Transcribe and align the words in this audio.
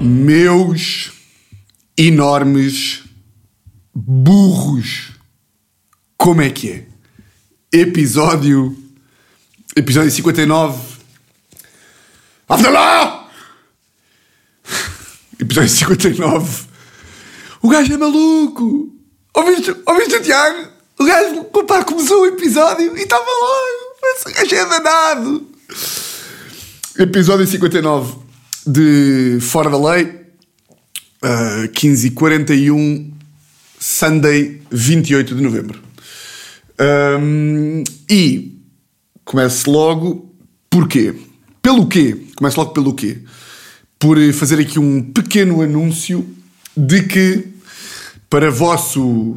Meus 0.00 1.12
enormes 1.96 3.04
burros. 3.94 5.12
Como 6.16 6.42
é 6.42 6.50
que 6.50 6.70
é? 6.70 6.86
Episódio. 7.72 8.76
Episódio 9.74 10.10
59. 10.10 10.78
Afdalá! 12.48 13.28
Episódio 15.38 15.70
59. 15.70 16.66
O 17.62 17.68
gajo 17.68 17.92
é 17.92 17.96
maluco! 17.96 18.94
Ouviste, 19.34 19.74
ouviste 19.86 20.16
o 20.16 20.22
Tiago? 20.22 20.68
O 20.98 21.04
gajo, 21.04 21.44
papá, 21.44 21.84
começou 21.84 22.22
o 22.22 22.26
episódio 22.26 22.96
e 22.96 23.02
estava 23.02 23.24
logo. 23.24 23.96
O 24.26 24.32
gajo 24.32 24.54
é 24.54 24.66
danado. 24.66 25.46
Episódio 26.98 27.46
59 27.46 28.14
de 28.66 29.36
Fora 29.42 29.68
da 29.68 29.76
Lei, 29.76 30.04
uh, 31.22 31.68
15h41, 31.68 33.12
Sunday, 33.78 34.62
28 34.70 35.34
de 35.34 35.42
novembro. 35.42 35.78
Um, 37.20 37.84
e 38.08 38.58
começo 39.26 39.70
logo, 39.70 40.34
porquê? 40.70 41.14
Pelo 41.60 41.86
quê? 41.86 42.16
Começo 42.34 42.58
logo 42.58 42.72
pelo 42.72 42.94
quê? 42.94 43.18
Por 43.98 44.16
fazer 44.32 44.58
aqui 44.58 44.78
um 44.78 45.02
pequeno 45.02 45.60
anúncio 45.60 46.26
de 46.74 47.02
que, 47.02 47.46
para 48.30 48.50
vosso. 48.50 49.36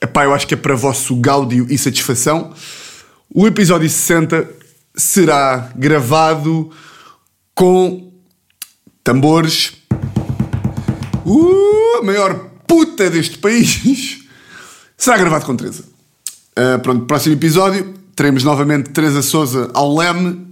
Epá, 0.00 0.22
eu 0.22 0.32
acho 0.32 0.46
que 0.46 0.54
é 0.54 0.56
para 0.56 0.76
vosso 0.76 1.16
gáudio 1.16 1.66
e 1.68 1.76
satisfação, 1.76 2.54
o 3.34 3.48
episódio 3.48 3.90
60 3.90 4.57
será 4.98 5.70
gravado 5.76 6.70
com 7.54 8.12
tambores. 9.02 9.72
Uh, 11.24 11.98
a 12.00 12.02
maior 12.02 12.34
puta 12.66 13.08
deste 13.08 13.38
país 13.38 14.20
será 14.96 15.16
gravado 15.16 15.46
com 15.46 15.56
Teresa. 15.56 15.84
Uh, 16.58 16.78
pronto, 16.82 17.06
próximo 17.06 17.34
episódio 17.34 17.94
teremos 18.18 18.42
novamente 18.42 18.90
Teresa 18.90 19.22
Souza 19.22 19.70
ao 19.72 19.96
leme. 19.96 20.48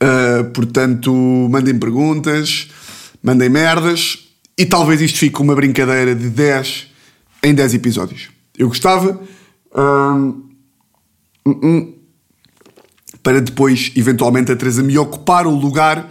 Uh, 0.00 0.44
portanto, 0.54 1.12
mandem 1.50 1.78
perguntas, 1.78 2.68
mandem 3.22 3.50
merdas 3.50 4.26
e 4.56 4.64
talvez 4.64 5.02
isto 5.02 5.18
fique 5.18 5.42
uma 5.42 5.54
brincadeira 5.54 6.14
de 6.14 6.30
10 6.30 6.86
em 7.42 7.54
10 7.54 7.74
episódios. 7.74 8.30
Eu 8.56 8.68
gostava. 8.68 9.20
Uh, 9.70 10.42
uh, 11.46 11.97
para 13.28 13.42
depois, 13.42 13.92
eventualmente, 13.94 14.50
a 14.50 14.56
Teresa 14.56 14.82
me 14.82 14.96
ocupar 14.96 15.46
o 15.46 15.50
lugar 15.50 16.08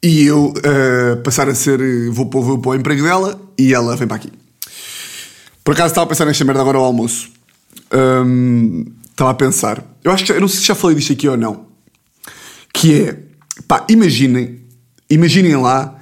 e 0.00 0.26
eu 0.26 0.54
uh, 0.54 1.20
passar 1.24 1.48
a 1.48 1.56
ser. 1.56 1.80
Vou, 2.12 2.30
vou, 2.30 2.40
vou 2.40 2.58
para 2.60 2.70
o 2.70 2.74
emprego 2.76 3.02
dela 3.02 3.36
e 3.58 3.74
ela 3.74 3.96
vem 3.96 4.06
para 4.06 4.18
aqui. 4.18 4.32
Por 5.64 5.74
acaso 5.74 5.88
estava 5.88 6.04
a 6.04 6.08
pensar 6.08 6.24
nesta 6.24 6.44
merda 6.44 6.60
agora 6.60 6.78
ao 6.78 6.84
almoço. 6.84 7.30
Um, 7.92 8.84
estava 9.10 9.32
a 9.32 9.34
pensar. 9.34 9.84
Eu 10.04 10.12
acho 10.12 10.24
que 10.24 10.30
eu 10.30 10.40
não 10.40 10.46
sei 10.46 10.60
se 10.60 10.66
já 10.66 10.76
falei 10.76 10.94
disto 10.94 11.12
aqui 11.12 11.26
ou 11.26 11.36
não. 11.36 11.66
Que 12.72 13.08
é, 13.08 13.18
pá, 13.66 13.84
imaginem, 13.88 14.60
imaginem 15.10 15.56
lá 15.56 15.98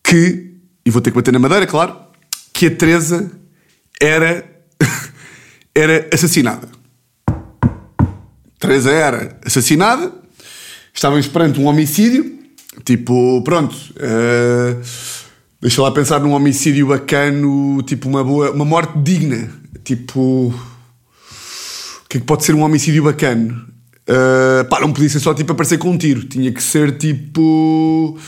que, 0.00 0.52
e 0.86 0.90
vou 0.92 1.02
ter 1.02 1.10
que 1.10 1.16
bater 1.16 1.32
na 1.32 1.40
madeira, 1.40 1.66
claro, 1.66 1.96
que 2.52 2.66
a 2.66 2.70
Teresa 2.70 3.32
era, 4.00 4.48
era 5.74 6.08
assassinada. 6.14 6.73
Teresa 8.64 8.90
era 8.90 9.36
assassinada, 9.44 10.10
estávamos 10.92 11.26
perante 11.26 11.60
um 11.60 11.66
homicídio, 11.66 12.38
tipo, 12.82 13.42
pronto, 13.42 13.74
uh, 13.74 14.80
deixa 15.60 15.82
lá 15.82 15.90
pensar 15.90 16.18
num 16.20 16.32
homicídio 16.32 16.86
bacano, 16.86 17.82
tipo 17.82 18.08
uma 18.08 18.24
boa, 18.24 18.52
uma 18.52 18.64
morte 18.64 18.98
digna, 19.00 19.50
tipo, 19.84 20.48
o 20.48 22.08
que 22.08 22.16
é 22.16 22.20
que 22.20 22.26
pode 22.26 22.44
ser 22.44 22.54
um 22.54 22.62
homicídio 22.62 23.04
bacano? 23.04 23.66
Uh, 24.08 24.64
pá, 24.70 24.80
não 24.80 24.94
podia 24.94 25.10
ser 25.10 25.20
só 25.20 25.34
tipo 25.34 25.52
aparecer 25.52 25.76
com 25.76 25.90
um 25.90 25.98
tiro, 25.98 26.24
tinha 26.24 26.50
que 26.50 26.62
ser 26.62 26.96
tipo. 26.96 28.18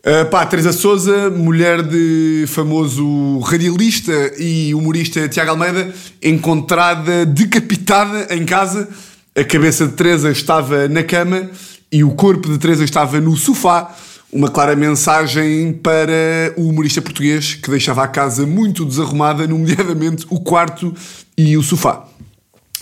Uh, 0.00 0.30
pá, 0.30 0.46
Teresa 0.46 0.72
Souza, 0.72 1.28
mulher 1.30 1.82
de 1.82 2.46
famoso 2.48 3.38
radialista 3.40 4.32
e 4.38 4.74
humorista 4.74 5.28
Tiago 5.28 5.50
Almeida, 5.50 5.92
encontrada 6.22 7.26
decapitada 7.26 8.34
em 8.34 8.46
casa 8.46 8.88
a 9.34 9.44
cabeça 9.44 9.86
de 9.86 9.94
Teresa 9.94 10.30
estava 10.30 10.88
na 10.88 11.02
cama 11.02 11.50
e 11.90 12.04
o 12.04 12.10
corpo 12.10 12.48
de 12.50 12.58
Teresa 12.58 12.84
estava 12.84 13.20
no 13.20 13.36
sofá. 13.36 13.94
Uma 14.30 14.50
clara 14.50 14.74
mensagem 14.74 15.74
para 15.74 16.54
o 16.56 16.68
humorista 16.68 17.02
português 17.02 17.54
que 17.54 17.70
deixava 17.70 18.02
a 18.02 18.08
casa 18.08 18.46
muito 18.46 18.84
desarrumada, 18.84 19.46
nomeadamente 19.46 20.26
o 20.30 20.40
quarto 20.40 20.94
e 21.36 21.56
o 21.56 21.62
sofá. 21.62 22.06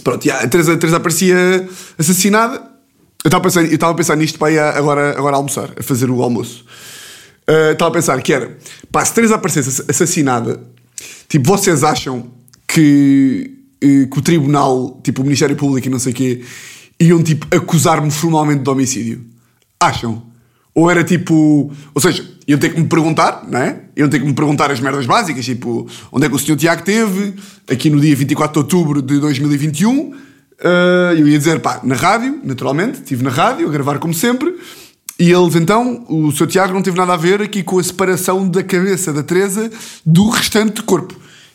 Pronto, 0.04 0.24
yeah, 0.24 0.44
a, 0.44 0.48
Teresa, 0.48 0.74
a 0.74 0.76
Teresa 0.76 0.96
aparecia 0.96 1.68
assassinada. 1.98 2.54
Eu 3.24 3.28
estava 3.28 3.38
a 3.38 3.42
pensar, 3.42 3.64
eu 3.64 3.74
estava 3.74 3.92
a 3.92 3.96
pensar 3.96 4.16
nisto 4.16 4.38
para 4.38 4.52
ir 4.52 4.58
agora, 4.58 5.10
agora 5.18 5.36
almoçar, 5.36 5.70
a 5.76 5.82
fazer 5.82 6.08
o 6.08 6.22
almoço. 6.22 6.64
Uh, 7.48 7.72
estava 7.72 7.90
a 7.90 7.94
pensar 7.94 8.22
que 8.22 8.32
era, 8.32 8.56
pá, 8.90 9.04
se 9.04 9.12
Teresa 9.12 9.34
aparecesse 9.34 9.84
assassinada, 9.88 10.60
tipo, 11.28 11.46
vocês 11.46 11.82
acham 11.82 12.30
que 12.66 13.59
que 13.80 14.18
o 14.18 14.22
tribunal, 14.22 15.00
tipo 15.02 15.22
o 15.22 15.24
Ministério 15.24 15.56
Público 15.56 15.86
e 15.86 15.90
não 15.90 15.98
sei 15.98 16.12
o 16.12 16.14
quê, 16.14 16.44
iam 17.00 17.22
tipo 17.22 17.46
acusar-me 17.54 18.10
formalmente 18.10 18.62
de 18.62 18.70
homicídio? 18.70 19.24
Acham? 19.80 20.22
Ou 20.74 20.90
era 20.90 21.02
tipo. 21.02 21.72
Ou 21.94 22.00
seja, 22.00 22.24
iam 22.46 22.58
ter 22.58 22.74
que 22.74 22.80
me 22.80 22.86
perguntar, 22.86 23.44
não 23.48 23.58
é? 23.58 23.80
Iam 23.96 24.08
ter 24.08 24.20
que 24.20 24.26
me 24.26 24.34
perguntar 24.34 24.70
as 24.70 24.80
merdas 24.80 25.06
básicas, 25.06 25.44
tipo, 25.44 25.86
onde 26.12 26.26
é 26.26 26.28
que 26.28 26.34
o 26.34 26.38
senhor 26.38 26.56
Tiago 26.56 26.82
teve, 26.82 27.34
aqui 27.68 27.90
no 27.90 28.00
dia 28.00 28.14
24 28.14 28.52
de 28.52 28.58
outubro 28.58 29.02
de 29.02 29.18
2021. 29.18 30.10
Uh, 30.10 30.14
eu 31.16 31.26
ia 31.26 31.38
dizer, 31.38 31.58
pá, 31.60 31.80
na 31.82 31.94
rádio, 31.94 32.38
naturalmente, 32.44 32.98
estive 32.98 33.24
na 33.24 33.30
rádio, 33.30 33.66
a 33.66 33.70
gravar 33.70 33.98
como 33.98 34.12
sempre. 34.12 34.54
E 35.18 35.30
eles 35.30 35.54
então, 35.54 36.04
o 36.08 36.32
seu 36.32 36.46
Tiago 36.46 36.72
não 36.72 36.82
teve 36.82 36.96
nada 36.96 37.14
a 37.14 37.16
ver 37.16 37.42
aqui 37.42 37.62
com 37.62 37.78
a 37.78 37.82
separação 37.82 38.48
da 38.48 38.62
cabeça 38.62 39.12
da 39.12 39.22
Teresa 39.22 39.70
do 40.04 40.28
restante 40.28 40.82
corpo. 40.82 41.14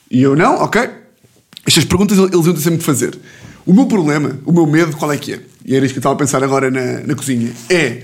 E 0.09 0.21
eu 0.21 0.35
não, 0.35 0.55
ok, 0.55 0.87
estas 1.65 1.85
perguntas 1.85 2.17
eles 2.17 2.45
iam 2.45 2.57
sempre 2.57 2.81
fazer. 2.81 3.17
O 3.65 3.73
meu 3.73 3.87
problema, 3.87 4.39
o 4.45 4.51
meu 4.51 4.67
medo, 4.67 4.95
qual 4.95 5.11
é 5.11 5.17
que 5.17 5.33
é? 5.33 5.39
E 5.65 5.75
era 5.75 5.83
isto 5.83 5.93
que 5.93 5.97
eu 5.97 6.01
estava 6.01 6.13
a 6.13 6.17
pensar 6.17 6.43
agora 6.43 6.69
na, 6.69 7.01
na 7.01 7.15
cozinha. 7.15 7.51
É, 7.69 8.03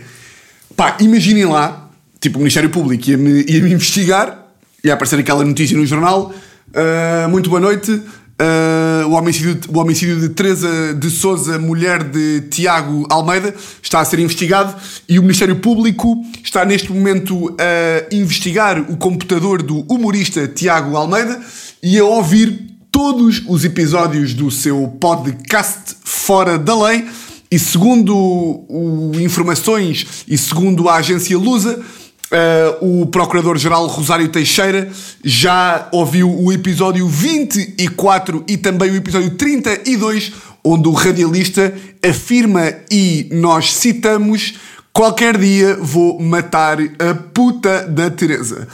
pá, 0.76 0.98
imaginem 1.00 1.46
lá, 1.46 1.90
tipo, 2.20 2.38
o 2.38 2.40
Ministério 2.40 2.70
Público 2.70 3.10
ia-me 3.10 3.46
ia 3.48 3.62
-me 3.62 3.72
investigar, 3.72 4.48
ia 4.84 4.94
aparecer 4.94 5.20
aquela 5.20 5.46
notícia 5.46 5.78
no 5.78 5.86
jornal, 5.86 6.34
uh, 6.70 7.30
muito 7.30 7.50
boa 7.52 7.60
noite, 7.60 7.92
uh, 7.92 9.08
o, 9.08 9.12
homicídio, 9.12 9.60
o 9.70 9.78
homicídio 9.78 10.20
de 10.20 10.30
Teresa 10.30 10.96
de 10.96 11.12
Souza, 11.12 11.60
mulher 11.60 12.04
de 12.04 12.42
Tiago 12.50 13.06
Almeida, 13.12 13.54
está 13.84 14.00
a 14.00 14.06
ser 14.06 14.18
investigado 14.18 14.76
e 15.08 15.20
o 15.20 15.22
Ministério 15.22 15.58
Público 15.58 16.26
está 16.44 16.66
neste 16.66 16.92
momento 16.92 17.56
a 17.60 18.14
investigar 18.16 18.80
o 18.90 18.98
computador 18.98 19.62
do 19.62 19.82
humorista 19.82 20.48
Tiago 20.48 20.96
Almeida 20.98 21.40
e 21.84 22.00
a 22.00 22.04
ouvir 22.04 22.71
todos 22.92 23.42
os 23.48 23.64
episódios 23.64 24.34
do 24.34 24.52
seu 24.52 24.88
podcast 25.00 25.96
Fora 26.04 26.60
da 26.60 26.76
Lei. 26.76 27.08
E 27.50 27.58
segundo 27.58 28.16
o, 28.16 29.12
informações 29.16 30.24
e 30.28 30.38
segundo 30.38 30.88
a 30.90 30.96
agência 30.96 31.38
Lusa, 31.38 31.80
uh, 31.80 33.02
o 33.02 33.06
Procurador-Geral 33.08 33.88
Rosário 33.88 34.30
Teixeira 34.30 34.92
já 35.24 35.88
ouviu 35.92 36.30
o 36.30 36.52
episódio 36.52 37.08
24 37.08 38.44
e 38.48 38.58
também 38.58 38.92
o 38.92 38.96
episódio 38.96 39.32
32, 39.32 40.34
onde 40.64 40.88
o 40.88 40.94
radialista 40.94 41.74
afirma 42.04 42.74
e 42.90 43.30
nós 43.32 43.74
citamos 43.74 44.54
Qualquer 44.94 45.38
dia 45.38 45.78
vou 45.78 46.20
matar 46.20 46.78
a 46.82 47.14
puta 47.34 47.88
da 47.88 48.10
Teresa. 48.10 48.68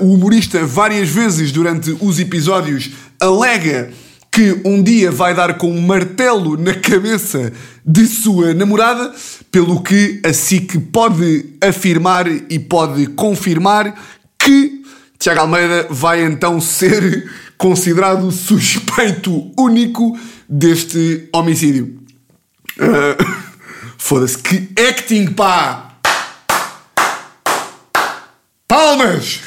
Uh, 0.00 0.04
o 0.04 0.14
humorista, 0.14 0.64
várias 0.66 1.08
vezes 1.08 1.50
durante 1.50 1.96
os 2.02 2.20
episódios, 2.20 2.90
alega 3.20 3.90
que 4.30 4.60
um 4.64 4.82
dia 4.82 5.10
vai 5.10 5.34
dar 5.34 5.58
com 5.58 5.70
um 5.70 5.80
martelo 5.80 6.56
na 6.56 6.74
cabeça 6.74 7.52
de 7.84 8.06
sua 8.06 8.54
namorada, 8.54 9.12
pelo 9.50 9.82
que 9.82 10.20
a 10.24 10.32
SIC 10.32 10.78
pode 10.92 11.46
afirmar 11.60 12.28
e 12.28 12.58
pode 12.58 13.06
confirmar 13.08 13.94
que 14.38 14.82
Tiago 15.18 15.40
Almeida 15.40 15.86
vai 15.90 16.22
então 16.22 16.60
ser 16.60 17.28
considerado 17.56 18.30
suspeito 18.30 19.50
único 19.58 20.16
deste 20.48 21.28
homicídio. 21.32 21.98
Uh... 22.78 23.48
Foda-se, 24.00 24.38
que 24.38 24.68
acting, 24.88 25.32
pá! 25.32 25.98
Palmas! 28.66 29.40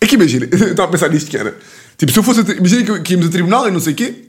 É 0.00 0.06
que 0.06 0.14
imagina, 0.14 0.46
estava 0.50 0.84
a 0.84 0.90
pensar 0.90 1.10
nisto 1.10 1.30
que 1.30 1.36
era. 1.36 1.56
Tipo, 1.98 2.12
se 2.12 2.18
eu 2.18 2.22
fosse. 2.22 2.40
Imagina 2.52 2.84
que, 2.84 3.00
que 3.00 3.12
íamos 3.12 3.26
a 3.26 3.30
tribunal 3.30 3.68
e 3.68 3.70
não 3.70 3.80
sei 3.80 3.92
o 3.92 3.96
quê. 3.96 4.24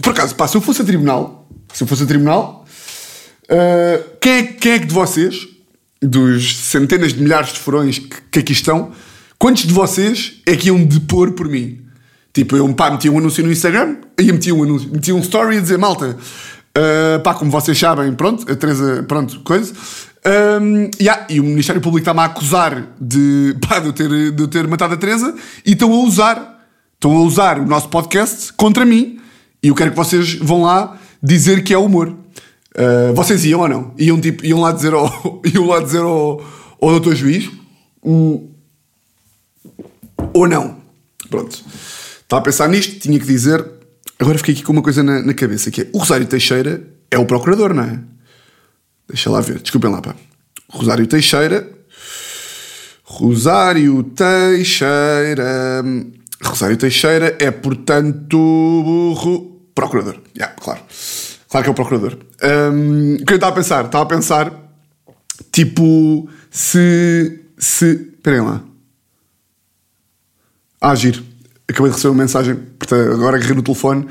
Por 0.00 0.10
acaso, 0.10 0.34
pá, 0.34 0.48
se 0.48 0.56
eu 0.56 0.60
fosse 0.60 0.80
a 0.80 0.84
tribunal. 0.84 1.48
Se 1.74 1.82
eu 1.82 1.86
fosse 1.86 2.04
a 2.04 2.06
tribunal. 2.06 2.64
Uh, 3.44 4.04
quem, 4.20 4.32
é, 4.32 4.42
quem 4.44 4.72
é 4.72 4.78
que 4.78 4.86
de 4.86 4.94
vocês 4.94 5.48
dos 6.00 6.56
centenas 6.56 7.12
de 7.12 7.22
milhares 7.22 7.52
de 7.52 7.58
furões 7.58 7.98
que, 7.98 8.16
que 8.30 8.38
aqui 8.38 8.52
estão, 8.52 8.92
quantos 9.38 9.64
de 9.64 9.72
vocês 9.72 10.40
é 10.46 10.54
que 10.54 10.68
iam 10.68 10.84
depor 10.84 11.32
por 11.32 11.48
mim? 11.48 11.80
Tipo, 12.32 12.56
eu 12.56 12.72
pá, 12.74 12.90
metia 12.90 13.10
um 13.10 13.18
anúncio 13.18 13.42
no 13.42 13.50
Instagram 13.50 13.96
e 14.18 14.30
metia 14.30 14.54
um 14.54 14.62
anúncio, 14.62 14.88
metia 14.92 15.14
um 15.14 15.20
story 15.20 15.56
a 15.56 15.60
dizer, 15.60 15.78
malta, 15.78 16.16
uh, 16.16 17.20
pá, 17.22 17.34
como 17.34 17.50
vocês 17.50 17.76
sabem, 17.76 18.12
pronto, 18.12 18.50
a 18.50 18.54
Teresa, 18.54 19.04
pronto, 19.08 19.40
coisa. 19.40 19.72
Um, 20.60 20.90
yeah, 21.00 21.26
e 21.30 21.40
o 21.40 21.44
Ministério 21.44 21.80
Público 21.80 22.02
está-me 22.02 22.20
a 22.20 22.24
acusar 22.24 22.94
de, 23.00 23.56
pá, 23.66 23.78
de, 23.78 23.86
eu 23.86 23.92
ter, 23.92 24.08
de 24.32 24.42
eu 24.42 24.48
ter 24.48 24.68
matado 24.68 24.94
a 24.94 24.96
Teresa 24.96 25.34
e 25.64 25.72
estão 25.72 25.92
a 25.92 25.96
usar, 26.04 26.57
estão 26.98 27.16
a 27.16 27.20
usar 27.20 27.60
o 27.60 27.66
nosso 27.66 27.88
podcast 27.88 28.52
contra 28.54 28.84
mim 28.84 29.20
e 29.62 29.68
eu 29.68 29.74
quero 29.74 29.92
que 29.92 29.96
vocês 29.96 30.34
vão 30.34 30.62
lá 30.62 30.98
dizer 31.22 31.62
que 31.62 31.72
é 31.72 31.78
humor. 31.78 32.08
Uh, 32.08 33.14
vocês 33.14 33.44
iam 33.44 33.60
ou 33.60 33.68
não? 33.68 33.94
Iam, 33.96 34.20
tipo, 34.20 34.44
iam 34.44 34.60
lá 34.60 34.72
dizer 34.72 34.92
ao, 34.92 35.40
iam 35.54 35.66
lá 35.66 35.80
dizer 35.80 36.00
ao, 36.00 36.44
ao 36.80 36.90
doutor 36.90 37.14
juiz? 37.14 37.48
Hum, 38.04 38.50
ou 40.34 40.48
não? 40.48 40.76
Pronto. 41.30 41.64
Estava 42.20 42.40
a 42.40 42.44
pensar 42.44 42.68
nisto, 42.68 42.98
tinha 42.98 43.18
que 43.18 43.26
dizer. 43.26 43.64
Agora 44.18 44.36
fiquei 44.38 44.54
aqui 44.54 44.64
com 44.64 44.72
uma 44.72 44.82
coisa 44.82 45.02
na, 45.02 45.22
na 45.22 45.34
cabeça, 45.34 45.70
que 45.70 45.82
é 45.82 45.88
o 45.92 45.98
Rosário 45.98 46.26
Teixeira 46.26 46.82
é 47.10 47.18
o 47.18 47.24
procurador, 47.24 47.72
não 47.72 47.84
é? 47.84 48.00
Deixa 49.08 49.30
lá 49.30 49.40
ver, 49.40 49.60
desculpem 49.60 49.90
lá, 49.90 50.02
pá. 50.02 50.14
Rosário 50.68 51.06
Teixeira. 51.06 51.68
Rosário 53.04 54.02
Teixeira. 54.02 55.84
Rosário 56.42 56.76
Teixeira 56.76 57.36
é, 57.40 57.50
portanto, 57.50 59.14
procurador. 59.74 60.20
Yeah, 60.36 60.54
claro. 60.60 60.80
Claro 61.48 61.64
que 61.64 61.68
é 61.68 61.72
o 61.72 61.74
procurador. 61.74 62.18
Um, 62.42 63.14
o 63.14 63.24
que 63.24 63.32
eu 63.32 63.36
estava 63.36 63.52
a 63.52 63.56
pensar? 63.56 63.84
Estava 63.86 64.04
a 64.04 64.06
pensar, 64.06 64.52
tipo, 65.50 66.28
se. 66.50 67.40
se. 67.56 68.08
Esperem 68.18 68.40
lá. 68.40 68.62
Ah. 70.80 70.92
Acabei 70.92 71.90
de 71.90 71.96
receber 71.96 72.12
uma 72.12 72.22
mensagem, 72.22 72.54
portanto, 72.54 73.12
agora 73.12 73.36
agarrei 73.36 73.54
no 73.54 73.62
telefone 73.62 74.06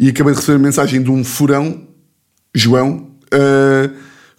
e 0.00 0.08
acabei 0.08 0.32
de 0.32 0.40
receber 0.40 0.56
uma 0.56 0.66
mensagem 0.66 1.00
de 1.00 1.10
um 1.10 1.22
furão, 1.22 1.86
João, 2.52 3.10
uh, 3.32 3.96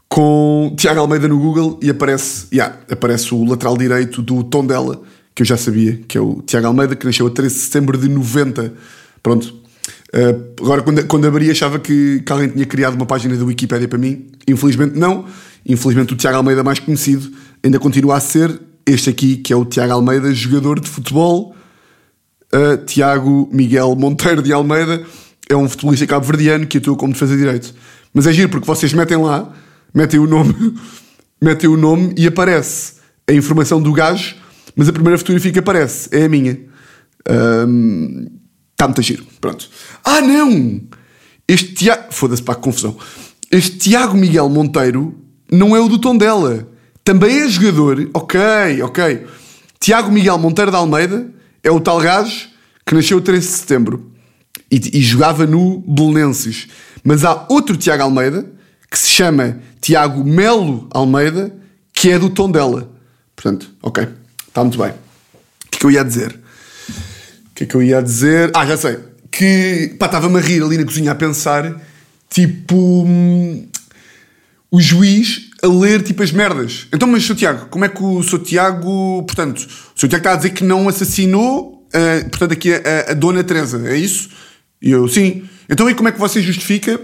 com 0.10 0.76
Tiago 0.78 1.00
Almeida 1.00 1.28
no 1.28 1.40
Google 1.40 1.80
e 1.82 1.90
aparece, 1.90 2.48
yeah, 2.52 2.78
aparece 2.92 3.34
o 3.34 3.46
lateral 3.46 3.78
direito 3.78 4.22
do 4.22 4.44
tom 4.44 4.66
dela, 4.66 5.02
que 5.34 5.42
eu 5.42 5.46
já 5.46 5.58
sabia, 5.58 6.00
que 6.08 6.18
é 6.18 6.22
o 6.22 6.42
Tiago 6.46 6.68
Almeida, 6.68 6.96
que 6.96 7.06
nasceu 7.06 7.28
a 7.28 7.30
13 7.30 7.56
de 7.56 7.62
setembro 7.62 7.98
de 7.98 8.10
90. 8.10 8.74
Pronto. 9.24 9.54
Uh, 10.14 10.64
agora, 10.64 10.82
quando, 10.82 11.06
quando 11.06 11.28
abri, 11.28 11.52
achava 11.52 11.80
que, 11.80 12.22
que 12.26 12.32
alguém 12.32 12.50
tinha 12.50 12.66
criado 12.66 12.96
uma 12.96 13.06
página 13.06 13.36
da 13.36 13.46
Wikipédia 13.46 13.88
para 13.88 13.98
mim. 13.98 14.28
Infelizmente, 14.48 14.98
não. 14.98 15.26
Infelizmente, 15.66 16.14
o 16.14 16.16
Tiago 16.16 16.38
Almeida, 16.38 16.64
mais 16.64 16.80
conhecido, 16.80 17.32
ainda 17.64 17.80
continua 17.80 18.18
a 18.18 18.20
ser 18.20 18.60
este 18.86 19.10
aqui, 19.10 19.38
que 19.38 19.54
é 19.54 19.56
o 19.56 19.66
Tiago 19.66 19.94
Almeida, 19.94 20.34
jogador 20.34 20.80
de 20.80 20.90
futebol. 20.90 21.56
Uh, 22.52 22.84
Tiago 22.86 23.48
Miguel 23.52 23.96
Monteiro 23.96 24.42
de 24.42 24.52
Almeida 24.52 25.04
é 25.48 25.56
um 25.56 25.70
futebolista 25.70 26.08
cabo-verdiano 26.08 26.66
que 26.66 26.80
atua 26.80 26.96
como 26.96 27.14
defesa 27.14 27.34
de 27.34 27.40
direito. 27.40 27.74
Mas 28.14 28.26
é 28.26 28.34
giro 28.34 28.50
porque 28.50 28.66
vocês 28.66 28.92
metem 28.94 29.18
lá, 29.18 29.52
metem 29.94 30.20
o 30.20 30.26
nome, 30.26 30.76
metem 31.42 31.70
o 31.70 31.78
nome 31.78 32.14
e 32.18 32.26
aparece 32.26 32.94
a 33.28 33.34
informação 33.34 33.80
do 33.82 33.94
gajo, 33.94 34.36
mas 34.80 34.88
a 34.88 34.94
primeira 34.94 35.18
fotografia 35.18 35.52
que 35.52 35.60
aparece 35.60 36.08
é 36.10 36.24
a 36.24 36.30
minha. 36.30 36.58
Está 38.72 38.88
muito 38.88 39.02
giro. 39.02 39.26
Pronto. 39.42 39.70
Ah, 40.06 40.22
não! 40.22 40.82
Este 41.46 41.74
Tiago. 41.74 42.14
Foda-se 42.14 42.42
para 42.42 42.54
a 42.54 42.58
confusão. 42.58 42.96
Este 43.52 43.78
Tiago 43.78 44.16
Miguel 44.16 44.48
Monteiro 44.48 45.20
não 45.52 45.76
é 45.76 45.82
o 45.82 45.90
do 45.90 46.00
tom 46.00 46.16
dela. 46.16 46.66
Também 47.04 47.42
é 47.42 47.50
jogador. 47.50 48.10
Ok, 48.14 48.40
ok. 48.82 49.26
Tiago 49.82 50.14
Miguel 50.14 50.38
Monteiro 50.38 50.72
de 50.72 50.78
Almeida 50.78 51.30
é 51.62 51.70
o 51.70 51.82
tal 51.82 52.00
gajo 52.00 52.48
que 52.86 52.96
nasceu 52.96 53.20
13 53.20 53.46
de 53.46 53.54
setembro 53.54 54.14
e, 54.72 54.98
e 54.98 55.02
jogava 55.02 55.46
no 55.46 55.82
Belenenses. 55.82 56.70
Mas 57.04 57.26
há 57.26 57.46
outro 57.50 57.76
Tiago 57.76 58.04
Almeida 58.04 58.50
que 58.90 58.98
se 58.98 59.10
chama 59.10 59.60
Tiago 59.82 60.24
Melo 60.24 60.88
Almeida, 60.92 61.54
que 61.92 62.12
é 62.12 62.18
do 62.18 62.30
tom 62.30 62.50
dela. 62.50 62.90
Portanto, 63.36 63.70
ok, 63.84 64.08
está 64.50 64.64
muito 64.64 64.78
bem. 64.78 64.90
O 64.92 65.70
que 65.72 65.78
é 65.78 65.80
que 65.80 65.86
eu 65.86 65.92
ia 65.92 66.04
dizer? 66.04 66.40
O 66.90 67.56
que 67.56 67.64
é 67.64 67.68
que 67.68 67.76
eu 67.76 67.84
ia 67.84 68.02
dizer? 68.02 68.52
Ah, 68.54 68.66
já 68.66 68.76
sei. 68.76 69.00
Que 69.32 69.96
pá, 69.98 70.08
estava-me 70.08 70.38
a 70.38 70.42
rir 70.42 70.62
ali 70.62 70.78
na 70.78 70.86
cozinha 70.86 71.12
a 71.12 71.16
pensar, 71.16 71.80
tipo, 72.30 72.76
hum, 73.06 73.68
o 74.72 74.82
juiz 74.82 75.50
a 75.62 75.68
ler 75.68 76.02
tipo 76.02 76.24
as 76.24 76.32
merdas. 76.32 76.88
Então, 76.94 77.08
mas 77.08 77.24
Sr. 77.24 77.36
Tiago, 77.36 77.66
como 77.68 77.86
é 77.86 77.90
que 77.90 78.02
o 78.02 78.24
Sr. 78.24 78.40
Tiago, 78.40 79.24
portanto, 79.24 79.60
o 79.96 80.00
Sr. 80.00 80.08
Tiago 80.08 80.18
está 80.18 80.34
a 80.34 80.36
dizer 80.36 80.50
que 80.52 80.64
não 80.64 80.88
assassinou, 80.88 81.86
uh, 81.88 82.30
portanto, 82.30 82.54
aqui 82.54 82.74
a, 82.74 83.12
a, 83.12 83.14
Dona 83.14 83.44
Teresa, 83.44 83.82
é 83.88 83.98
isso? 83.98 84.30
E 84.82 84.92
eu, 84.92 85.08
sim. 85.08 85.44
Então, 85.70 85.90
e 85.90 85.94
como 85.94 86.10
é 86.10 86.12
que 86.12 86.20
você 86.20 86.42
justifica 86.42 87.00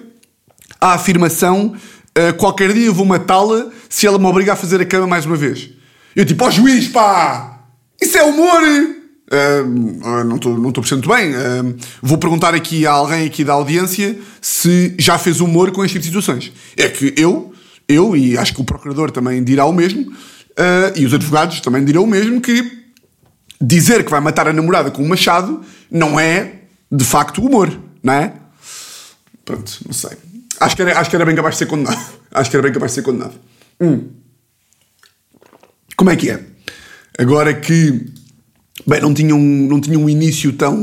a 0.80 0.94
afirmação 0.94 1.76
uh, 2.18 2.34
qualquer 2.38 2.74
dia 2.74 2.86
eu 2.86 2.94
vou 2.94 3.06
matá-la 3.06 3.70
se 3.90 4.08
ela 4.08 4.18
me 4.18 4.26
obriga 4.26 4.54
a 4.54 4.56
fazer 4.56 4.80
a 4.82 4.86
cama 4.86 5.08
mais 5.08 5.26
uma 5.26 5.36
vez? 5.36 5.70
Eu 6.16 6.26
tipo, 6.26 6.44
ó 6.44 6.48
oh, 6.48 6.52
juiz, 6.52 6.88
pá! 6.88 7.60
Isso 8.02 8.18
é 8.18 8.24
humor! 8.24 8.62
Uh, 8.62 10.24
não 10.24 10.36
estou 10.36 10.58
não 10.58 10.72
percebendo 10.72 11.10
bem. 11.10 11.32
Uh, 11.32 11.76
vou 12.02 12.18
perguntar 12.18 12.54
aqui 12.54 12.86
a 12.86 12.92
alguém 12.92 13.26
aqui 13.26 13.44
da 13.44 13.54
audiência 13.54 14.18
se 14.40 14.96
já 14.98 15.18
fez 15.18 15.42
humor 15.42 15.72
com 15.72 15.84
este 15.84 16.00
tipo 16.00 16.06
situações. 16.06 16.52
É 16.78 16.88
que 16.88 17.14
eu 17.18 17.54
eu, 17.88 18.16
e 18.16 18.38
acho 18.38 18.54
que 18.54 18.62
o 18.62 18.64
procurador 18.64 19.12
também 19.12 19.44
dirá 19.44 19.66
o 19.66 19.74
mesmo, 19.74 20.02
uh, 20.02 20.92
e 20.96 21.06
os 21.06 21.14
advogados 21.14 21.62
também 21.62 21.84
dirão 21.86 22.04
o 22.04 22.08
mesmo, 22.08 22.42
que 22.42 22.86
dizer 23.62 24.04
que 24.04 24.12
vai 24.12 24.20
matar 24.20 24.48
a 24.48 24.54
namorada 24.54 24.92
com 24.92 25.04
um 25.04 25.08
machado 25.08 25.62
não 25.90 26.20
é, 26.20 26.62
de 26.92 27.06
facto, 27.06 27.44
humor, 27.44 27.72
não 28.02 28.14
é? 28.14 28.34
Pronto, 29.44 29.80
não 29.86 29.94
sei. 29.94 30.18
Acho 30.60 30.76
que 30.76 30.82
era, 30.82 31.00
acho 31.00 31.10
que 31.10 31.16
era 31.16 31.26
bem 31.26 31.36
capaz 31.36 31.56
de 31.56 31.60
ser 31.60 31.66
condenado. 31.68 32.00
Acho 32.32 32.50
que 32.50 32.56
era 32.58 32.64
bem 32.64 32.74
capaz 32.74 32.92
de 32.92 32.96
ser 32.96 33.02
condenado. 33.02 33.36
Hum. 33.80 34.10
Como 35.96 36.10
é 36.10 36.16
que 36.16 36.30
é? 36.30 36.40
Agora 37.18 37.54
que, 37.54 38.06
bem, 38.86 39.02
não 39.02 39.14
tinha 39.14 39.36
um, 39.36 39.68
não 39.68 39.80
tinha 39.80 39.98
um 39.98 40.10
início 40.10 40.54
tão... 40.54 40.76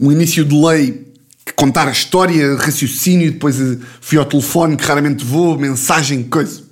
um 0.00 0.10
início 0.10 0.44
de 0.44 0.54
lei 0.54 1.12
contar 1.56 1.88
a 1.88 1.92
história, 1.92 2.56
raciocínio, 2.56 3.32
depois 3.32 3.60
eh, 3.60 3.78
fui 4.00 4.18
ao 4.18 4.24
telefone 4.24 4.76
que 4.76 4.84
raramente 4.84 5.24
vou, 5.24 5.58
mensagem, 5.58 6.22
coisa. 6.24 6.62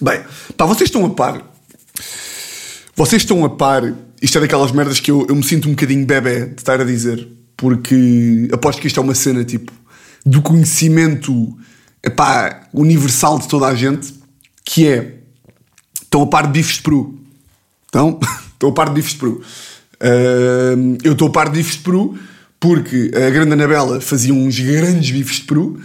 Bem, 0.00 0.22
pá, 0.56 0.64
vocês 0.66 0.88
estão 0.88 1.04
a 1.04 1.10
par. 1.10 1.42
Vocês 2.94 3.22
estão 3.22 3.44
a 3.44 3.50
par. 3.50 3.82
Isto 4.20 4.38
é 4.38 4.40
daquelas 4.42 4.72
merdas 4.72 5.00
que 5.00 5.10
eu, 5.10 5.26
eu 5.28 5.34
me 5.34 5.42
sinto 5.42 5.68
um 5.68 5.72
bocadinho 5.72 6.06
bebê 6.06 6.46
de 6.46 6.60
estar 6.60 6.80
a 6.80 6.84
dizer, 6.84 7.28
porque 7.56 8.48
aposto 8.52 8.80
que 8.80 8.86
isto 8.86 8.98
é 8.98 9.02
uma 9.02 9.14
cena 9.14 9.44
tipo 9.44 9.72
do 10.24 10.42
conhecimento 10.42 11.56
epá, 12.02 12.68
universal 12.72 13.38
de 13.38 13.48
toda 13.48 13.66
a 13.66 13.74
gente, 13.74 14.14
que 14.64 14.88
é 14.88 15.20
estão 16.16 16.22
a 16.22 16.26
par 16.26 16.46
de 16.46 16.52
bifes 16.52 16.76
de 16.76 16.82
peru. 16.82 17.14
Então, 17.88 18.18
estão 18.52 18.70
a 18.70 18.72
par 18.72 18.88
de 18.88 18.94
bifes 18.94 19.12
de 19.12 19.18
peru. 19.18 19.42
Uh, 20.00 20.98
eu 21.04 21.12
estou 21.12 21.28
a 21.28 21.30
par 21.30 21.50
de 21.50 21.58
bifes 21.58 21.76
de 21.76 21.82
peru 21.82 22.18
porque 22.58 23.10
a 23.14 23.30
grande 23.30 23.52
Anabela 23.52 24.00
fazia 24.00 24.32
uns 24.32 24.58
grandes 24.58 25.10
bifes 25.10 25.36
de 25.36 25.42
peru 25.42 25.78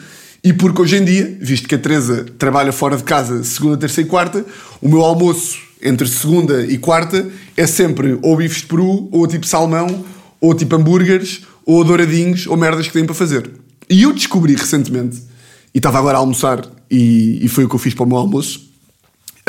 e 0.44 0.54
porque 0.54 0.82
hoje 0.82 0.98
em 0.98 1.06
dia, 1.06 1.38
visto 1.40 1.68
que 1.68 1.76
a 1.76 1.78
Teresa 1.78 2.26
trabalha 2.38 2.72
fora 2.72 2.98
de 2.98 3.04
casa 3.04 3.44
segunda, 3.44 3.78
terça 3.78 4.02
e 4.02 4.06
quarta, 4.06 4.46
o 4.82 4.90
meu 4.90 5.02
almoço 5.02 5.60
entre 5.82 6.08
segunda 6.08 6.66
e 6.66 6.78
quarta 6.78 7.30
é 7.58 7.68
sempre 7.68 8.18
ou 8.22 8.38
bifes 8.38 8.62
de 8.62 8.68
peru, 8.68 9.10
ou 9.12 9.28
tipo 9.28 9.46
salmão, 9.46 10.06
ou 10.40 10.54
tipo 10.54 10.76
hambúrgueres, 10.76 11.42
ou 11.66 11.84
douradinhos, 11.84 12.48
ou 12.48 12.58
merdas 12.58 12.88
que 12.88 12.94
têm 12.94 13.06
para 13.06 13.16
fazer. 13.16 13.50
E 13.90 14.04
eu 14.04 14.14
descobri 14.14 14.56
recentemente, 14.56 15.22
e 15.74 15.78
estava 15.78 16.00
agora 16.00 16.18
a 16.18 16.22
almoçar, 16.22 16.66
e, 16.90 17.44
e 17.44 17.48
foi 17.48 17.66
o 17.66 17.70
que 17.70 17.76
eu 17.76 17.80
fiz 17.80 17.94
para 17.94 18.04
o 18.04 18.08
meu 18.08 18.18
almoço, 18.18 18.71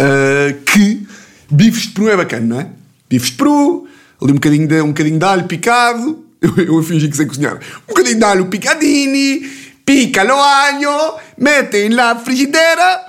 uh, 0.01 0.63
que 0.65 1.07
bifes 1.51 1.83
de 1.83 1.89
peru 1.91 2.09
é 2.11 2.17
bacana, 2.17 2.47
não 2.47 2.61
é? 2.61 2.69
Bifes 3.09 3.31
de 3.31 3.37
peru, 3.37 3.87
ali 4.21 4.33
um 4.33 4.37
bocadinho 4.37 4.67
de, 4.67 4.81
um 4.81 4.89
bocadinho 4.89 5.19
de 5.19 5.25
alho 5.25 5.45
picado, 5.45 6.25
eu, 6.41 6.57
eu 6.57 6.83
fingi 6.83 7.09
que 7.09 7.17
sei 7.17 7.27
cozinhar. 7.27 7.57
Um 7.57 7.89
bocadinho 7.89 8.19
de 8.19 8.25
alho 8.25 8.47
picadini, 8.47 9.49
pica 9.85 10.25
no 10.25 10.35
alho, 10.35 11.19
metem 11.37 11.89
na 11.89 12.17
frigideira, 12.17 13.07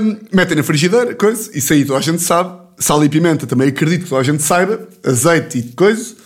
um, 0.00 0.16
metem 0.32 0.56
na 0.56 0.62
frigideira, 0.62 1.14
coisa, 1.14 1.50
isso 1.54 1.72
aí 1.72 1.84
toda 1.84 1.98
a 1.98 2.02
gente 2.02 2.22
sabe. 2.22 2.64
Sal 2.76 3.04
e 3.04 3.08
pimenta 3.08 3.46
também 3.46 3.68
acredito 3.68 4.02
que 4.02 4.08
toda 4.08 4.20
a 4.20 4.24
gente 4.24 4.42
saiba, 4.42 4.88
azeite 5.04 5.58
e 5.58 5.62
coisa. 5.74 6.16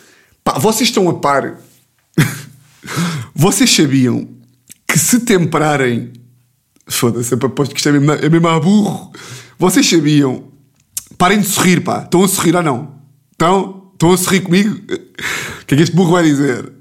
Pá, 0.42 0.58
vocês 0.58 0.88
estão 0.88 1.06
a 1.10 1.14
par. 1.14 1.58
vocês 3.34 3.70
sabiam 3.70 4.26
que 4.86 4.98
se 4.98 5.20
temperarem. 5.20 6.12
Foda-se, 6.86 7.34
aposto 7.34 7.74
que 7.74 7.80
isto 7.80 7.90
é 7.90 7.92
mesmo, 7.92 8.12
é 8.12 8.28
mesmo 8.30 8.48
a 8.48 8.58
burro. 8.58 9.12
Vocês 9.58 9.88
sabiam. 9.88 10.44
Parem 11.16 11.40
de 11.40 11.48
sorrir, 11.48 11.80
pá. 11.80 12.02
Estão 12.04 12.22
a 12.22 12.28
sorrir 12.28 12.54
ou 12.54 12.62
não? 12.62 12.94
Estão? 13.32 13.90
Estão 13.92 14.12
a 14.12 14.16
sorrir 14.16 14.40
comigo? 14.40 14.80
O 15.60 15.66
que 15.68 15.74
é 15.74 15.76
que 15.76 15.82
este 15.82 15.94
burro 15.94 16.12
vai 16.12 16.22
dizer? 16.22 16.72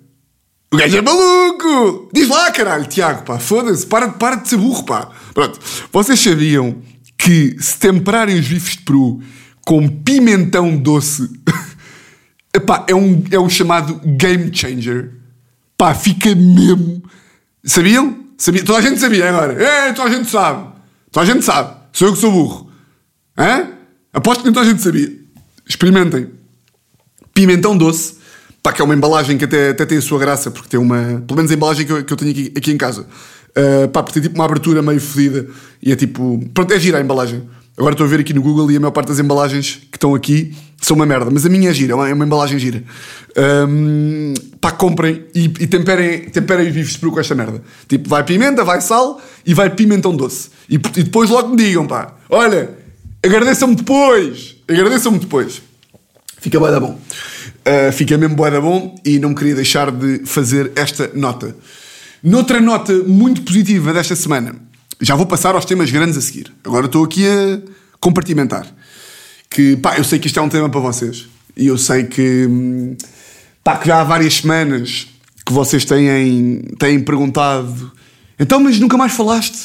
O 0.72 0.78
gajo 0.78 0.98
é 0.98 1.02
maluco! 1.02 2.10
Diz 2.14 2.30
lá, 2.30 2.50
caralho, 2.52 2.86
Tiago, 2.86 3.24
pá, 3.24 3.38
foda-se, 3.40 3.86
para, 3.86 4.10
para 4.10 4.36
de 4.36 4.48
ser 4.48 4.56
burro, 4.56 4.84
pá. 4.86 5.10
Pronto, 5.34 5.60
vocês 5.92 6.20
sabiam 6.20 6.82
que 7.18 7.56
se 7.60 7.78
temperarem 7.80 8.40
os 8.40 8.48
bifes 8.48 8.78
de 8.78 8.84
peru 8.84 9.22
com 9.66 9.90
pimentão 9.90 10.78
doce, 10.78 11.30
epá, 12.56 12.86
é, 12.88 12.96
um, 12.96 13.24
é 13.30 13.40
um 13.40 13.50
chamado 13.50 14.00
game 14.06 14.56
changer. 14.56 15.14
Pá, 15.78 15.94
fica 15.94 16.34
mesmo. 16.34 17.04
Sabiam? 17.64 18.26
Sabia? 18.38 18.64
Toda 18.64 18.80
a 18.80 18.82
gente 18.82 19.00
sabia 19.00 19.30
agora. 19.30 19.62
É, 19.62 19.94
toda 19.94 20.10
a 20.10 20.14
gente 20.14 20.30
sabe. 20.30 20.70
Toda 21.12 21.24
a 21.24 21.34
gente 21.34 21.44
sabe. 21.44 21.76
Sou 21.92 22.08
eu 22.08 22.14
que 22.14 22.20
sou 22.20 22.32
burro. 22.32 22.67
Hã? 23.38 23.68
Aposto 24.14 24.40
que 24.40 24.46
nem 24.46 24.54
toda 24.54 24.66
a 24.66 24.70
gente 24.70 24.82
sabia. 24.82 25.14
Experimentem. 25.68 26.28
Pimentão 27.34 27.78
doce. 27.78 28.16
Pá, 28.64 28.74
que 28.74 28.82
é 28.82 28.86
uma 28.86 28.96
embalagem 28.96 29.38
que 29.38 29.46
até, 29.46 29.70
até 29.70 29.86
tem 29.86 29.98
a 29.98 30.02
sua 30.02 30.20
graça, 30.20 30.50
porque 30.50 30.68
tem 30.68 30.80
uma. 30.80 31.24
Pelo 31.26 31.38
menos 31.38 31.52
a 31.52 31.54
embalagem 31.54 31.86
que 31.86 31.92
eu, 31.92 32.04
que 32.04 32.12
eu 32.12 32.18
tenho 32.18 32.32
aqui, 32.32 32.54
aqui 32.58 32.72
em 32.72 32.78
casa. 32.78 33.06
Uh, 33.52 33.88
pá, 33.90 34.04
porque 34.04 34.20
tem 34.20 34.24
tipo 34.24 34.36
uma 34.36 34.46
abertura 34.46 34.82
meio 34.82 35.00
fodida. 35.00 35.48
E 35.82 35.92
é 35.92 35.96
tipo. 35.96 36.44
Pronto, 36.54 36.74
é 36.74 36.80
gira 36.80 36.98
a 36.98 37.02
embalagem. 37.02 37.48
Agora 37.78 37.94
estou 37.94 38.08
a 38.08 38.10
ver 38.10 38.22
aqui 38.22 38.34
no 38.34 38.42
Google 38.42 38.72
e 38.72 38.78
a 38.78 38.80
maior 38.80 38.92
parte 38.92 39.10
das 39.10 39.20
embalagens 39.20 39.76
que 39.76 39.98
estão 39.98 40.16
aqui 40.16 40.56
são 40.82 40.96
uma 40.96 41.06
merda. 41.06 41.30
Mas 41.30 41.46
a 41.46 41.50
minha 41.50 41.70
é 41.70 41.74
gira, 41.74 41.94
é 41.94 41.96
uma, 41.96 42.10
é 42.10 42.14
uma 42.14 42.26
embalagem 42.26 42.58
gira. 42.58 42.84
Um, 43.70 44.34
pá, 44.60 44.72
comprem 44.72 45.26
e, 45.36 45.44
e 45.44 45.68
temperem, 45.68 46.28
temperem 46.30 46.70
os 46.70 46.74
bifes 46.74 46.98
peru 46.98 47.12
com 47.12 47.20
esta 47.20 47.36
merda. 47.36 47.62
Tipo, 47.88 48.10
vai 48.10 48.24
pimenta, 48.24 48.64
vai 48.64 48.82
sal 48.82 49.22
e 49.46 49.54
vai 49.54 49.70
pimentão 49.70 50.16
doce. 50.16 50.50
E, 50.68 50.76
e 50.76 51.04
depois 51.04 51.30
logo 51.30 51.50
me 51.50 51.56
digam, 51.56 51.86
pá, 51.86 52.16
olha, 52.30 52.87
agradeçam-me 53.24 53.76
depois. 53.76 54.56
Agradeçam-me 54.68 55.20
depois. 55.20 55.62
Fica 56.40 56.60
bué 56.60 56.72
da 56.72 56.80
bom. 56.80 57.00
Uh, 57.68 57.92
fica 57.92 58.18
mesmo 58.18 58.36
bué 58.36 58.52
da 58.52 58.62
bom 58.62 58.96
e 59.04 59.20
não 59.20 59.34
queria 59.34 59.56
deixar 59.56 59.92
de 59.92 60.26
fazer 60.26 60.72
esta 60.76 61.12
nota. 61.14 61.56
Noutra 62.24 62.62
nota 62.62 62.94
muito 62.94 63.42
positiva 63.42 63.94
desta 63.94 64.16
semana, 64.16 64.56
já 65.00 65.16
vou 65.16 65.26
passar 65.26 65.56
aos 65.56 65.66
temas 65.66 65.92
grandes 65.92 66.18
a 66.18 66.22
seguir. 66.22 66.52
Agora 66.64 66.88
estou 66.88 67.04
aqui 67.04 67.26
a 67.28 67.62
compartimentar. 68.00 68.68
Que, 69.50 69.78
pá, 69.78 69.98
eu 69.98 70.04
sei 70.04 70.20
que 70.20 70.28
isto 70.28 70.40
é 70.40 70.42
um 70.42 70.50
tema 70.50 70.70
para 70.70 70.80
vocês. 70.80 71.28
E 71.56 71.68
eu 71.68 71.78
sei 71.78 72.06
que, 72.06 72.48
pá, 73.64 73.78
que 73.78 73.88
já 73.88 74.02
há 74.02 74.04
várias 74.04 74.36
semanas 74.36 75.08
que 75.46 75.54
vocês 75.54 75.86
têm, 75.86 76.62
têm 76.80 77.00
perguntado 77.00 77.92
então, 78.40 78.60
mas 78.60 78.80
nunca 78.80 78.98
mais 78.98 79.14
falaste 79.14 79.58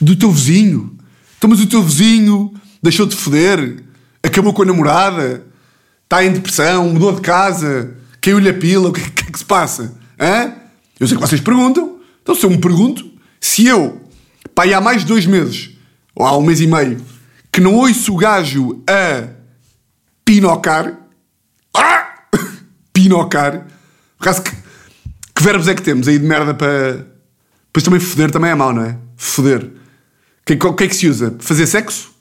do 0.00 0.14
teu 0.14 0.30
vizinho? 0.30 0.96
Então, 1.36 1.50
mas 1.50 1.60
o 1.60 1.66
teu 1.66 1.82
vizinho 1.82 2.52
deixou 2.82 3.06
de 3.06 3.16
foder? 3.16 3.82
Acabou 4.22 4.52
com 4.52 4.62
a 4.62 4.66
namorada? 4.66 5.44
Está 6.04 6.24
em 6.24 6.32
depressão? 6.32 6.88
Mudou 6.88 7.14
de 7.14 7.20
casa? 7.20 7.96
Caiu-lhe 8.20 8.48
a 8.48 8.54
pila? 8.54 8.88
O 8.88 8.92
que, 8.92 9.10
que 9.10 9.28
é 9.28 9.30
que 9.30 9.38
se 9.38 9.44
passa? 9.44 9.94
Hã? 10.20 10.52
Eu 10.98 11.06
sei 11.06 11.16
que 11.16 11.22
vocês 11.22 11.40
perguntam. 11.40 12.00
Então, 12.22 12.34
se 12.34 12.44
eu 12.44 12.50
me 12.50 12.58
pergunto, 12.58 13.04
se 13.40 13.66
eu 13.66 14.00
pá, 14.54 14.64
há 14.64 14.80
mais 14.80 15.02
de 15.02 15.08
dois 15.08 15.26
meses, 15.26 15.70
ou 16.14 16.26
há 16.26 16.36
um 16.36 16.42
mês 16.42 16.60
e 16.60 16.66
meio, 16.66 17.00
que 17.50 17.60
não 17.60 17.74
ouço 17.74 18.12
o 18.12 18.16
gajo 18.16 18.82
a 18.88 19.28
pinocar. 20.24 20.98
Ah! 21.74 22.14
Pinocar. 22.92 23.66
Por 24.18 24.28
acaso, 24.28 24.42
que, 24.42 24.50
que 25.34 25.42
verbos 25.42 25.66
é 25.66 25.74
que 25.74 25.82
temos 25.82 26.06
aí 26.06 26.18
de 26.18 26.24
merda 26.24 26.54
para. 26.54 27.06
Depois 27.66 27.82
também 27.82 27.98
foder 27.98 28.30
também 28.30 28.50
é 28.50 28.54
mau, 28.54 28.72
não 28.72 28.84
é? 28.84 28.96
Foder. 29.16 29.64
O 29.64 30.44
que, 30.44 30.56
que 30.56 30.84
é 30.84 30.88
que 30.88 30.94
se 30.94 31.08
usa? 31.08 31.34
Fazer 31.38 31.66
sexo? 31.66 32.11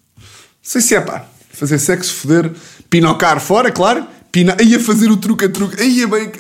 Sei 0.62 0.82
se 0.82 0.96
é 0.96 1.02
pá. 1.02 1.26
Fazer 1.54 1.80
sexo, 1.80 2.14
foder, 2.14 2.52
pinocar 2.90 3.40
fora, 3.40 3.72
claro. 3.72 4.06
Pina... 4.32 4.56
Aí 4.60 4.76
a 4.76 4.80
fazer 4.80 5.10
o 5.12 5.18
truca-truca. 5.18 5.82
Aí 5.82 6.02
é 6.02 6.08
bem. 6.08 6.32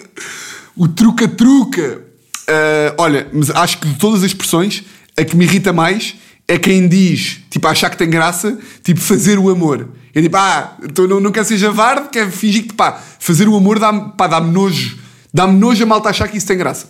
O 0.76 0.88
truca-truca. 0.88 2.04
Uh, 2.42 2.96
olha, 2.98 3.28
mas 3.32 3.50
acho 3.50 3.80
que 3.80 3.88
de 3.88 3.96
todas 3.96 4.20
as 4.24 4.28
expressões, 4.28 4.84
a 5.18 5.24
que 5.24 5.36
me 5.36 5.46
irrita 5.46 5.72
mais 5.72 6.16
é 6.48 6.58
quem 6.58 6.88
diz, 6.88 7.40
tipo, 7.50 7.66
achar 7.68 7.90
que 7.90 7.98
tem 7.98 8.10
graça, 8.10 8.58
tipo, 8.84 9.00
fazer 9.00 9.40
o 9.40 9.50
amor. 9.50 9.88
É 10.14 10.22
tipo, 10.22 10.36
ah, 10.36 10.76
então 10.84 11.08
não, 11.08 11.20
não 11.20 11.32
quer 11.32 11.46
ser 11.46 11.58
javarde, 11.58 12.10
quer 12.10 12.30
fingir 12.30 12.64
que, 12.64 12.74
pá, 12.74 13.00
fazer 13.20 13.48
o 13.48 13.56
amor 13.56 13.80
dá-me 13.80 14.12
dá 14.18 14.42
nojo. 14.42 14.98
Dá-me 15.34 15.58
nojo 15.58 15.82
a 15.82 15.86
malta 15.86 16.10
achar 16.10 16.28
que 16.28 16.38
isso 16.38 16.48
tem 16.48 16.58
graça. 16.58 16.90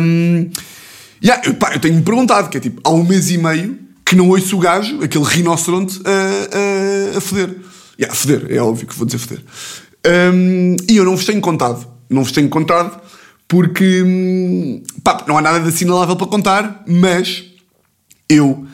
Um, 0.00 0.48
yeah, 1.22 1.42
eu, 1.44 1.54
pá, 1.54 1.72
eu 1.74 1.80
tenho-me 1.80 2.02
perguntado, 2.02 2.48
que 2.48 2.56
é 2.56 2.60
tipo, 2.60 2.80
há 2.84 2.90
um 2.90 3.02
mês 3.02 3.30
e 3.30 3.38
meio 3.38 3.85
que 4.06 4.14
não 4.14 4.28
ouço 4.28 4.56
o 4.56 4.60
gajo, 4.60 5.02
aquele 5.02 5.24
rinoceronte, 5.24 6.00
a, 6.04 7.14
a, 7.14 7.18
a 7.18 7.20
foder. 7.20 7.56
Yeah, 7.98 8.14
foder, 8.14 8.46
é 8.50 8.58
óbvio 8.58 8.86
que 8.86 8.94
vou 8.94 9.04
dizer 9.04 9.18
foder. 9.18 9.42
Um, 10.06 10.76
e 10.88 10.96
eu 10.96 11.04
não 11.04 11.16
vos 11.16 11.24
tenho 11.24 11.40
contado. 11.40 11.84
Não 12.08 12.22
vos 12.22 12.30
tenho 12.30 12.48
contado 12.48 13.00
porque 13.48 14.02
hum, 14.02 14.82
pá, 15.02 15.24
não 15.26 15.36
há 15.36 15.42
nada 15.42 15.60
de 15.60 15.68
assinalável 15.68 16.14
para 16.14 16.26
contar, 16.28 16.84
mas 16.86 17.44
eu 18.28 18.64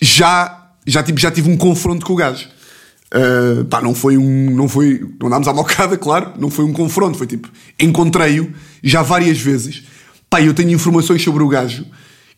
já, 0.00 0.70
já, 0.86 1.02
tipo, 1.02 1.20
já 1.20 1.30
tive 1.30 1.50
um 1.50 1.56
confronto 1.58 2.04
com 2.06 2.14
o 2.14 2.16
gajo. 2.16 2.48
Uh, 3.14 3.64
pá, 3.66 3.82
não 3.82 3.94
foi 3.94 4.16
um. 4.16 4.50
Não 4.50 4.66
foi. 4.66 5.06
Não 5.20 5.28
andámos 5.28 5.46
à 5.46 5.52
mocada, 5.52 5.96
claro, 5.96 6.32
não 6.38 6.50
foi 6.50 6.64
um 6.64 6.72
confronto, 6.72 7.18
foi 7.18 7.26
tipo. 7.26 7.48
Encontrei-o 7.78 8.52
já 8.82 9.02
várias 9.02 9.38
vezes. 9.38 9.84
Pá, 10.30 10.40
eu 10.40 10.54
tenho 10.54 10.70
informações 10.70 11.22
sobre 11.22 11.42
o 11.42 11.48
gajo 11.48 11.84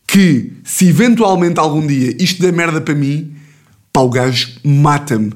que, 0.07 0.53
se 0.63 0.87
eventualmente 0.87 1.59
algum 1.59 1.85
dia 1.85 2.15
isto 2.19 2.41
der 2.41 2.53
merda 2.53 2.79
para 2.79 2.95
mim, 2.95 3.35
pá, 3.91 4.01
o 4.01 4.09
gajo 4.09 4.49
mata-me. 4.63 5.33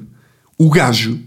O 0.58 0.70
gajo 0.70 1.18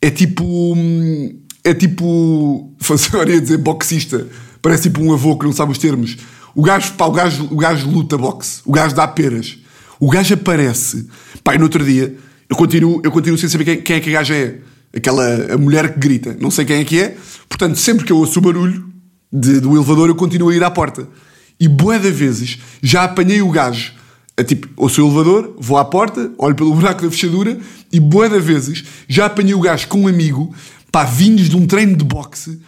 é 0.00 0.10
tipo. 0.10 0.44
Hum, 0.44 1.38
é 1.64 1.74
tipo. 1.74 2.72
Agora 3.12 3.30
ia 3.30 3.40
dizer 3.40 3.58
boxista 3.58 4.28
parece 4.62 4.84
tipo 4.84 5.02
um 5.02 5.12
avô 5.12 5.36
que 5.36 5.44
não 5.44 5.52
sabe 5.52 5.72
os 5.72 5.78
termos. 5.78 6.16
O 6.54 6.62
gajo, 6.62 6.92
pá, 6.94 7.06
o 7.06 7.12
gajo, 7.12 7.48
o 7.50 7.56
gajo 7.56 7.88
luta 7.88 8.18
boxe, 8.18 8.60
o 8.64 8.72
gajo 8.72 8.94
dá 8.94 9.06
peras. 9.06 9.58
O 9.98 10.08
gajo 10.10 10.34
aparece. 10.34 11.06
Pá, 11.44 11.54
e 11.54 11.58
no 11.58 11.64
outro 11.64 11.84
dia, 11.84 12.14
eu 12.48 12.56
continuo, 12.56 13.00
eu 13.04 13.10
continuo 13.10 13.38
sem 13.38 13.48
saber 13.48 13.64
quem, 13.64 13.82
quem 13.82 13.96
é 13.96 14.00
que 14.00 14.10
a 14.10 14.12
gaja 14.14 14.34
é. 14.34 14.58
Aquela 14.94 15.54
a 15.54 15.58
mulher 15.58 15.94
que 15.94 16.00
grita. 16.00 16.36
Não 16.40 16.50
sei 16.50 16.64
quem 16.64 16.80
é 16.80 16.84
que 16.84 17.00
é. 17.00 17.16
Portanto, 17.48 17.76
sempre 17.76 18.04
que 18.04 18.12
eu 18.12 18.16
ouço 18.16 18.40
o 18.40 18.42
barulho 18.42 18.84
de, 19.32 19.60
do 19.60 19.76
elevador, 19.76 20.08
eu 20.08 20.16
continuo 20.16 20.48
a 20.48 20.54
ir 20.54 20.64
à 20.64 20.70
porta. 20.70 21.06
E 21.60 21.68
bué 21.68 21.98
de 21.98 22.10
vezes 22.10 22.58
já 22.82 23.04
apanhei 23.04 23.42
o 23.42 23.50
gajo. 23.50 23.92
A, 24.36 24.42
tipo, 24.42 24.68
ouço 24.76 25.02
o 25.02 25.06
elevador, 25.06 25.54
vou 25.58 25.76
à 25.76 25.84
porta, 25.84 26.32
olho 26.38 26.54
pelo 26.54 26.72
buraco 26.74 27.02
da 27.02 27.10
fechadura 27.10 27.58
e 27.92 28.00
bué 28.00 28.28
de 28.28 28.40
vezes 28.40 28.82
já 29.06 29.26
apanhei 29.26 29.54
o 29.54 29.60
gajo 29.60 29.86
com 29.88 30.02
um 30.02 30.08
amigo, 30.08 30.54
pá, 30.90 31.04
vindos 31.04 31.48
de 31.50 31.56
um 31.56 31.66
treino 31.66 31.94
de 31.96 32.04
boxe 32.04 32.58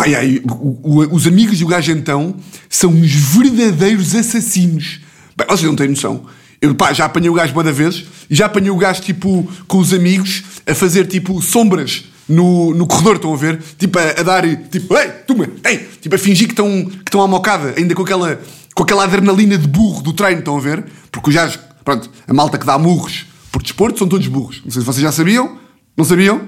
Pai, 0.00 0.14
aí, 0.14 0.42
o, 0.48 0.78
o, 0.82 1.14
os 1.14 1.26
amigos 1.26 1.58
do 1.58 1.66
gajo 1.66 1.92
então 1.92 2.34
são 2.70 2.90
uns 2.90 3.12
verdadeiros 3.12 4.14
assassinos. 4.14 5.00
Bem, 5.36 5.46
vocês 5.46 5.62
não 5.64 5.76
têm 5.76 5.88
noção. 5.88 6.24
Eu 6.58 6.74
pá, 6.74 6.90
já 6.94 7.04
apanhei 7.04 7.28
o 7.28 7.34
gajo 7.34 7.52
boa 7.52 7.70
vezes 7.70 8.06
e 8.30 8.34
já 8.34 8.46
apanhei 8.46 8.70
o 8.70 8.76
gajo 8.76 9.02
tipo 9.02 9.46
com 9.68 9.76
os 9.76 9.92
amigos 9.92 10.42
a 10.66 10.74
fazer 10.74 11.06
tipo 11.06 11.42
sombras 11.42 12.04
no, 12.30 12.72
no 12.74 12.86
corredor, 12.86 13.16
estão 13.16 13.34
a 13.34 13.36
ver? 13.36 13.60
Tipo 13.78 13.98
a, 13.98 14.02
a 14.02 14.22
dar, 14.22 14.44
tipo, 14.68 14.96
ei, 14.96 15.08
toma, 15.26 15.48
ei, 15.64 15.78
tipo 16.00 16.14
a 16.14 16.18
fingir 16.18 16.46
que 16.46 16.52
estão 16.52 16.86
que 16.86 16.98
estão 16.98 17.20
à 17.20 17.26
mocada, 17.26 17.74
ainda 17.76 17.94
com 17.94 18.02
aquela, 18.02 18.40
com 18.74 18.82
aquela 18.82 19.04
adrenalina 19.04 19.58
de 19.58 19.66
burro 19.66 20.02
do 20.02 20.12
treino, 20.12 20.38
estão 20.38 20.56
a 20.56 20.60
ver? 20.60 20.84
Porque 21.10 21.32
gajos, 21.32 21.58
pronto, 21.84 22.08
a 22.26 22.32
malta 22.32 22.56
que 22.56 22.64
dá 22.64 22.78
murros 22.78 23.26
por 23.50 23.62
desporto 23.62 23.98
são 23.98 24.08
todos 24.08 24.26
burros. 24.28 24.62
Não 24.64 24.70
sei 24.70 24.80
se 24.80 24.86
vocês 24.86 25.02
já 25.02 25.10
sabiam, 25.10 25.58
não 25.96 26.04
sabiam? 26.04 26.40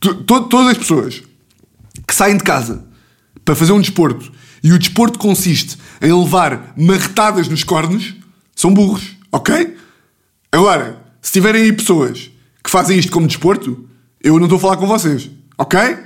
Todas 0.26 0.68
as 0.68 0.78
pessoas 0.78 1.22
que 2.06 2.14
saem 2.14 2.36
de 2.36 2.44
casa 2.44 2.84
para 3.44 3.54
fazer 3.54 3.72
um 3.72 3.80
desporto 3.80 4.30
e 4.62 4.72
o 4.72 4.78
desporto 4.78 5.18
consiste 5.18 5.76
em 6.00 6.12
levar 6.12 6.72
marretadas 6.76 7.48
nos 7.48 7.64
cornos, 7.64 8.14
são 8.54 8.72
burros, 8.72 9.16
ok? 9.32 9.76
Agora, 10.52 11.02
se 11.22 11.32
tiverem 11.32 11.62
aí 11.62 11.72
pessoas 11.72 12.30
que 12.62 12.70
fazem 12.70 12.98
isto 12.98 13.12
como 13.12 13.26
desporto, 13.26 13.88
eu 14.22 14.36
não 14.36 14.44
estou 14.44 14.56
a 14.56 14.60
falar 14.60 14.76
com 14.76 14.86
vocês, 14.86 15.30
ok? 15.56 15.98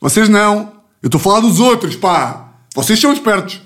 Vocês 0.00 0.28
não. 0.28 0.72
Eu 1.02 1.06
estou 1.06 1.18
a 1.18 1.22
falar 1.22 1.40
dos 1.40 1.58
outros, 1.60 1.96
pá. 1.96 2.52
Vocês 2.74 3.00
são 3.00 3.12
espertos. 3.12 3.60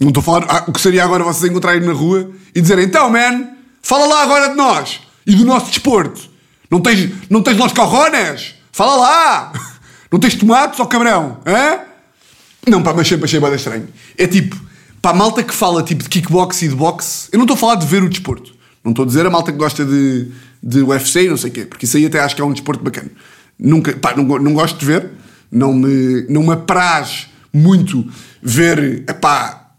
Não 0.00 0.08
estou 0.08 0.20
a 0.20 0.24
falar 0.24 0.46
ah, 0.48 0.64
o 0.66 0.72
que 0.72 0.80
seria 0.80 1.04
agora 1.04 1.22
vocês 1.22 1.50
encontrarem 1.50 1.82
na 1.82 1.92
rua 1.92 2.30
e 2.54 2.60
dizerem 2.60 2.84
então, 2.84 3.08
man, 3.08 3.48
fala 3.82 4.06
lá 4.06 4.22
agora 4.22 4.48
de 4.50 4.56
nós 4.56 5.00
e 5.26 5.34
do 5.34 5.44
nosso 5.44 5.66
desporto. 5.66 6.28
Não 6.70 6.80
tens, 6.80 7.10
não 7.30 7.42
tens 7.42 7.56
los 7.56 7.72
corrones? 7.72 8.54
Fala 8.72 8.96
lá! 8.96 9.52
Não 10.10 10.18
tens 10.18 10.34
tomates, 10.34 10.78
ó 10.78 10.84
cabrão? 10.84 11.38
Hã? 11.46 11.80
Não, 12.68 12.82
pá, 12.82 12.92
mas 12.92 13.08
sempre 13.08 13.24
achei 13.24 13.40
bem 13.40 13.54
estranho. 13.54 13.88
É 14.18 14.26
tipo, 14.26 14.54
pá, 15.00 15.08
a 15.08 15.14
malta 15.14 15.42
que 15.42 15.54
fala 15.54 15.82
tipo 15.82 16.02
de 16.02 16.10
kickbox 16.10 16.60
e 16.60 16.68
de 16.68 16.74
boxe, 16.74 17.30
eu 17.32 17.38
não 17.38 17.44
estou 17.44 17.54
a 17.54 17.58
falar 17.58 17.76
de 17.76 17.86
ver 17.86 18.02
o 18.02 18.10
desporto. 18.10 18.52
Não 18.84 18.92
estou 18.92 19.04
a 19.04 19.06
dizer 19.06 19.24
a 19.24 19.30
malta 19.30 19.50
que 19.50 19.56
gosta 19.56 19.86
de, 19.86 20.30
de 20.62 20.82
UFC 20.82 21.24
e 21.24 21.28
não 21.28 21.36
sei 21.36 21.50
o 21.50 21.52
quê, 21.52 21.64
porque 21.64 21.86
isso 21.86 21.96
aí 21.96 22.06
até 22.06 22.20
acho 22.20 22.36
que 22.36 22.42
é 22.42 22.44
um 22.44 22.52
desporto 22.52 22.82
bacana. 22.82 23.10
Nunca, 23.58 23.92
pá, 23.94 24.14
não, 24.16 24.24
não 24.24 24.54
gosto 24.54 24.78
de 24.78 24.86
ver, 24.86 25.10
não 25.50 25.72
me, 25.72 26.26
não 26.28 26.42
me 26.42 26.52
apraz 26.52 27.28
muito 27.52 28.06
ver, 28.42 29.04
pá, 29.20 29.70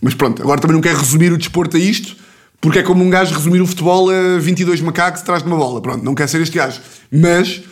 mas 0.00 0.14
pronto, 0.14 0.42
agora 0.42 0.60
também 0.60 0.74
não 0.74 0.80
quero 0.80 0.98
resumir 0.98 1.32
o 1.32 1.38
desporto 1.38 1.76
a 1.76 1.80
isto, 1.80 2.16
porque 2.60 2.80
é 2.80 2.82
como 2.82 3.04
um 3.04 3.10
gajo 3.10 3.34
resumir 3.34 3.60
o 3.60 3.66
futebol 3.66 4.10
a 4.10 4.38
22 4.38 4.80
macacos 4.80 5.22
atrás 5.22 5.42
de 5.42 5.48
uma 5.48 5.56
bola. 5.56 5.80
Pronto, 5.80 6.04
não 6.04 6.14
quer 6.14 6.28
ser 6.28 6.40
este 6.40 6.56
gajo. 6.56 6.80
Mas 7.10 7.62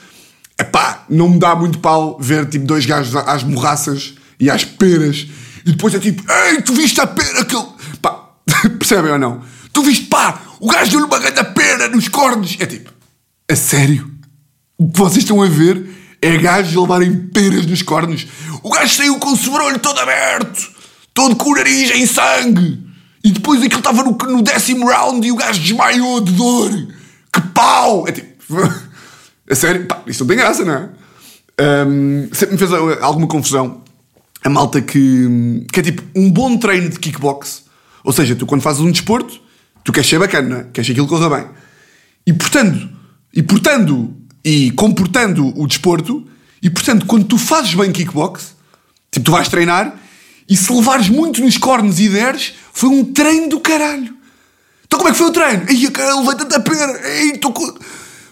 epá, 0.58 1.04
não 1.11 1.28
me 1.28 1.38
dá 1.38 1.56
muito 1.56 1.78
pau 1.80 2.16
ver 2.20 2.46
tipo 2.46 2.64
dois 2.64 2.87
gajos 2.87 3.14
às 3.16 3.42
morraças 3.42 4.14
e 4.38 4.49
às 4.49 4.64
peras 4.64 5.26
e 5.64 5.73
depois 5.73 5.92
é 5.94 5.99
tipo, 5.99 6.23
ei, 6.30 6.62
tu 6.62 6.73
viste 6.75 7.00
a 7.00 7.06
pera 7.06 7.44
que 7.44 7.56
ele. 7.56 7.66
Pá, 8.00 8.30
percebem 8.78 9.11
ou 9.11 9.18
não? 9.18 9.42
Tu 9.73 9.82
viste, 9.82 10.06
pá, 10.06 10.40
O 10.61 10.69
gajo 10.69 10.91
deu-lhe 10.91 11.07
uma 11.07 11.19
grande 11.19 11.45
pena 11.53 11.89
nos 11.89 12.09
cornos. 12.09 12.57
É 12.59 12.67
tipo, 12.67 12.91
a 13.51 13.57
sério? 13.57 14.11
O 14.79 14.91
que 14.91 14.99
vocês 14.99 15.19
estão 15.19 15.43
a 15.43 15.49
ver 15.49 15.87
é 16.21 16.37
gajos 16.37 16.75
levarem 16.75 17.17
peras 17.29 17.67
nos 17.67 17.83
cornos. 17.83 18.27
O 18.63 18.71
gajo 18.71 18.95
saiu 18.95 19.19
com 19.19 19.33
o 19.33 19.37
sobrolho 19.37 19.79
todo 19.79 19.99
aberto, 19.99 20.71
todo 21.15 21.37
com 21.37 21.51
o 21.51 21.55
nariz 21.55 21.91
em 21.91 22.07
sangue. 22.07 22.85
E 23.23 23.31
depois 23.31 23.63
aquilo 23.63 23.81
estava 23.81 24.03
no, 24.03 24.13
no 24.13 24.43
décimo 24.43 24.89
round 24.89 25.27
e 25.27 25.33
o 25.33 25.37
gajo 25.37 25.61
desmaiou 25.61 26.21
de 26.21 26.33
dor. 26.33 26.71
Que 27.33 27.41
pau! 27.53 28.07
É 28.07 28.13
tipo, 28.13 28.37
a 29.51 29.55
sério? 29.55 29.87
Pá, 29.87 30.03
isto 30.07 30.21
não 30.21 30.29
tem 30.29 30.37
graça, 30.37 30.65
não 30.65 30.75
é? 30.75 30.89
Um, 31.59 32.29
sempre 32.33 32.53
me 32.53 32.59
fez 32.59 32.71
alguma 33.01 33.27
confusão 33.27 33.83
a 34.45 34.49
malta 34.49 34.81
que, 34.81 35.67
que 35.73 35.81
é 35.81 35.83
tipo 35.83 36.03
um 36.15 36.31
bom 36.31 36.57
treino 36.57 36.89
de 36.89 36.99
kickbox. 36.99 37.65
Ou 38.05 38.13
seja, 38.13 38.37
tu 38.37 38.47
quando 38.47 38.63
fazes 38.63 38.81
um 38.81 38.91
desporto, 38.91 39.41
tu 39.87 39.93
queres 39.93 40.11
ser 40.11 40.19
bacana, 40.19 40.49
não 40.49 40.57
é? 40.57 40.64
queres 40.73 40.88
que 40.88 40.93
aquilo 40.93 41.07
corra 41.07 41.31
bem. 41.31 41.47
E 42.26 42.33
portanto, 42.33 42.88
e 43.33 43.40
portando 43.40 44.14
e 44.45 44.73
comportando 44.73 45.52
o 45.57 45.66
desporto, 45.66 46.26
e 46.61 46.69
portanto, 46.69 47.07
quando 47.07 47.25
tu 47.25 47.38
fazes 47.38 47.73
bem 47.75 47.93
kickbox, 47.93 48.57
tipo, 49.12 49.26
tu 49.26 49.33
vais 49.33 49.49
treinar, 49.49 49.97
e 50.49 50.57
se 50.57 50.73
levares 50.73 51.09
muito 51.09 51.40
nos 51.40 51.57
cornos 51.57 52.00
e 52.00 52.09
deres, 52.09 52.55
foi 52.73 52.88
um 52.90 53.05
treino 53.05 53.49
do 53.49 53.61
caralho. 53.61 54.14
Então 54.85 54.99
como 54.99 55.09
é 55.09 55.12
que 55.12 55.19
foi 55.19 55.28
o 55.28 55.33
treino? 55.33 55.64
Ai, 55.69 55.90
cara, 55.90 56.16
levei 56.16 56.35
tanta 56.35 56.61
pera. 56.61 57.00
Ai, 57.05 57.31
estou 57.31 57.52
com... 57.52 57.75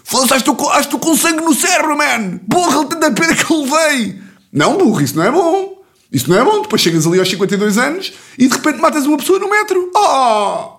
Foda-se, 0.03 0.35
estou 0.35 0.55
com, 0.55 0.79
estou 0.79 0.99
com 0.99 1.15
sangue 1.15 1.43
no 1.43 1.53
cérebro, 1.53 1.97
man. 1.97 2.37
Porra, 2.49 2.85
tanta 2.85 3.11
pena 3.11 3.35
que 3.35 3.53
levei. 3.53 4.21
Não, 4.53 4.77
burro, 4.77 5.01
isso 5.01 5.15
não 5.15 5.23
é 5.23 5.31
bom. 5.31 5.81
Isso 6.11 6.29
não 6.29 6.37
é 6.37 6.43
bom. 6.43 6.61
Depois 6.61 6.81
chegas 6.81 7.07
ali 7.07 7.19
aos 7.19 7.29
52 7.29 7.77
anos 7.77 8.13
e 8.37 8.47
de 8.47 8.53
repente 8.53 8.79
matas 8.79 9.05
uma 9.05 9.17
pessoa 9.17 9.39
no 9.39 9.49
metro. 9.49 9.91
Oh! 9.95 10.74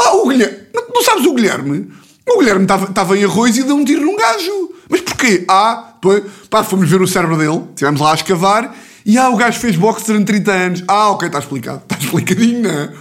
Oh, 0.00 0.24
o 0.24 0.28
Guilherme. 0.28 0.58
Não, 0.74 0.88
não 0.94 1.02
sabes 1.02 1.26
o 1.26 1.34
Guilherme? 1.34 1.90
O 2.26 2.38
Guilherme 2.38 2.64
estava 2.64 3.18
em 3.18 3.24
arroz 3.24 3.56
e 3.56 3.62
deu 3.62 3.76
um 3.76 3.84
tiro 3.84 4.04
num 4.04 4.16
gajo. 4.16 4.70
Mas 4.88 5.00
porquê? 5.00 5.44
Ah, 5.48 5.92
depois, 5.94 6.24
pá, 6.48 6.62
fomos 6.62 6.88
ver 6.88 7.00
o 7.00 7.06
cérebro 7.06 7.36
dele, 7.36 7.64
estivemos 7.70 8.00
lá 8.00 8.12
a 8.12 8.14
escavar 8.14 8.74
e 9.04 9.16
ah, 9.16 9.30
o 9.30 9.36
gajo 9.36 9.58
fez 9.58 9.74
boxe 9.74 10.06
durante 10.06 10.26
30 10.26 10.52
anos. 10.52 10.84
Ah, 10.86 11.10
ok, 11.10 11.28
está 11.28 11.38
explicado. 11.38 11.82
Está 11.82 11.96
explicadinho, 11.98 12.62
não 12.62 12.70
é? 12.70 12.92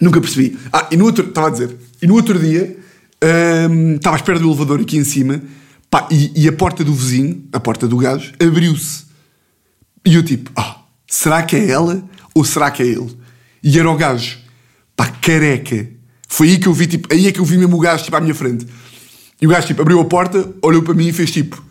Nunca 0.00 0.20
percebi. 0.20 0.58
Ah, 0.70 0.88
e 0.90 0.96
no 0.96 1.06
outro, 1.06 1.26
estava 1.26 1.48
a 1.48 1.50
dizer, 1.50 1.76
e 2.02 2.06
no 2.06 2.14
outro 2.14 2.38
dia, 2.38 2.76
hum, 3.70 3.94
estava 3.94 4.16
à 4.16 4.18
espera 4.18 4.38
do 4.38 4.46
elevador 4.46 4.80
aqui 4.80 4.98
em 4.98 5.04
cima, 5.04 5.40
pá, 5.90 6.06
e, 6.10 6.32
e 6.36 6.48
a 6.48 6.52
porta 6.52 6.84
do 6.84 6.92
vizinho, 6.92 7.48
a 7.52 7.58
porta 7.58 7.88
do 7.88 7.96
gajo, 7.96 8.32
abriu-se. 8.38 9.04
E 10.04 10.14
eu 10.16 10.22
tipo, 10.22 10.50
ah, 10.54 10.80
será 11.06 11.42
que 11.42 11.56
é 11.56 11.70
ela 11.70 12.04
ou 12.34 12.44
será 12.44 12.70
que 12.70 12.82
é 12.82 12.86
ele? 12.86 13.16
E 13.62 13.78
era 13.78 13.90
o 13.90 13.96
gajo, 13.96 14.38
pá, 14.96 15.06
careca. 15.06 15.88
Foi 16.28 16.48
aí 16.48 16.58
que 16.58 16.66
eu 16.66 16.72
vi, 16.72 16.86
tipo, 16.86 17.12
aí 17.12 17.26
é 17.26 17.32
que 17.32 17.40
eu 17.40 17.44
vi 17.44 17.58
mesmo 17.58 17.76
o 17.76 17.80
gajo, 17.80 18.04
tipo, 18.04 18.16
à 18.16 18.20
minha 18.20 18.34
frente. 18.34 18.66
E 19.40 19.46
o 19.46 19.50
gajo, 19.50 19.66
tipo, 19.66 19.82
abriu 19.82 20.00
a 20.00 20.04
porta, 20.04 20.52
olhou 20.62 20.82
para 20.82 20.94
mim 20.94 21.08
e 21.08 21.12
fez 21.12 21.30
tipo, 21.30 21.62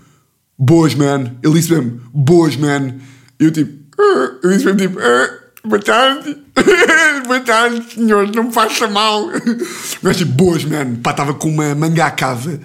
boas, 0.57 0.95
man. 0.95 1.35
Ele 1.43 1.53
disse 1.53 1.71
mesmo, 1.71 2.01
boas, 2.13 2.55
man. 2.55 2.95
E 3.39 3.45
eu 3.45 3.51
tipo, 3.51 3.71
ah", 3.99 4.39
eu 4.43 4.51
disse 4.51 4.65
mesmo 4.65 4.79
tipo, 4.79 4.99
ah, 4.99 5.29
boa 5.65 5.81
tarde. 5.81 6.37
boa 7.27 7.39
tarde, 7.39 7.93
senhor, 7.93 8.27
não 8.33 8.43
me 8.45 8.53
faça 8.53 8.87
mal. 8.87 9.29
O 10.01 10.05
gajo 10.05 10.19
tipo, 10.19 10.31
boas, 10.31 10.63
man. 10.63 10.95
Pá, 11.01 11.11
estava 11.11 11.33
com 11.33 11.49
uma 11.49 11.73
manga 11.75 12.05
à 12.05 12.11
cava, 12.11 12.59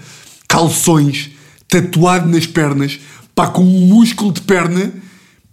calções, 0.47 1.31
tatuado 1.69 2.29
nas 2.29 2.47
pernas, 2.47 3.01
pá, 3.35 3.49
com 3.49 3.63
um 3.63 3.87
músculo 3.87 4.33
de 4.33 4.43
perna 4.43 4.93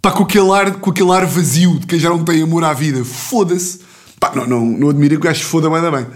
Pá, 0.06 0.12
com 0.12 0.22
aquele 0.22 0.52
ar, 0.52 0.70
com 0.74 0.90
aquele 0.90 1.10
ar 1.10 1.26
vazio 1.26 1.80
de 1.80 1.86
quem 1.88 1.98
já 1.98 2.08
não 2.08 2.22
tem 2.22 2.40
amor 2.40 2.62
à 2.62 2.72
vida. 2.72 3.04
Foda-se. 3.04 3.80
Pá, 4.20 4.32
não, 4.34 4.46
não, 4.46 4.66
não 4.66 4.90
admiro 4.90 5.14
que 5.16 5.20
o 5.20 5.24
gajo 5.24 5.44
foda 5.44 5.68
mais 5.68 5.82
bem. 5.82 6.06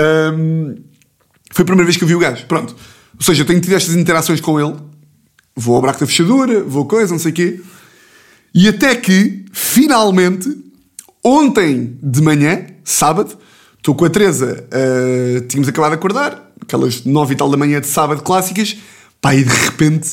Um, 0.00 0.76
foi 1.52 1.62
a 1.62 1.66
primeira 1.66 1.84
vez 1.84 1.96
que 1.96 2.04
eu 2.04 2.08
vi 2.08 2.14
o 2.14 2.18
gajo. 2.18 2.46
Pronto. 2.46 2.74
Ou 3.16 3.22
seja, 3.22 3.42
eu 3.42 3.46
tenho 3.46 3.60
tido 3.60 3.74
estas 3.74 3.94
interações 3.94 4.40
com 4.40 4.58
ele. 4.58 4.76
Vou 5.54 5.76
ao 5.76 5.82
braco 5.82 6.00
da 6.00 6.06
fechadura, 6.06 6.62
vou 6.62 6.86
coisa, 6.86 7.12
não 7.12 7.18
sei 7.18 7.30
o 7.30 7.34
quê. 7.34 7.60
E 8.54 8.68
até 8.68 8.94
que, 8.94 9.44
finalmente, 9.52 10.48
ontem 11.24 11.98
de 12.02 12.22
manhã, 12.22 12.66
sábado, 12.84 13.36
estou 13.76 13.94
com 13.94 14.04
a 14.04 14.10
Teresa, 14.10 14.66
uh, 14.68 15.40
tínhamos 15.46 15.68
acabado 15.68 15.90
de 15.90 15.96
acordar, 15.96 16.52
aquelas 16.60 17.04
nove 17.04 17.34
e 17.34 17.36
tal 17.36 17.50
da 17.50 17.56
manhã 17.56 17.80
de 17.80 17.86
sábado 17.86 18.22
clássicas, 18.22 18.76
pá, 19.20 19.34
e 19.34 19.44
de 19.44 19.54
repente, 19.54 20.10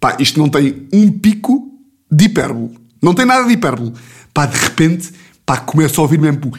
pá, 0.00 0.16
isto 0.20 0.38
não 0.38 0.48
tem 0.48 0.86
um 0.92 1.10
pico 1.10 1.68
de 2.10 2.26
hipérbole. 2.26 2.76
Não 3.02 3.14
tem 3.14 3.26
nada 3.26 3.44
de 3.44 3.52
hipérbole. 3.52 3.92
Pá, 4.32 4.46
de 4.46 4.56
repente, 4.56 5.12
pá, 5.44 5.58
começa 5.58 6.00
a 6.00 6.02
ouvir 6.02 6.18
mesmo. 6.18 6.52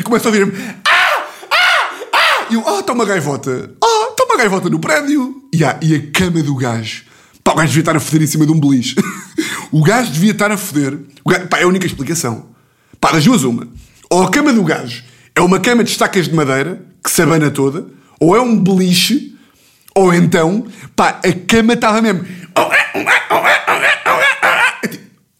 E 0.00 0.02
começa 0.02 0.28
a 0.28 0.32
ouvir 0.32 0.46
mesmo. 0.46 0.64
Ah! 0.82 1.26
Ah! 1.50 1.90
Ah! 2.10 2.46
E 2.48 2.54
eu, 2.54 2.66
ah, 2.66 2.80
está 2.80 2.94
uma 2.94 3.04
gaivota. 3.04 3.70
Ah, 3.84 4.08
está 4.10 4.24
uma 4.24 4.38
gaivota 4.38 4.70
no 4.70 4.78
prédio. 4.78 5.42
E, 5.52 5.62
ah, 5.62 5.78
e 5.82 5.94
a 5.94 6.10
cama 6.10 6.42
do 6.42 6.54
gajo. 6.54 7.04
Pá, 7.44 7.52
o 7.52 7.56
gajo 7.56 7.68
devia 7.68 7.82
estar 7.82 7.94
a 7.94 8.00
foder 8.00 8.22
em 8.22 8.26
cima 8.26 8.46
de 8.46 8.52
um 8.52 8.58
beliche. 8.58 8.96
o 9.70 9.82
gajo 9.82 10.10
devia 10.10 10.30
estar 10.30 10.50
a 10.50 10.56
foder. 10.56 10.98
O 11.22 11.28
gajo, 11.28 11.48
pá, 11.48 11.58
é 11.58 11.64
a 11.64 11.68
única 11.68 11.84
explicação. 11.84 12.46
Pá, 12.98 13.12
das 13.12 13.24
duas 13.24 13.42
uma. 13.42 13.68
Ou 14.08 14.22
a 14.22 14.30
cama 14.30 14.54
do 14.54 14.64
gajo 14.64 15.04
é 15.34 15.42
uma 15.42 15.60
cama 15.60 15.84
de 15.84 15.90
estacas 15.90 16.28
de 16.28 16.34
madeira, 16.34 16.82
que 17.04 17.10
se 17.10 17.20
abana 17.20 17.50
toda, 17.50 17.86
ou 18.18 18.34
é 18.34 18.40
um 18.40 18.58
beliche, 18.58 19.36
ou 19.94 20.14
então, 20.14 20.66
pá, 20.96 21.20
a 21.22 21.32
cama 21.46 21.74
estava 21.74 22.00
mesmo. 22.00 22.24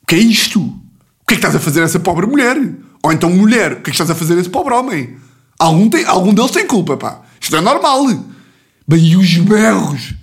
O 0.02 0.06
que 0.06 0.16
é 0.16 0.18
isto? 0.18 0.60
O 0.60 1.26
que 1.26 1.32
é 1.32 1.36
que 1.36 1.46
estás 1.46 1.56
a 1.56 1.60
fazer 1.60 1.80
a 1.80 1.84
essa 1.84 1.98
pobre 1.98 2.26
mulher? 2.26 2.58
Ou 3.02 3.12
então, 3.12 3.30
mulher, 3.30 3.72
o 3.72 3.76
que 3.76 3.80
é 3.80 3.84
que 3.84 3.90
estás 3.90 4.10
a 4.10 4.14
fazer 4.14 4.38
esse 4.38 4.48
pobre 4.48 4.74
homem? 4.74 5.16
Algum, 5.58 5.88
tem, 5.88 6.04
algum 6.04 6.34
deles 6.34 6.50
tem 6.50 6.66
culpa, 6.66 6.96
pá. 6.96 7.22
Isto 7.40 7.56
é 7.56 7.60
normal. 7.60 8.06
Bem, 8.86 9.04
e 9.04 9.16
os 9.16 9.36
berros? 9.38 10.14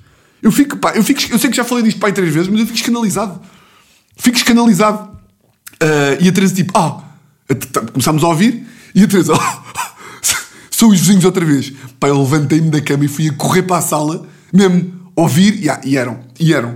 Eu 0.42 0.52
fico, 0.52 0.78
pá, 0.78 0.94
eu, 0.96 1.04
fico, 1.04 1.22
eu 1.32 1.40
sei 1.40 1.50
que 1.50 1.58
já 1.58 1.64
falei 1.64 1.84
disto, 1.84 2.00
pá, 2.00 2.12
três 2.12 2.34
vezes, 2.34 2.48
mas 2.50 2.60
eu 2.60 2.66
fico 2.66 2.78
escandalizado. 2.78 3.42
Fico 4.16 4.38
escandalizado. 4.38 5.10
Uh, 5.82 6.22
e 6.22 6.28
a 6.28 6.32
Teresa, 6.32 6.56
tipo, 6.56 6.78
ah, 6.78 7.04
começámos 7.92 8.24
a 8.24 8.28
ouvir, 8.28 8.66
e 8.94 9.04
a 9.04 9.08
Teresa, 9.08 9.34
são 10.72 10.90
os 10.90 11.00
vizinhos 11.00 11.26
outra 11.26 11.46
vez. 11.46 11.72
Pá, 12.00 12.08
eu 12.08 12.20
levantei-me 12.20 12.70
da 12.70 12.82
cama 12.82 13.06
e 13.06 13.08
fui 13.08 13.30
a 13.30 13.34
correr 13.34 13.64
para 13.64 13.78
a 13.78 13.82
sala, 13.82 14.28
mesmo 14.54 15.12
ouvir, 15.16 15.56
yeah, 15.60 15.82
e 15.86 15.98
eram, 15.98 16.20
e 16.40 16.54
eram. 16.54 16.70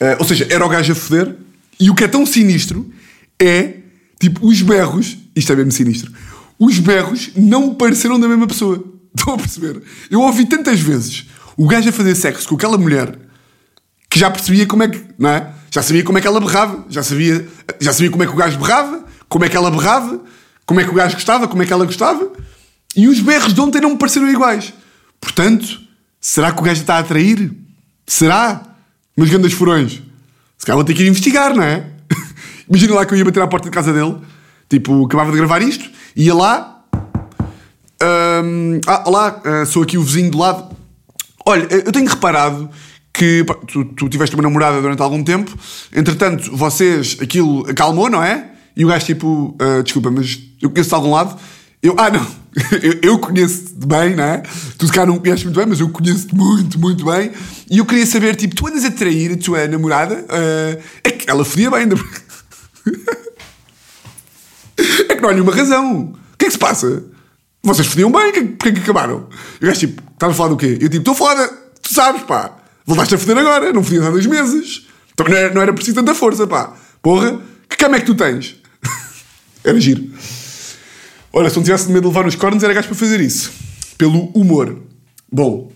Uh, 0.00 0.16
ou 0.18 0.24
seja, 0.24 0.46
era 0.50 0.64
o 0.64 0.68
gajo 0.68 0.92
a 0.92 0.94
foder, 0.94 1.36
e 1.78 1.90
o 1.90 1.94
que 1.94 2.04
é 2.04 2.08
tão 2.08 2.24
sinistro 2.26 2.90
é, 3.40 3.74
tipo, 4.20 4.46
os 4.46 4.62
berros, 4.62 5.16
isto 5.34 5.52
é 5.52 5.56
mesmo 5.56 5.72
sinistro, 5.72 6.12
os 6.58 6.78
berros 6.78 7.30
não 7.36 7.68
me 7.68 7.74
pareceram 7.74 8.18
da 8.18 8.28
mesma 8.28 8.46
pessoa. 8.46 8.82
Estão 9.16 9.34
a 9.34 9.38
perceber? 9.38 9.82
Eu 10.10 10.20
ouvi 10.20 10.44
tantas 10.44 10.80
vezes 10.80 11.26
o 11.56 11.66
gajo 11.66 11.88
a 11.88 11.92
fazer 11.92 12.14
sexo 12.14 12.48
com 12.48 12.54
aquela 12.54 12.76
mulher 12.76 13.18
que 14.10 14.18
já 14.18 14.30
percebia 14.30 14.66
como 14.66 14.82
é 14.82 14.88
que, 14.88 15.02
não 15.18 15.30
é? 15.30 15.52
Já 15.70 15.82
sabia 15.82 16.04
como 16.04 16.18
é 16.18 16.20
que 16.20 16.26
ela 16.26 16.40
berrava, 16.40 16.84
já 16.88 17.02
sabia, 17.02 17.46
já 17.80 17.92
sabia 17.92 18.10
como 18.10 18.22
é 18.22 18.26
que 18.26 18.32
o 18.32 18.36
gajo 18.36 18.58
berrava, 18.58 19.04
como 19.28 19.44
é 19.44 19.48
que 19.48 19.56
ela 19.56 19.70
berrava, 19.70 20.20
como 20.64 20.80
é 20.80 20.84
que 20.84 20.90
o 20.90 20.94
gajo 20.94 21.14
gostava, 21.14 21.48
como 21.48 21.62
é 21.62 21.66
que 21.66 21.72
ela 21.72 21.84
gostava. 21.84 22.30
E 22.94 23.08
os 23.08 23.20
berros 23.20 23.52
de 23.52 23.60
ontem 23.60 23.80
não 23.80 23.90
me 23.90 23.98
pareceram 23.98 24.30
iguais. 24.30 24.72
Portanto, 25.20 25.80
será 26.20 26.52
que 26.52 26.60
o 26.60 26.62
gajo 26.62 26.80
está 26.80 26.96
a 26.96 26.98
atrair? 27.00 27.52
Será? 28.06 28.62
Meus 29.16 29.30
grandes 29.30 29.52
furões. 29.52 30.02
Se 30.56 30.64
calhar 30.64 30.76
vou 30.76 30.84
ter 30.84 30.94
que 30.94 31.02
ir 31.02 31.08
investigar, 31.08 31.54
não 31.54 31.62
é? 31.62 31.86
Imagina 32.68 32.94
lá 32.94 33.06
que 33.06 33.14
eu 33.14 33.18
ia 33.18 33.24
bater 33.24 33.42
à 33.42 33.46
porta 33.46 33.68
de 33.68 33.74
casa 33.74 33.92
dele. 33.92 34.16
Tipo, 34.68 35.04
acabava 35.06 35.30
de 35.30 35.36
gravar 35.36 35.62
isto. 35.62 35.88
Ia 36.16 36.34
lá. 36.34 36.84
Um, 38.02 38.80
ah, 38.86 39.04
olá, 39.06 39.42
uh, 39.44 39.66
sou 39.66 39.82
aqui 39.82 39.96
o 39.96 40.02
vizinho 40.02 40.30
do 40.30 40.38
lado. 40.38 40.76
Olha, 41.46 41.66
eu 41.70 41.92
tenho 41.92 42.08
reparado 42.08 42.68
que 43.12 43.44
pá, 43.44 43.54
tu, 43.54 43.84
tu 43.84 44.08
tiveste 44.08 44.34
uma 44.34 44.42
namorada 44.42 44.80
durante 44.80 45.00
algum 45.00 45.22
tempo. 45.22 45.56
Entretanto, 45.94 46.54
vocês, 46.54 47.16
aquilo 47.20 47.68
acalmou, 47.68 48.10
não 48.10 48.22
é? 48.22 48.50
E 48.76 48.84
o 48.84 48.88
gajo 48.88 49.06
tipo, 49.06 49.56
uh, 49.60 49.82
desculpa, 49.82 50.10
mas 50.10 50.38
eu 50.60 50.68
conheço 50.70 50.90
de 50.90 50.94
algum 50.94 51.12
lado. 51.12 51.38
Eu, 51.82 51.94
ah, 51.98 52.10
não, 52.10 52.26
eu, 52.82 52.98
eu 53.02 53.18
conheço-te 53.18 53.86
bem, 53.86 54.14
não 54.14 54.24
é? 54.24 54.42
Tu 54.76 54.86
calhar 54.88 55.06
não 55.06 55.18
conheces 55.18 55.44
muito 55.44 55.56
bem, 55.56 55.66
mas 55.66 55.80
eu 55.80 55.88
conheço-te 55.88 56.34
muito, 56.34 56.78
muito 56.78 57.04
bem. 57.04 57.30
E 57.70 57.78
eu 57.78 57.86
queria 57.86 58.04
saber, 58.04 58.34
tipo, 58.34 58.54
tu 58.54 58.66
andas 58.66 58.84
a 58.84 58.90
trair 58.90 59.32
a 59.32 59.36
tua 59.36 59.66
namorada? 59.66 60.16
Uh, 60.16 60.82
é 61.02 61.10
que 61.10 61.30
ela 61.30 61.44
fodia 61.44 61.70
bem, 61.70 61.80
ainda. 61.80 61.96
é 65.08 65.14
que 65.15 65.15
não 65.26 65.30
há 65.30 65.34
nenhuma 65.34 65.54
razão. 65.54 66.12
O 66.32 66.36
que 66.38 66.44
é 66.44 66.48
que 66.48 66.52
se 66.52 66.58
passa? 66.58 67.04
Vocês 67.62 67.88
fodiam 67.88 68.10
bem, 68.10 68.32
porquê 68.54 68.72
que 68.72 68.80
acabaram? 68.80 69.28
E 69.60 69.64
o 69.64 69.68
gajo, 69.68 69.80
tipo, 69.80 70.02
estás 70.12 70.32
a 70.32 70.36
falar 70.36 70.50
do 70.50 70.56
quê? 70.56 70.78
Eu, 70.80 70.88
tipo, 70.88 70.98
estou 70.98 71.14
foda, 71.14 71.48
tu 71.82 71.92
sabes, 71.92 72.22
pá. 72.22 72.56
Voltaste 72.84 73.16
a 73.16 73.18
foder 73.18 73.38
agora, 73.38 73.72
não 73.72 73.82
fodias 73.82 74.04
há 74.04 74.10
dois 74.10 74.26
meses. 74.26 74.86
Também 75.16 75.32
não 75.32 75.40
era, 75.40 75.54
não 75.54 75.62
era 75.62 75.72
preciso 75.72 75.96
tanta 75.96 76.14
força, 76.14 76.46
pá. 76.46 76.74
Porra, 77.02 77.40
que 77.68 77.76
cama 77.76 77.96
é 77.96 78.00
que 78.00 78.06
tu 78.06 78.14
tens? 78.14 78.56
era 79.64 79.80
giro. 79.80 80.08
Olha, 81.32 81.50
se 81.50 81.56
não 81.56 81.64
tivesse 81.64 81.88
medo 81.88 82.02
de 82.02 82.06
levar 82.06 82.24
nos 82.24 82.36
cornos, 82.36 82.62
era 82.62 82.72
gajo 82.72 82.88
para 82.88 82.96
fazer 82.96 83.20
isso. 83.20 83.50
Pelo 83.98 84.30
humor. 84.32 84.80
Bom. 85.30 85.72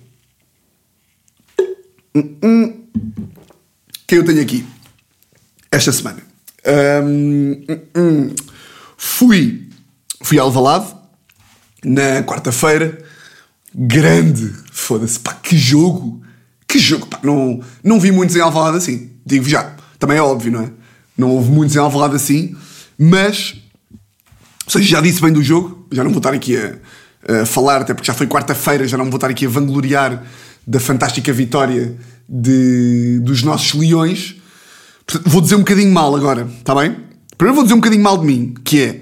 Hum, 2.15 2.37
hum. 2.43 2.85
Quem 4.07 4.19
eu 4.19 4.25
tenho 4.25 4.43
aqui? 4.43 4.65
Esta 5.73 5.91
semana. 5.93 6.23
Hum, 7.05 7.65
hum. 7.97 8.35
Fui, 9.01 9.67
fui 10.23 10.39
a 10.39 10.43
Alvalade. 10.43 10.95
na 11.83 12.23
quarta-feira. 12.23 13.03
Grande, 13.75 14.53
foda-se, 14.71 15.19
pá, 15.19 15.33
que 15.33 15.57
jogo! 15.57 16.21
Que 16.69 16.79
jogo, 16.79 17.07
pá, 17.07 17.19
não, 17.23 17.61
não 17.83 17.99
vi 17.99 18.13
muitos 18.13 18.37
em 18.37 18.41
Alvalade 18.41 18.77
assim, 18.77 19.11
digo 19.25 19.49
já. 19.49 19.75
Também 19.99 20.19
é 20.19 20.23
óbvio, 20.23 20.53
não 20.53 20.61
é? 20.61 20.71
Não 21.17 21.31
houve 21.31 21.51
muitos 21.51 21.75
em 21.75 21.79
Alvalade 21.79 22.15
assim, 22.15 22.55
mas, 22.99 23.55
ou 24.67 24.73
seja, 24.73 24.87
já 24.87 25.01
disse 25.01 25.21
bem 25.21 25.33
do 25.33 25.43
jogo, 25.43 25.87
já 25.91 26.05
não 26.05 26.11
vou 26.11 26.19
estar 26.19 26.35
aqui 26.35 26.57
a, 26.57 27.43
a 27.43 27.47
falar, 27.47 27.81
até 27.81 27.95
porque 27.95 28.07
já 28.07 28.15
foi 28.15 28.27
quarta-feira, 28.27 28.87
já 28.87 28.97
não 28.97 29.07
vou 29.07 29.17
estar 29.17 29.31
aqui 29.31 29.47
a 29.47 29.49
vangloriar 29.49 30.23
da 30.67 30.79
fantástica 30.79 31.33
vitória 31.33 31.97
de, 32.29 33.19
dos 33.21 33.43
nossos 33.43 33.73
leões. 33.75 34.37
Vou 35.25 35.41
dizer 35.41 35.57
um 35.57 35.61
bocadinho 35.61 35.93
mal 35.93 36.15
agora, 36.15 36.49
está 36.59 36.75
bem? 36.75 37.10
Primeiro 37.41 37.55
vou 37.55 37.65
dizer 37.65 37.73
um 37.73 37.79
bocadinho 37.79 38.03
mal 38.03 38.19
de 38.19 38.27
mim, 38.27 38.53
que 38.63 38.83
é, 38.83 39.01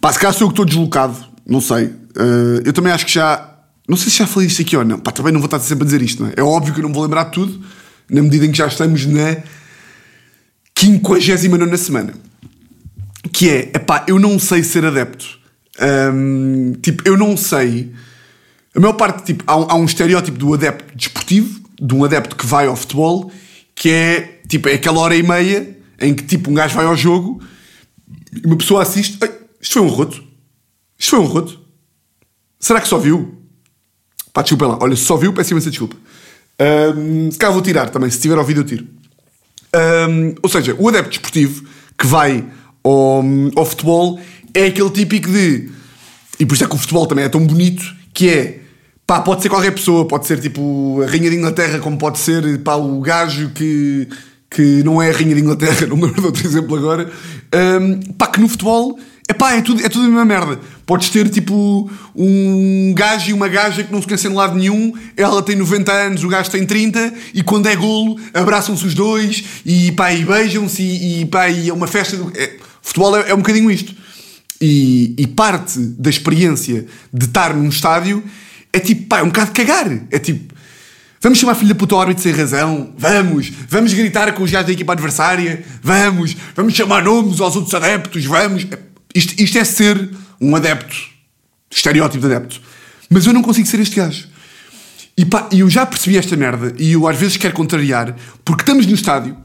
pá, 0.00 0.12
se 0.12 0.18
calhar 0.20 0.32
sou 0.32 0.44
eu 0.44 0.48
que 0.48 0.52
estou 0.52 0.64
deslocado, 0.64 1.16
não 1.44 1.60
sei. 1.60 1.86
Uh, 1.86 2.62
eu 2.64 2.72
também 2.72 2.92
acho 2.92 3.04
que 3.04 3.12
já, 3.12 3.52
não 3.88 3.96
sei 3.96 4.12
se 4.12 4.18
já 4.18 4.28
falei 4.28 4.46
isto 4.46 4.62
aqui 4.62 4.76
ou 4.76 4.84
não, 4.84 4.96
pá, 4.96 5.10
também 5.10 5.32
não 5.32 5.40
vou 5.40 5.46
estar 5.46 5.58
sempre 5.58 5.82
a 5.82 5.86
dizer 5.86 6.00
isto, 6.00 6.22
não 6.22 6.30
é? 6.30 6.34
É 6.36 6.42
óbvio 6.44 6.72
que 6.72 6.78
eu 6.78 6.84
não 6.84 6.92
vou 6.92 7.02
lembrar 7.02 7.24
tudo, 7.24 7.60
na 8.08 8.22
medida 8.22 8.46
em 8.46 8.52
que 8.52 8.58
já 8.58 8.68
estamos 8.68 9.04
na 9.06 9.38
59 10.78 11.76
semana. 11.78 12.14
Que 13.32 13.50
é, 13.50 13.58
epá, 13.74 14.04
eu 14.06 14.20
não 14.20 14.38
sei 14.38 14.62
ser 14.62 14.84
adepto. 14.84 15.26
Um, 16.14 16.74
tipo, 16.80 17.02
eu 17.04 17.16
não 17.16 17.36
sei. 17.36 17.92
A 18.72 18.78
maior 18.78 18.92
parte, 18.92 19.24
tipo, 19.24 19.42
há, 19.48 19.54
há 19.54 19.74
um 19.74 19.84
estereótipo 19.84 20.38
do 20.38 20.54
adepto 20.54 20.96
desportivo, 20.96 21.60
de 21.82 21.92
um 21.92 22.04
adepto 22.04 22.36
que 22.36 22.46
vai 22.46 22.68
ao 22.68 22.76
futebol, 22.76 23.32
que 23.74 23.90
é, 23.90 24.42
tipo, 24.46 24.68
é 24.68 24.74
aquela 24.74 25.00
hora 25.00 25.16
e 25.16 25.24
meia 25.24 25.76
em 26.00 26.14
que, 26.14 26.24
tipo, 26.24 26.50
um 26.50 26.54
gajo 26.54 26.74
vai 26.74 26.86
ao 26.86 26.96
jogo 26.96 27.42
e 28.32 28.46
uma 28.46 28.56
pessoa 28.56 28.82
assiste. 28.82 29.18
Isto 29.60 29.72
foi 29.74 29.82
um 29.82 29.88
roto. 29.88 30.22
Isto 30.98 31.10
foi 31.10 31.18
um 31.18 31.24
roto. 31.24 31.60
Será 32.58 32.80
que 32.80 32.88
só 32.88 32.98
viu? 32.98 33.34
Pá, 34.32 34.42
desculpa 34.42 34.66
lá. 34.66 34.78
Olha, 34.80 34.96
só 34.96 35.16
viu, 35.16 35.32
peço 35.32 35.52
imensa 35.52 35.70
desculpa. 35.70 35.96
Um, 36.60 37.30
se 37.30 37.38
calhar 37.38 37.52
vou 37.52 37.62
tirar 37.62 37.90
também. 37.90 38.10
Se 38.10 38.20
tiver 38.20 38.36
ouvido, 38.36 38.60
eu 38.60 38.64
tiro. 38.64 38.86
Um, 39.74 40.34
ou 40.42 40.48
seja, 40.48 40.74
o 40.78 40.88
adepto 40.88 41.10
desportivo 41.10 41.64
que 41.96 42.06
vai 42.06 42.44
ao, 42.82 43.22
ao 43.56 43.64
futebol 43.64 44.20
é 44.54 44.66
aquele 44.66 44.90
típico 44.90 45.30
de. 45.30 45.70
E 46.38 46.46
por 46.46 46.54
isso 46.54 46.64
é 46.64 46.66
que 46.68 46.74
o 46.74 46.78
futebol 46.78 47.06
também 47.06 47.24
é 47.24 47.28
tão 47.28 47.44
bonito, 47.44 47.84
que 48.12 48.28
é. 48.28 48.60
Pá, 49.06 49.20
pode 49.22 49.40
ser 49.42 49.48
qualquer 49.48 49.70
pessoa, 49.70 50.06
pode 50.06 50.26
ser 50.26 50.38
tipo 50.38 51.00
a 51.02 51.06
Rainha 51.06 51.30
de 51.30 51.36
Inglaterra, 51.36 51.78
como 51.78 51.96
pode 51.96 52.18
ser 52.18 52.62
pá, 52.62 52.74
o 52.74 53.00
gajo 53.00 53.50
que, 53.54 54.06
que 54.50 54.82
não 54.82 55.00
é 55.00 55.10
a 55.10 55.12
Rainha 55.12 55.34
de 55.34 55.40
Inglaterra, 55.40 55.86
não 55.88 55.96
me 55.96 56.04
lembro 56.04 56.20
de 56.20 56.26
outro 56.26 56.46
exemplo 56.46 56.76
agora. 56.76 57.10
Um, 57.80 58.00
pá, 58.12 58.26
que 58.26 58.40
no 58.40 58.48
futebol 58.48 58.98
Epá, 59.30 59.52
é 59.52 59.60
tudo, 59.60 59.84
é 59.84 59.90
tudo 59.90 60.06
a 60.06 60.08
mesma 60.08 60.24
merda. 60.24 60.58
Podes 60.86 61.10
ter 61.10 61.28
tipo 61.28 61.90
um 62.16 62.94
gajo 62.96 63.28
e 63.28 63.32
uma 63.34 63.46
gaja 63.46 63.84
que 63.84 63.92
não 63.92 64.00
se 64.00 64.06
conhecem 64.06 64.30
de 64.30 64.36
lado 64.36 64.56
nenhum, 64.56 64.94
ela 65.14 65.42
tem 65.42 65.54
90 65.54 65.92
anos, 65.92 66.24
o 66.24 66.28
gajo 66.28 66.50
tem 66.50 66.64
30, 66.64 67.12
e 67.34 67.42
quando 67.42 67.66
é 67.66 67.76
golo 67.76 68.18
abraçam-se 68.32 68.86
os 68.86 68.94
dois 68.94 69.44
e, 69.66 69.92
pá, 69.92 70.14
e 70.14 70.24
beijam-se 70.24 70.82
e, 70.82 71.20
e, 71.20 71.26
pá, 71.26 71.50
e 71.50 71.68
é 71.68 71.74
uma 71.74 71.86
festa. 71.86 72.16
Do... 72.16 72.32
É, 72.34 72.56
futebol 72.80 73.18
é, 73.18 73.28
é, 73.28 73.34
um 73.34 73.38
bocadinho 73.38 73.70
isto. 73.70 73.94
E, 74.58 75.14
e, 75.18 75.26
parte 75.26 75.78
da 75.78 76.08
experiência 76.08 76.86
de 77.12 77.26
estar 77.26 77.54
num 77.54 77.68
estádio 77.68 78.24
é 78.72 78.80
tipo, 78.80 79.08
pá, 79.08 79.18
é 79.18 79.22
um 79.22 79.26
bocado 79.26 79.52
cagar. 79.52 80.06
É 80.10 80.18
tipo, 80.18 80.54
Vamos 81.20 81.38
chamar 81.38 81.56
filho 81.56 81.70
da 81.70 81.74
puta 81.74 81.96
árbitro 81.96 82.22
sem 82.22 82.32
razão? 82.32 82.92
Vamos! 82.96 83.50
Vamos 83.68 83.92
gritar 83.92 84.32
com 84.32 84.44
os 84.44 84.50
gajos 84.50 84.66
da 84.68 84.72
equipa 84.72 84.92
adversária? 84.92 85.64
Vamos! 85.82 86.36
Vamos 86.54 86.74
chamar 86.74 87.02
nomes 87.02 87.40
aos 87.40 87.56
outros 87.56 87.74
adeptos? 87.74 88.24
Vamos! 88.24 88.66
Isto, 89.14 89.42
isto 89.42 89.58
é 89.58 89.64
ser 89.64 90.10
um 90.40 90.54
adepto, 90.54 90.94
estereótipo 91.70 92.26
de 92.26 92.34
adepto. 92.34 92.60
Mas 93.10 93.26
eu 93.26 93.32
não 93.32 93.42
consigo 93.42 93.66
ser 93.66 93.80
este 93.80 93.96
gajo. 93.96 94.28
E 95.16 95.24
pá, 95.24 95.48
eu 95.50 95.68
já 95.68 95.84
percebi 95.84 96.16
esta 96.16 96.36
merda 96.36 96.72
e 96.78 96.92
eu 96.92 97.08
às 97.08 97.16
vezes 97.16 97.36
quero 97.36 97.52
contrariar, 97.52 98.14
porque 98.44 98.62
estamos 98.62 98.86
no 98.86 98.94
estádio, 98.94 99.36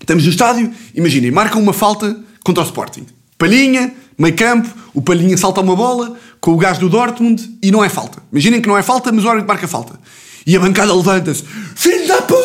estamos 0.00 0.24
no 0.24 0.30
estádio, 0.30 0.72
imaginem, 0.92 1.30
marcam 1.30 1.62
uma 1.62 1.72
falta 1.72 2.18
contra 2.42 2.64
o 2.64 2.66
Sporting. 2.66 3.06
Palhinha, 3.38 3.94
meio 4.18 4.34
campo, 4.34 4.68
o 4.92 5.00
Palhinha 5.00 5.36
salta 5.36 5.60
uma 5.60 5.76
bola 5.76 6.18
com 6.40 6.52
o 6.52 6.56
gajo 6.56 6.80
do 6.80 6.88
Dortmund 6.88 7.58
e 7.62 7.70
não 7.70 7.84
é 7.84 7.88
falta. 7.88 8.20
Imaginem 8.32 8.60
que 8.60 8.66
não 8.66 8.76
é 8.76 8.82
falta, 8.82 9.12
mas 9.12 9.24
o 9.24 9.28
árbitro 9.28 9.46
marca 9.46 9.68
falta. 9.68 10.00
E 10.48 10.56
a 10.56 10.60
bancada 10.60 10.94
levanta-se: 10.94 11.44
Filho 11.76 12.08
da 12.08 12.22
puta! 12.22 12.38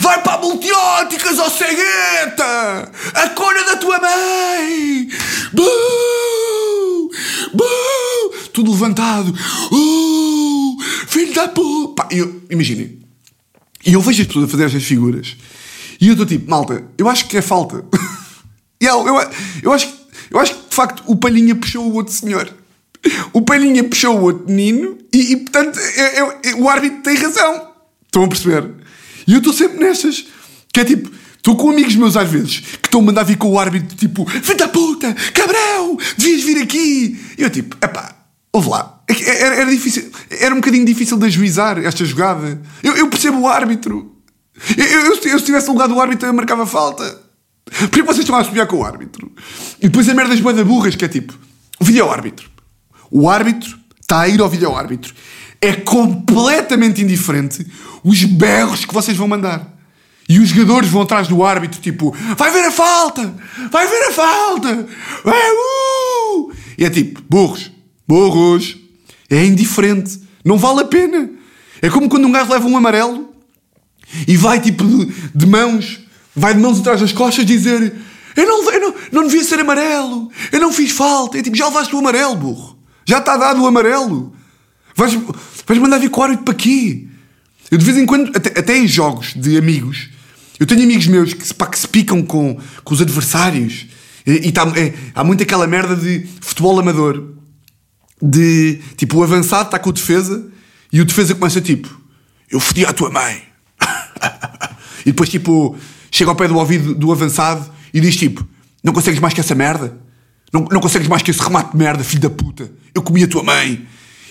Vai 0.00 0.20
para 0.24 0.34
a 0.34 0.38
multióticas, 0.40 1.38
ó 1.38 1.48
cegueta! 1.48 2.90
A 3.14 3.28
cona 3.28 3.62
da 3.62 3.76
tua 3.76 4.00
mãe! 4.00 5.08
Buu! 5.52 7.10
Buu! 7.54 8.34
Tudo 8.52 8.72
levantado. 8.72 9.32
Uh! 9.70 10.76
Filho 11.06 11.32
da 11.32 11.46
puta! 11.46 12.08
Imaginem. 12.50 12.98
E 13.86 13.92
eu 13.92 14.00
vejo 14.00 14.22
as 14.22 14.26
pessoas 14.26 14.46
a 14.46 14.48
fazer 14.48 14.64
estas 14.64 14.82
figuras. 14.82 15.36
E 16.00 16.08
eu 16.08 16.14
estou 16.14 16.26
tipo, 16.26 16.50
malta, 16.50 16.84
eu 16.98 17.08
acho 17.08 17.28
que 17.28 17.36
é 17.36 17.42
falta. 17.42 17.84
eu, 18.80 19.06
eu, 19.06 19.30
eu, 19.62 19.72
acho, 19.72 19.88
eu 20.28 20.40
acho 20.40 20.56
que 20.56 20.70
de 20.70 20.74
facto 20.74 21.04
o 21.06 21.14
Palhinha 21.14 21.54
puxou 21.54 21.88
o 21.88 21.94
outro 21.94 22.12
senhor. 22.12 22.52
O 23.32 23.42
Palhinha 23.42 23.84
puxou 23.84 24.18
o 24.18 24.22
outro 24.22 24.46
menino 24.46 24.98
e, 25.12 25.32
e 25.32 25.36
portanto 25.36 25.78
é, 25.78 26.18
é, 26.18 26.54
o 26.56 26.68
árbitro 26.68 27.02
tem 27.02 27.16
razão. 27.16 27.68
Estão 28.04 28.24
a 28.24 28.28
perceber? 28.28 28.70
E 29.26 29.32
eu 29.32 29.38
estou 29.38 29.52
sempre 29.52 29.78
nestas. 29.78 30.26
Que 30.72 30.80
é 30.80 30.84
tipo, 30.84 31.10
estou 31.36 31.56
com 31.56 31.70
amigos 31.70 31.96
meus 31.96 32.16
às 32.16 32.30
vezes 32.30 32.60
que 32.60 32.88
estão 32.88 33.00
a 33.00 33.04
mandar 33.04 33.24
vir 33.24 33.36
com 33.36 33.50
o 33.50 33.58
árbitro 33.58 33.96
tipo, 33.96 34.26
filho 34.26 34.58
da 34.58 34.68
puta, 34.68 35.14
cabrão, 35.32 35.98
devias 36.16 36.42
vir 36.42 36.62
aqui. 36.62 37.18
E 37.38 37.42
eu 37.42 37.50
tipo, 37.50 37.76
epá, 37.82 38.14
ouve 38.52 38.68
lá. 38.68 39.02
É 39.08 39.42
era, 39.42 39.54
era, 39.56 39.70
difícil, 39.70 40.10
era 40.30 40.54
um 40.54 40.58
bocadinho 40.58 40.84
difícil 40.84 41.16
de 41.16 41.26
ajuizar 41.26 41.78
esta 41.78 42.04
jogada. 42.04 42.60
Eu, 42.82 42.96
eu 42.96 43.08
percebo 43.08 43.40
o 43.40 43.48
árbitro. 43.48 44.16
Eu, 44.76 44.84
eu, 44.84 45.16
eu, 45.22 45.38
se 45.38 45.44
tivesse 45.44 45.68
lugar 45.68 45.86
do 45.86 46.00
árbitro, 46.00 46.28
eu 46.28 46.34
marcava 46.34 46.66
falta. 46.66 47.26
Por 47.64 47.90
que 47.90 48.02
vocês 48.02 48.20
estão 48.20 48.36
a 48.36 48.44
subir 48.44 48.66
com 48.66 48.76
o 48.76 48.84
árbitro? 48.84 49.30
E 49.80 49.88
depois 49.88 50.08
a 50.08 50.14
merda 50.14 50.30
das 50.30 50.40
boas 50.40 50.60
burras, 50.62 50.94
que 50.94 51.04
é 51.04 51.08
tipo, 51.08 51.34
o 51.80 51.84
vídeo-árbitro. 51.84 52.48
O 53.10 53.28
árbitro 53.28 53.78
está 54.00 54.20
a 54.20 54.28
ir 54.28 54.40
ao 54.40 54.48
vídeo-árbitro 54.48 55.14
é 55.60 55.72
completamente 55.72 57.02
indiferente 57.02 57.66
os 58.04 58.22
berros 58.24 58.84
que 58.84 58.94
vocês 58.94 59.16
vão 59.16 59.28
mandar. 59.28 59.74
E 60.28 60.40
os 60.40 60.48
jogadores 60.48 60.90
vão 60.90 61.02
atrás 61.02 61.28
do 61.28 61.44
árbitro, 61.44 61.80
tipo, 61.80 62.14
vai 62.36 62.50
ver 62.50 62.64
a 62.64 62.70
falta! 62.70 63.34
Vai 63.70 63.86
ver 63.86 64.08
a 64.08 64.12
falta! 64.12 64.88
Vai, 65.24 65.50
uh! 65.52 66.52
E 66.76 66.84
é 66.84 66.90
tipo, 66.90 67.22
burros, 67.28 67.70
burros. 68.06 68.76
É 69.30 69.44
indiferente. 69.44 70.20
Não 70.44 70.58
vale 70.58 70.80
a 70.80 70.84
pena. 70.84 71.30
É 71.80 71.88
como 71.88 72.08
quando 72.08 72.26
um 72.26 72.32
gajo 72.32 72.50
leva 72.50 72.66
um 72.66 72.76
amarelo 72.76 73.30
e 74.26 74.36
vai 74.36 74.60
tipo 74.60 74.84
de, 74.84 75.06
de 75.34 75.46
mãos, 75.46 76.00
vai 76.34 76.54
de 76.54 76.60
mãos 76.60 76.80
atrás 76.80 77.00
das 77.00 77.12
costas 77.12 77.44
dizer: 77.44 77.92
Eu 78.36 78.46
não, 78.46 78.70
eu 78.72 78.80
não, 78.80 78.94
não 79.12 79.22
devia 79.24 79.44
ser 79.44 79.60
amarelo, 79.60 80.30
eu 80.50 80.60
não 80.60 80.72
fiz 80.72 80.90
falta. 80.90 81.38
É 81.38 81.42
tipo, 81.42 81.56
já 81.56 81.66
levaste 81.66 81.94
o 81.94 81.98
amarelo, 81.98 82.36
burro. 82.36 82.75
Já 83.06 83.18
está 83.18 83.36
dado 83.36 83.62
o 83.62 83.66
amarelo. 83.66 84.34
Vais, 84.96 85.16
vais 85.66 85.80
mandar 85.80 85.98
vir 85.98 86.10
com 86.10 86.20
o 86.20 86.24
árbitro 86.24 86.44
para 86.44 86.54
quê? 86.54 87.06
Eu 87.70 87.78
de 87.78 87.84
vez 87.84 87.96
em 87.96 88.04
quando, 88.04 88.36
até, 88.36 88.58
até, 88.58 88.76
em 88.76 88.86
jogos 88.86 89.34
de 89.34 89.56
amigos, 89.56 90.08
eu 90.58 90.66
tenho 90.66 90.82
amigos 90.82 91.06
meus 91.06 91.32
que, 91.32 91.54
pá, 91.54 91.66
que 91.66 91.78
se 91.78 91.86
picam 91.86 92.22
com, 92.22 92.58
com 92.82 92.94
os 92.94 93.00
adversários. 93.00 93.86
E, 94.26 94.48
e 94.48 94.52
tá, 94.52 94.62
é, 94.76 94.92
há 95.14 95.22
muito 95.22 95.42
aquela 95.42 95.66
merda 95.66 95.94
de 95.94 96.26
futebol 96.40 96.78
amador. 96.78 97.34
De 98.20 98.80
tipo, 98.96 99.18
o 99.18 99.22
avançado 99.22 99.66
está 99.66 99.78
com 99.78 99.90
o 99.90 99.92
defesa 99.92 100.44
e 100.92 101.00
o 101.00 101.04
defesa 101.04 101.34
começa 101.34 101.60
tipo: 101.60 102.00
Eu 102.50 102.58
fodi 102.58 102.84
a 102.84 102.92
tua 102.92 103.10
mãe. 103.10 103.42
e 105.04 105.12
depois, 105.12 105.28
tipo, 105.28 105.76
chega 106.10 106.30
ao 106.30 106.36
pé 106.36 106.48
do 106.48 106.56
ouvido 106.56 106.94
do 106.94 107.12
avançado 107.12 107.70
e 107.92 108.00
diz 108.00 108.16
tipo: 108.16 108.46
Não 108.82 108.92
consegues 108.92 109.20
mais 109.20 109.34
que 109.34 109.40
essa 109.40 109.54
merda? 109.54 110.05
Não, 110.52 110.66
não 110.70 110.80
consegues 110.80 111.08
mais 111.08 111.22
que 111.22 111.30
esse 111.30 111.42
remate 111.42 111.72
de 111.72 111.76
merda, 111.76 112.04
filho 112.04 112.22
da 112.22 112.30
puta? 112.30 112.70
Eu 112.94 113.02
comi 113.02 113.22
a 113.24 113.28
tua 113.28 113.42
mãe. 113.42 113.86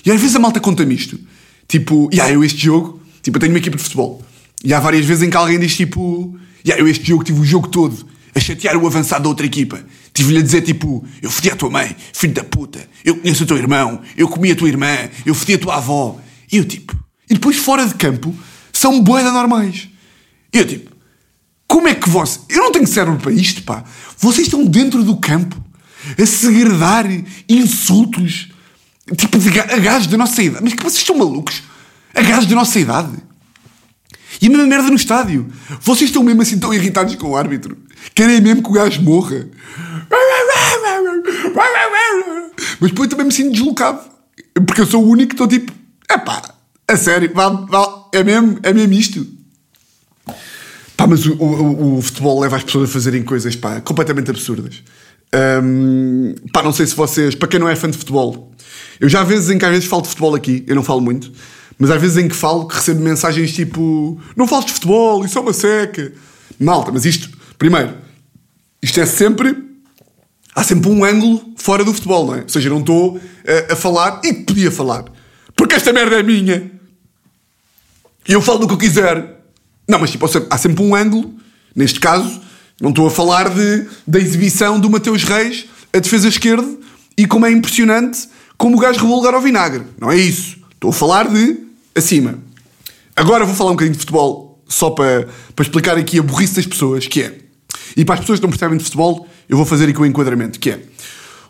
E 0.05 0.11
às 0.11 0.19
vezes 0.19 0.35
a 0.35 0.39
malta 0.39 0.59
conta-me 0.59 0.95
isto. 0.95 1.19
Tipo, 1.67 2.09
yeah, 2.13 2.33
eu 2.33 2.43
este 2.43 2.63
jogo, 2.63 3.01
tipo, 3.21 3.37
eu 3.37 3.39
tenho 3.39 3.51
uma 3.51 3.59
equipa 3.59 3.77
de 3.77 3.83
futebol. 3.83 4.23
E 4.63 4.73
há 4.73 4.79
várias 4.79 5.05
vezes 5.05 5.23
em 5.23 5.29
que 5.29 5.37
alguém 5.37 5.59
diz 5.59 5.75
tipo, 5.75 6.37
yeah, 6.65 6.81
eu 6.81 6.87
este 6.87 7.05
jogo 7.07 7.23
tive 7.23 7.39
o 7.39 7.45
jogo 7.45 7.67
todo 7.67 8.05
a 8.33 8.39
chatear 8.39 8.75
o 8.75 8.85
avançado 8.85 9.23
da 9.23 9.29
outra 9.29 9.45
equipa. 9.45 9.79
Tive-lhe 10.13 10.39
a 10.39 10.41
dizer 10.41 10.61
tipo, 10.61 11.05
eu 11.21 11.31
fodi 11.31 11.49
a 11.49 11.55
tua 11.55 11.69
mãe, 11.69 11.95
filho 12.13 12.33
da 12.33 12.43
puta, 12.43 12.87
eu 13.03 13.15
conheço 13.17 13.43
o 13.43 13.47
teu 13.47 13.57
irmão, 13.57 14.01
eu 14.15 14.27
comi 14.27 14.51
a 14.51 14.55
tua 14.55 14.67
irmã, 14.67 15.09
eu 15.25 15.33
fodi 15.33 15.53
a 15.53 15.59
tua 15.59 15.75
avó. 15.75 16.19
E 16.51 16.57
eu 16.57 16.65
tipo, 16.65 16.95
e 17.29 17.33
depois 17.33 17.57
fora 17.57 17.85
de 17.85 17.95
campo 17.95 18.35
são 18.71 19.01
boeda 19.01 19.31
normais. 19.31 19.89
E 20.53 20.57
eu 20.57 20.67
tipo, 20.67 20.91
como 21.67 21.87
é 21.87 21.95
que 21.95 22.09
vocês. 22.09 22.45
Eu 22.49 22.63
não 22.63 22.71
tenho 22.71 22.87
cérebro 22.87 23.19
para 23.19 23.31
isto, 23.31 23.63
pá. 23.63 23.83
Vocês 24.17 24.47
estão 24.47 24.65
dentro 24.65 25.03
do 25.03 25.17
campo 25.17 25.63
a 26.21 26.25
segredar 26.25 27.05
insultos 27.47 28.49
Tipo, 29.13 29.37
de 29.37 29.51
gajos 29.51 30.07
da 30.07 30.17
nossa 30.17 30.41
idade. 30.41 30.63
Mas 30.63 30.73
que 30.73 30.81
vocês 30.81 31.01
estão 31.01 31.15
malucos? 31.15 31.61
A 32.13 32.21
gajos 32.21 32.47
da 32.47 32.55
nossa 32.55 32.79
idade. 32.79 33.15
E 34.41 34.47
a 34.47 34.49
mesma 34.49 34.65
merda 34.65 34.89
no 34.89 34.95
estádio. 34.95 35.47
Vocês 35.81 36.09
estão 36.09 36.23
mesmo 36.23 36.41
assim 36.41 36.57
tão 36.57 36.73
irritados 36.73 37.15
com 37.15 37.29
o 37.29 37.37
árbitro. 37.37 37.77
Querem 38.15 38.41
mesmo 38.41 38.63
que 38.63 38.69
o 38.69 38.73
gajo 38.73 39.01
morra. 39.03 39.47
Mas 42.79 42.89
depois 42.89 43.09
também 43.09 43.27
me 43.27 43.31
sinto 43.31 43.51
deslocado. 43.51 44.01
Porque 44.65 44.81
eu 44.81 44.87
sou 44.87 45.03
o 45.03 45.07
único 45.07 45.29
que 45.29 45.35
estou 45.35 45.47
tipo, 45.47 45.71
epá, 46.09 46.41
a 46.87 46.97
sério, 46.97 47.31
vale, 47.33 47.67
é, 48.11 48.23
mesmo, 48.23 48.59
é 48.63 48.73
mesmo 48.73 48.93
isto. 48.93 49.27
Pá, 50.97 51.05
mas 51.05 51.25
o, 51.25 51.33
o, 51.33 51.97
o 51.97 52.01
futebol 52.01 52.39
leva 52.39 52.55
as 52.55 52.63
pessoas 52.63 52.89
a 52.89 52.93
fazerem 52.93 53.21
coisas 53.21 53.55
pá, 53.55 53.81
completamente 53.81 54.31
absurdas. 54.31 54.81
Um, 55.33 56.35
pá, 56.53 56.63
não 56.63 56.71
sei 56.71 56.85
se 56.85 56.95
vocês, 56.95 57.35
para 57.35 57.47
quem 57.47 57.59
não 57.59 57.67
é 57.67 57.75
fã 57.75 57.89
de 57.89 57.97
futebol, 57.97 58.51
eu 58.99 59.09
já 59.09 59.23
vezes 59.23 59.49
em 59.49 59.57
que 59.57 59.65
às 59.65 59.71
vezes 59.71 59.87
falo 59.87 60.01
de 60.01 60.09
futebol 60.09 60.35
aqui, 60.35 60.63
eu 60.67 60.75
não 60.75 60.83
falo 60.83 61.01
muito, 61.01 61.31
mas 61.77 61.91
às 61.91 61.99
vezes 61.99 62.17
em 62.17 62.27
que 62.27 62.35
falo 62.35 62.67
que 62.67 62.75
recebo 62.75 63.01
mensagens 63.01 63.53
tipo: 63.53 64.19
Não 64.35 64.47
fales 64.47 64.65
de 64.65 64.73
futebol, 64.73 65.25
isso 65.25 65.37
é 65.37 65.41
uma 65.41 65.53
seca. 65.53 66.13
Malta, 66.59 66.91
mas 66.91 67.05
isto, 67.05 67.29
primeiro, 67.57 67.95
isto 68.81 68.99
é 68.99 69.05
sempre. 69.05 69.63
Há 70.55 70.63
sempre 70.63 70.89
um 70.89 71.03
ângulo 71.03 71.53
fora 71.57 71.83
do 71.83 71.93
futebol, 71.93 72.27
não 72.27 72.35
é? 72.35 72.41
Ou 72.43 72.49
seja, 72.49 72.69
não 72.69 72.79
estou 72.79 73.19
a, 73.69 73.73
a 73.73 73.75
falar 73.75 74.21
e 74.23 74.31
podia 74.31 74.71
falar. 74.71 75.03
Porque 75.53 75.75
esta 75.75 75.91
merda 75.91 76.17
é 76.17 76.23
minha. 76.23 76.71
E 78.27 78.31
eu 78.31 78.41
falo 78.41 78.59
do 78.59 78.67
que 78.67 78.73
eu 78.73 78.77
quiser. 78.77 79.41
Não, 79.87 79.99
mas 79.99 80.11
tipo, 80.11 80.25
há 80.49 80.57
sempre 80.57 80.81
um 80.81 80.95
ângulo. 80.95 81.33
Neste 81.75 81.99
caso, 81.99 82.41
não 82.79 82.89
estou 82.89 83.07
a 83.07 83.11
falar 83.11 83.49
de, 83.49 83.87
da 84.05 84.19
exibição 84.19 84.79
do 84.79 84.89
Mateus 84.89 85.23
Reis, 85.23 85.65
a 85.93 85.99
defesa 85.99 86.27
esquerda, 86.27 86.67
e 87.17 87.25
como 87.25 87.45
é 87.45 87.51
impressionante 87.51 88.27
como 88.57 88.77
o 88.77 88.79
gajo 88.79 88.99
revolou 88.99 89.17
lugar 89.17 89.33
ao 89.33 89.41
vinagre. 89.41 89.83
Não 89.99 90.11
é 90.11 90.17
isso. 90.17 90.57
Estou 90.73 90.89
a 90.89 90.93
falar 90.93 91.27
de 91.27 91.57
acima. 91.93 92.39
Agora 93.15 93.45
vou 93.45 93.55
falar 93.55 93.71
um 93.71 93.73
bocadinho 93.73 93.93
de 93.93 93.99
futebol, 93.99 94.61
só 94.67 94.89
para, 94.89 95.27
para 95.55 95.63
explicar 95.63 95.97
aqui 95.97 96.19
a 96.19 96.23
burrice 96.23 96.55
das 96.55 96.65
pessoas, 96.65 97.07
que 97.07 97.21
é. 97.21 97.37
E 97.95 98.03
para 98.03 98.15
as 98.15 98.21
pessoas 98.21 98.39
que 98.39 98.43
não 98.43 98.49
percebem 98.49 98.77
de 98.77 98.83
futebol, 98.83 99.27
eu 99.47 99.55
vou 99.55 99.65
fazer 99.65 99.89
aqui 99.89 99.99
o 99.99 100.03
um 100.03 100.05
enquadramento, 100.05 100.59
que 100.59 100.71
é. 100.71 100.79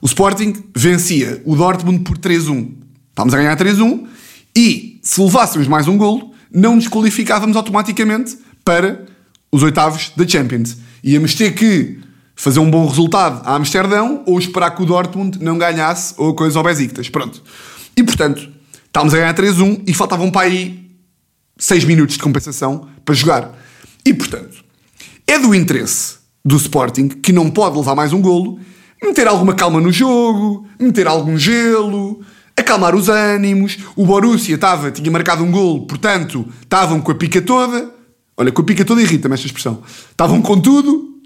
O 0.01 0.05
Sporting 0.05 0.53
vencia 0.75 1.41
o 1.45 1.55
Dortmund 1.55 2.03
por 2.03 2.17
3-1. 2.17 2.71
Estávamos 3.09 3.33
a 3.33 3.37
ganhar 3.37 3.57
3-1 3.57 4.05
e, 4.55 4.99
se 5.01 5.21
levássemos 5.21 5.67
mais 5.67 5.87
um 5.87 5.97
golo, 5.97 6.33
não 6.51 6.75
nos 6.75 6.87
qualificávamos 6.87 7.57
automaticamente 7.57 8.37
para 8.63 9.05
os 9.51 9.63
oitavos 9.63 10.11
da 10.15 10.27
Champions. 10.27 10.77
Íamos 11.05 11.35
ter 11.35 11.53
que 11.53 11.99
fazer 12.35 12.59
um 12.59 12.69
bom 12.69 12.85
resultado 12.85 13.47
a 13.47 13.55
Amsterdão 13.55 14.23
ou 14.25 14.37
esperar 14.37 14.71
que 14.71 14.81
o 14.81 14.85
Dortmund 14.85 15.41
não 15.41 15.57
ganhasse 15.57 16.13
ou 16.17 16.35
coisa 16.35 16.59
ao 16.59 16.65
Besiktas. 16.65 17.07
Pronto. 17.07 17.41
E, 17.95 18.03
portanto, 18.03 18.55
Estávamos 18.95 19.13
a 19.13 19.17
ganhar 19.17 19.33
3-1 19.33 19.83
e 19.85 19.93
faltavam 19.93 20.31
para 20.31 20.47
aí 20.47 20.89
6 21.57 21.83
minutos 21.83 22.15
de 22.15 22.23
compensação 22.23 22.87
para 23.03 23.13
jogar. 23.13 23.51
E, 24.05 24.13
portanto, 24.13 24.63
é 25.27 25.37
do 25.37 25.53
interesse 25.53 26.15
do 26.45 26.55
Sporting, 26.55 27.09
que 27.09 27.33
não 27.33 27.51
pode 27.51 27.75
levar 27.77 27.93
mais 27.93 28.13
um 28.13 28.21
golo, 28.21 28.57
meter 29.03 29.27
alguma 29.27 29.53
calma 29.53 29.81
no 29.81 29.91
jogo, 29.91 30.65
meter 30.79 31.07
algum 31.07 31.37
gelo, 31.37 32.21
acalmar 32.55 32.95
os 32.95 33.09
ânimos. 33.09 33.79
O 33.97 34.05
Borussia 34.05 34.55
estava, 34.55 34.89
tinha 34.91 35.11
marcado 35.11 35.43
um 35.43 35.51
golo, 35.51 35.85
portanto, 35.85 36.47
estavam 36.61 37.01
com 37.01 37.11
a 37.11 37.15
pica 37.15 37.41
toda. 37.41 37.93
Olha, 38.37 38.51
com 38.51 38.61
a 38.61 38.65
pica 38.65 38.83
toda 38.83 39.01
irrita-me 39.01 39.33
esta 39.33 39.47
expressão. 39.47 39.81
Estavam 40.11 40.41
com 40.41 40.59
tudo 40.59 41.19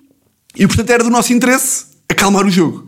e, 0.56 0.67
portanto, 0.67 0.89
era 0.89 1.04
do 1.04 1.10
nosso 1.10 1.34
interesse 1.34 1.86
acalmar 2.08 2.45
o 2.45 2.50
jogo. 2.50 2.88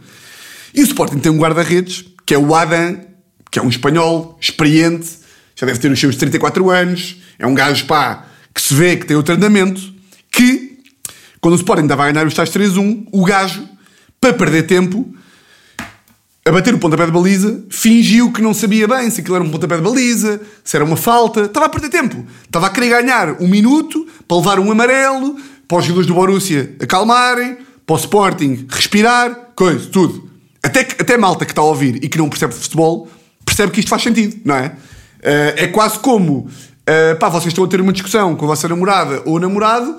E 0.74 0.82
o 0.82 0.84
Sporting 0.84 1.20
tem 1.20 1.32
um 1.32 1.38
guarda-redes, 1.38 2.06
que 2.26 2.34
é 2.34 2.38
o 2.38 2.54
Adam 2.56 3.12
que 3.52 3.60
é 3.60 3.62
um 3.62 3.68
espanhol 3.68 4.38
experiente, 4.40 5.10
já 5.56 5.68
deve 5.68 5.78
ter 5.78 5.92
os 5.92 6.00
seus 6.00 6.16
34 6.16 6.70
anos, 6.70 7.18
é 7.38 7.46
um 7.46 7.54
gajo, 7.54 7.86
pá, 7.86 8.26
que 8.56 8.62
se 8.62 8.74
vê 8.74 8.96
que 8.96 9.06
tem 9.06 9.18
outro 9.18 9.36
andamento, 9.36 9.94
que, 10.32 10.80
quando 11.42 11.56
o 11.56 11.58
Sporting 11.58 11.84
estava 11.84 12.06
a 12.06 12.12
ganhar 12.12 12.26
os 12.26 12.34
tais 12.34 12.50
3-1, 12.50 13.08
o 13.12 13.26
gajo, 13.26 13.68
para 14.22 14.34
perder 14.34 14.64
tempo, 14.64 15.14
a 16.44 16.52
bater 16.52 16.74
o 16.74 16.80
pontapé 16.80 17.06
de 17.06 17.12
baliza, 17.12 17.64
fingiu 17.70 18.32
que 18.32 18.42
não 18.42 18.54
sabia 18.54 18.88
bem 18.88 19.10
se 19.10 19.22
aquilo 19.22 19.36
era 19.36 19.44
um 19.44 19.52
pontapé 19.52 19.76
de 19.78 19.84
baliza, 19.84 20.42
se 20.64 20.76
era 20.76 20.84
uma 20.84 20.98
falta. 20.98 21.42
Estava 21.42 21.68
a 21.68 21.70
perder 21.70 21.90
tempo. 21.90 22.26
Estava 22.44 22.68
a 22.68 22.70
querer 22.70 22.90
ganhar 22.90 23.42
um 23.42 23.48
minuto 23.48 24.08
para 24.28 24.38
levar 24.38 24.60
um 24.60 24.72
amarelo, 24.72 25.36
para 25.68 25.78
os 25.78 25.86
jogadores 25.86 26.08
do 26.08 26.14
Borussia 26.14 26.76
acalmarem, 26.82 27.58
para 27.86 27.94
o 27.96 27.98
Sporting 27.98 28.66
respirar, 28.70 29.52
coisa, 29.56 29.88
tudo. 29.92 30.30
Até, 30.64 30.82
até 30.82 31.18
malta 31.18 31.46
que 31.46 31.52
está 31.52 31.62
a 31.62 31.66
ouvir 31.66 32.04
e 32.04 32.10
que 32.10 32.18
não 32.18 32.30
percebe 32.30 32.54
futebol 32.54 33.08
percebe 33.46 33.72
que 33.72 33.80
isto 33.80 33.90
faz 33.90 34.02
sentido, 34.02 34.40
não 34.46 34.56
é? 34.56 34.68
Uh, 34.68 35.54
é 35.56 35.68
quase 35.68 36.00
como, 36.00 36.48
uh, 36.48 37.20
pá, 37.20 37.30
vocês 37.30 37.48
estão 37.48 37.64
a 37.64 37.68
ter 37.68 37.82
uma 37.82 37.94
discussão 37.94 38.36
com 38.36 38.46
a 38.46 38.48
vossa 38.50 38.68
namorada 38.68 39.22
ou 39.26 39.40
namorado 39.40 39.98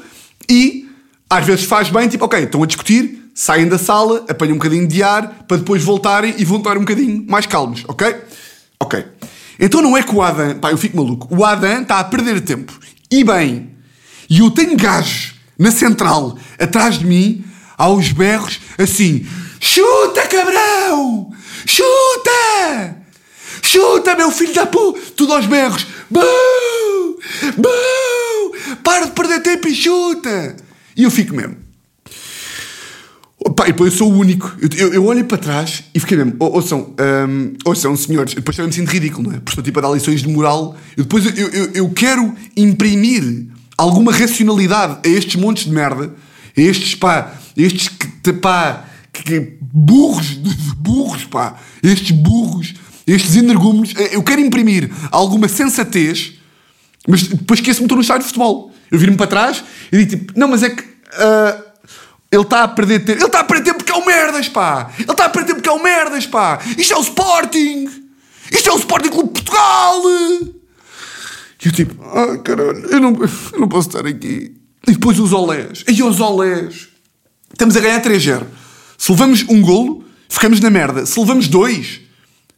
e 0.49 0.89
às 1.29 1.47
vezes 1.47 1.65
faz 1.65 1.91
bem, 1.91 2.09
tipo, 2.09 2.25
ok, 2.25 2.41
estão 2.41 2.63
a 2.63 2.67
discutir, 2.67 3.22
saem 3.35 3.69
da 3.69 3.79
sala, 3.79 4.25
apanham 4.29 4.55
um 4.55 4.59
bocadinho 4.59 4.87
de 4.87 5.03
ar 5.03 5.45
para 5.47 5.57
depois 5.59 5.83
voltarem 5.83 6.35
e 6.39 6.45
voltar 6.45 6.77
um 6.77 6.81
bocadinho 6.81 7.25
mais 7.29 7.47
calmos, 7.47 7.85
ok? 7.89 8.15
Ok. 8.81 9.05
Então 9.59 9.81
não 9.81 9.97
é 9.97 10.03
que 10.03 10.15
o 10.15 10.21
Adam, 10.21 10.59
pá, 10.59 10.71
eu 10.71 10.79
fico 10.79 10.97
maluco, 10.97 11.29
o 11.35 11.45
Adam 11.45 11.83
está 11.83 11.99
a 11.99 12.05
perder 12.05 12.41
tempo 12.41 12.73
e 13.11 13.23
bem, 13.23 13.71
e 14.29 14.41
eu 14.41 14.51
tenho 14.51 14.77
gajos 14.77 15.35
na 15.59 15.71
central 15.71 16.37
atrás 16.59 16.99
de 16.99 17.07
mim, 17.07 17.45
aos 17.77 18.13
berros, 18.13 18.61
assim: 18.79 19.27
chuta, 19.61 20.23
cabrão! 20.27 21.31
Chuta! 21.67 22.97
Chuta, 23.63 24.17
meu 24.17 24.31
filho 24.31 24.55
da 24.55 24.67
pu! 24.67 24.93
Tudo 25.17 25.35
aos 25.35 25.47
berros! 25.47 25.87
Buu! 26.11 27.19
Buu! 27.57 28.77
Para 28.83 29.07
de 29.07 29.13
perder 29.13 29.41
tempo 29.41 29.69
e 29.69 29.75
chuta! 29.75 30.57
E 30.97 31.05
eu 31.05 31.11
fico 31.11 31.35
mesmo. 31.35 31.62
Pá, 33.51 33.65
e 33.69 33.73
depois 33.73 33.93
eu 33.93 33.99
sou 33.99 34.13
o 34.13 34.17
único. 34.17 34.55
Eu, 34.61 34.69
eu, 34.77 34.95
eu 34.95 35.05
olho 35.07 35.25
para 35.25 35.39
trás 35.39 35.85
e 35.95 36.01
fiquei 36.01 36.17
mesmo. 36.17 36.35
Ou, 36.39 36.55
ouçam, 36.55 36.95
um, 37.29 37.55
ouçam, 37.65 37.97
senhores. 37.97 38.35
Depois 38.35 38.57
também 38.57 38.69
me 38.69 38.75
sinto 38.75 38.89
ridículo, 38.89 39.29
não 39.29 39.37
é? 39.37 39.39
Porque 39.39 39.51
estou 39.51 39.65
tipo 39.65 39.79
a 39.79 39.83
dar 39.83 39.91
lições 39.91 40.23
de 40.23 40.29
moral. 40.29 40.77
E 40.93 41.03
depois 41.03 41.25
eu, 41.27 41.49
eu, 41.49 41.71
eu 41.73 41.91
quero 41.91 42.35
imprimir 42.57 43.47
alguma 43.77 44.13
racionalidade 44.13 44.99
a 45.05 45.09
estes 45.09 45.37
montes 45.37 45.65
de 45.65 45.71
merda. 45.71 46.15
A 46.57 46.61
estes, 46.61 46.95
pá, 46.95 47.33
estes, 47.57 47.91
pá, 48.41 48.85
que, 49.13 49.55
burros, 49.61 50.39
burros, 50.79 51.25
pá. 51.25 51.57
Estes 51.83 52.11
burros 52.11 52.75
estes 53.07 53.37
energúmenos, 53.37 53.95
eh, 53.97 54.17
eu 54.17 54.23
quero 54.23 54.41
imprimir 54.41 54.91
alguma 55.11 55.49
sensatez, 55.49 56.35
mas 57.09 57.25
depois 57.25 57.61
esqueço-me, 57.61 57.87
estou 57.87 57.97
no 57.97 58.03
estádio 58.03 58.23
de 58.23 58.29
futebol. 58.29 58.73
Eu 58.91 58.99
viro-me 58.99 59.17
para 59.17 59.27
trás 59.27 59.65
e 59.91 59.99
digo 59.99 60.11
tipo, 60.11 60.39
não, 60.39 60.49
mas 60.49 60.63
é 60.63 60.71
que 60.71 60.83
uh, 60.83 61.62
ele 62.33 62.43
está 62.43 62.63
a 62.65 62.69
perder 62.69 63.01
tempo. 63.01 63.19
Ele 63.19 63.27
está 63.27 63.41
a 63.41 63.45
perder 63.45 63.65
tempo 63.65 63.79
porque 63.79 63.93
é 63.93 63.95
o 63.95 64.07
merdas, 64.07 64.49
pá! 64.49 64.91
Ele 64.99 65.11
está 65.11 65.27
a 65.27 65.29
perder 65.29 65.49
tempo 65.49 65.61
porque 65.61 65.69
é 65.69 65.73
o 65.73 65.83
merdas, 65.83 66.27
pá! 66.27 66.59
Isto 66.79 66.95
é 66.95 66.97
o 66.97 67.03
Sporting! 67.03 67.89
Isto 68.51 68.71
é 68.71 68.73
o 68.73 68.79
Sporting 68.79 69.11
Clube 69.11 69.29
de 69.35 69.43
Portugal! 69.43 70.03
E 71.63 71.67
eu 71.67 71.73
tipo, 71.73 72.03
ah, 72.03 72.39
caralho, 72.39 72.87
eu 72.87 72.99
não, 72.99 73.13
eu 73.53 73.61
não 73.61 73.69
posso 73.69 73.89
estar 73.89 74.07
aqui. 74.07 74.57
E 74.89 74.93
depois 74.93 75.21
os 75.21 75.33
olés. 75.33 75.85
E 75.87 76.03
os 76.03 76.21
olés. 76.21 76.89
Estamos 77.53 77.77
a 77.77 77.81
ganhar 77.81 78.03
3-0. 78.03 78.47
Se 78.97 79.13
levamos 79.13 79.45
um 79.49 79.61
golo, 79.61 80.03
ficamos 80.29 80.59
na 80.59 80.71
merda. 80.71 81.05
Se 81.05 81.21
levamos 81.21 81.49
dois, 81.49 82.01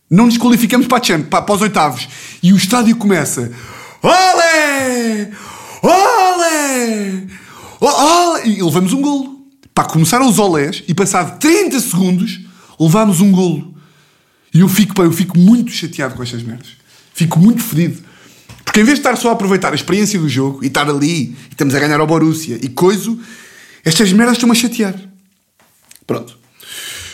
não 0.09 0.27
nos 0.27 0.39
qualificamos 0.39 0.87
para, 0.87 0.99
a 0.99 1.19
para, 1.19 1.43
para 1.43 1.55
os 1.55 1.63
oitavos. 1.63 2.09
E 2.41 2.53
o 2.53 2.57
estádio 2.57 2.97
começa. 2.97 3.53
Olé! 4.01 5.33
Olé! 5.83 7.27
Olé! 7.81 8.47
E 8.47 8.63
levamos 8.63 8.93
um 8.93 9.03
golo. 9.03 9.34
Para 9.75 9.85
começar 9.85 10.23
os 10.23 10.39
olés 10.39 10.85
e 10.87 10.95
passado 10.95 11.39
30 11.41 11.81
segundos 11.81 12.41
levámos 12.79 13.21
um 13.21 13.33
golo. 13.33 13.75
E 14.53 14.61
eu 14.61 14.69
fico, 14.69 14.95
pá, 14.95 15.03
eu 15.03 15.11
fico 15.11 15.37
muito 15.37 15.73
chateado 15.73 16.15
com 16.15 16.23
estas 16.23 16.45
merdas. 16.45 16.69
Fico 17.13 17.41
muito 17.41 17.61
fedido. 17.61 18.01
Porque 18.65 18.81
em 18.81 18.85
vez 18.85 18.99
de 18.99 19.01
estar 19.01 19.17
só 19.17 19.31
a 19.31 19.33
aproveitar 19.33 19.73
a 19.73 19.75
experiência 19.75 20.19
do 20.19 20.29
jogo 20.29 20.63
e 20.63 20.69
estar 20.69 20.89
ali 20.89 21.09
e 21.09 21.37
estamos 21.51 21.75
a 21.75 21.81
ganhar 21.81 21.99
ao 21.99 22.07
Borussia 22.07 22.57
e 22.63 22.69
coisa, 22.69 23.17
estas 23.85 24.13
merdas 24.13 24.37
estão-me 24.37 24.53
a 24.53 24.61
chatear. 24.61 24.95
Pronto. 26.07 26.39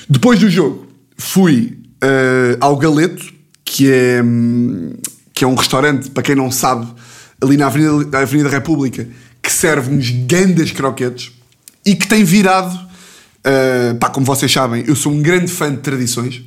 Depois 0.08 0.38
do 0.38 0.50
jogo, 0.50 0.86
fui 1.16 1.78
uh, 2.04 2.58
ao 2.60 2.76
Galeto, 2.76 3.32
que 3.64 3.90
é, 3.90 4.20
que 5.32 5.44
é 5.44 5.46
um 5.46 5.54
restaurante, 5.54 6.10
para 6.10 6.22
quem 6.22 6.34
não 6.34 6.50
sabe, 6.50 6.86
ali 7.40 7.56
na 7.56 7.66
Avenida, 7.66 8.04
na 8.10 8.18
Avenida 8.18 8.50
República, 8.50 9.08
que 9.42 9.50
serve 9.50 9.94
uns 9.94 10.10
grandes 10.10 10.72
croquetes 10.72 11.39
e 11.90 11.96
que 11.96 12.06
tem 12.06 12.22
virado, 12.22 12.72
uh, 12.76 13.94
pá, 13.98 14.08
como 14.10 14.24
vocês 14.24 14.52
sabem, 14.52 14.84
eu 14.86 14.94
sou 14.94 15.12
um 15.12 15.20
grande 15.20 15.50
fã 15.50 15.72
de 15.72 15.78
tradições, 15.78 16.40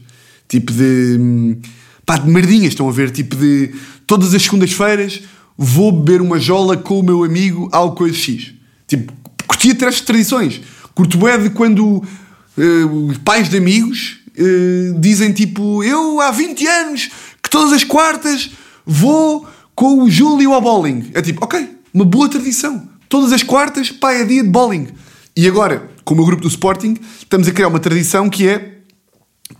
tipo 0.47 0.71
de, 0.71 1.58
pá, 2.06 2.17
de 2.17 2.29
merdinhas, 2.29 2.69
estão 2.69 2.88
a 2.88 2.93
ver, 2.93 3.12
tipo 3.12 3.36
de, 3.36 3.73
todas 4.08 4.34
as 4.34 4.41
segundas-feiras 4.41 5.21
vou 5.58 5.91
beber 5.91 6.21
uma 6.21 6.39
jola 6.39 6.77
com 6.77 6.97
o 6.97 7.03
meu 7.03 7.25
amigo 7.25 7.67
ao 7.73 7.93
coisa 7.93 8.15
X. 8.15 8.53
Tipo, 8.88 9.12
curtia 9.45 9.75
ter 9.75 9.93
tradições. 10.01 10.62
Curto 10.95 11.27
é 11.27 11.38
de 11.38 11.49
quando 11.49 11.97
uh, 11.97 13.19
pais 13.25 13.49
de 13.49 13.58
amigos 13.58 14.19
uh, 14.38 14.97
dizem 14.97 15.34
tipo: 15.34 15.84
Eu 15.84 16.21
há 16.21 16.32
20 16.32 16.65
anos 16.67 17.10
que 17.41 17.49
todas 17.49 17.73
as 17.73 17.84
quartas 17.84 18.51
vou 18.86 19.45
com 19.75 20.03
o 20.03 20.10
Júlio 20.10 20.53
ao 20.53 20.62
bowling. 20.62 21.12
É 21.13 21.21
tipo, 21.21 21.43
ok, 21.43 21.69
uma 21.93 22.06
boa 22.06 22.29
tradição. 22.29 22.88
Todas 23.10 23.34
as 23.34 23.43
quartas, 23.43 23.91
pá, 23.91 24.13
é 24.13 24.23
dia 24.23 24.41
de 24.41 24.49
bowling. 24.49 24.88
E 25.35 25.47
agora, 25.47 25.89
com 26.03 26.13
o 26.13 26.17
meu 26.17 26.25
grupo 26.25 26.43
do 26.43 26.47
Sporting, 26.47 26.97
estamos 27.19 27.47
a 27.47 27.51
criar 27.51 27.67
uma 27.67 27.79
tradição 27.79 28.29
que 28.29 28.47
é 28.47 28.73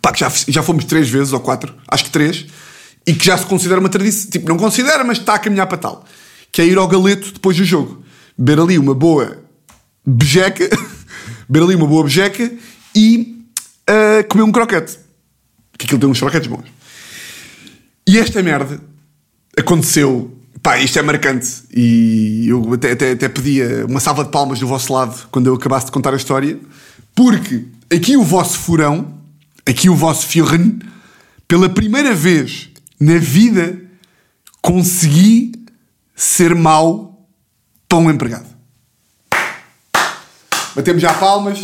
pá, 0.02 0.12
que 0.12 0.20
já, 0.20 0.32
já 0.48 0.62
fomos 0.62 0.86
três 0.86 1.10
vezes 1.10 1.34
ou 1.34 1.40
quatro, 1.40 1.74
acho 1.88 2.06
que 2.06 2.10
três, 2.10 2.46
e 3.06 3.14
que 3.14 3.26
já 3.26 3.38
se 3.38 3.46
considera 3.46 3.80
uma 3.80 3.90
tradição. 3.90 4.30
Tipo, 4.30 4.50
não 4.50 4.58
considera, 4.58 5.04
mas 5.04 5.18
está 5.18 5.36
a 5.36 5.40
caminhar 5.40 5.68
para 5.68 5.78
tal. 5.78 6.06
Que 6.52 6.62
é 6.62 6.66
ir 6.66 6.78
ao 6.78 6.88
galeto 6.88 7.32
depois 7.34 7.58
do 7.58 7.66
jogo. 7.66 8.04
Beber 8.38 8.62
ali 8.62 8.78
uma 8.78 8.94
boa 8.94 9.44
bejeca, 10.06 10.70
beber 11.50 11.66
ali 11.66 11.76
uma 11.76 11.88
boa 11.88 12.04
bejeca 12.04 12.52
e 12.96 13.46
uh, 13.90 14.28
comer 14.28 14.44
um 14.44 14.52
croquete. 14.52 15.00
Que 15.78 15.86
aquilo 15.86 16.00
tem 16.00 16.10
uns 16.10 16.20
croquetes 16.20 16.48
bons. 16.48 16.66
E 18.08 18.18
esta 18.18 18.42
merda 18.44 18.80
aconteceu. 19.58 20.38
Pá, 20.62 20.78
isto 20.80 20.98
é 20.98 21.02
marcante. 21.02 21.64
E 21.74 22.48
eu 22.48 22.74
até, 22.74 22.92
até, 22.92 23.12
até 23.12 23.30
pedia 23.30 23.86
uma 23.88 24.00
salva 24.00 24.24
de 24.24 24.32
palmas 24.32 24.60
do 24.60 24.68
vosso 24.68 24.94
lado 24.94 25.28
quando 25.32 25.48
eu 25.48 25.56
acabasse 25.56 25.88
de 25.88 25.92
contar 25.92 26.14
a 26.14 26.18
história, 26.18 26.60
porque 27.16 27.66
aqui 27.92 28.16
o 28.16 28.24
vosso 28.24 28.58
furão, 28.60 29.14
aqui 29.66 29.90
o 29.90 29.96
vosso 29.96 30.28
fiorren, 30.28 30.80
pela 31.48 31.70
primeira 31.70 32.14
vez 32.14 32.70
na 33.00 33.18
vida 33.18 33.82
consegui 34.62 35.52
ser 36.16 36.56
mau 36.56 37.28
para 37.88 37.98
um 37.98 38.10
empregado. 38.10 38.48
Batemos 40.76 41.02
já 41.02 41.14
palmas. 41.14 41.60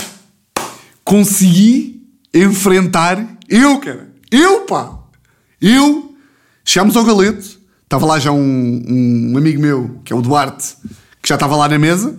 Consegui 1.04 2.08
enfrentar 2.34 3.26
eu, 3.48 3.80
cara. 3.80 4.10
Eu, 4.30 4.62
pá. 4.62 5.00
Eu. 5.60 6.16
Chegámos 6.64 6.96
ao 6.96 7.04
galeto. 7.04 7.59
Estava 7.90 8.06
lá 8.06 8.20
já 8.20 8.32
um, 8.32 8.84
um 8.88 9.36
amigo 9.36 9.60
meu, 9.60 10.00
que 10.06 10.14
é 10.14 10.16
o 10.16 10.22
Duarte, 10.22 10.76
que 11.24 11.28
já 11.28 11.34
estava 11.34 11.56
lá 11.56 11.68
na 11.68 11.80
mesa 11.80 12.16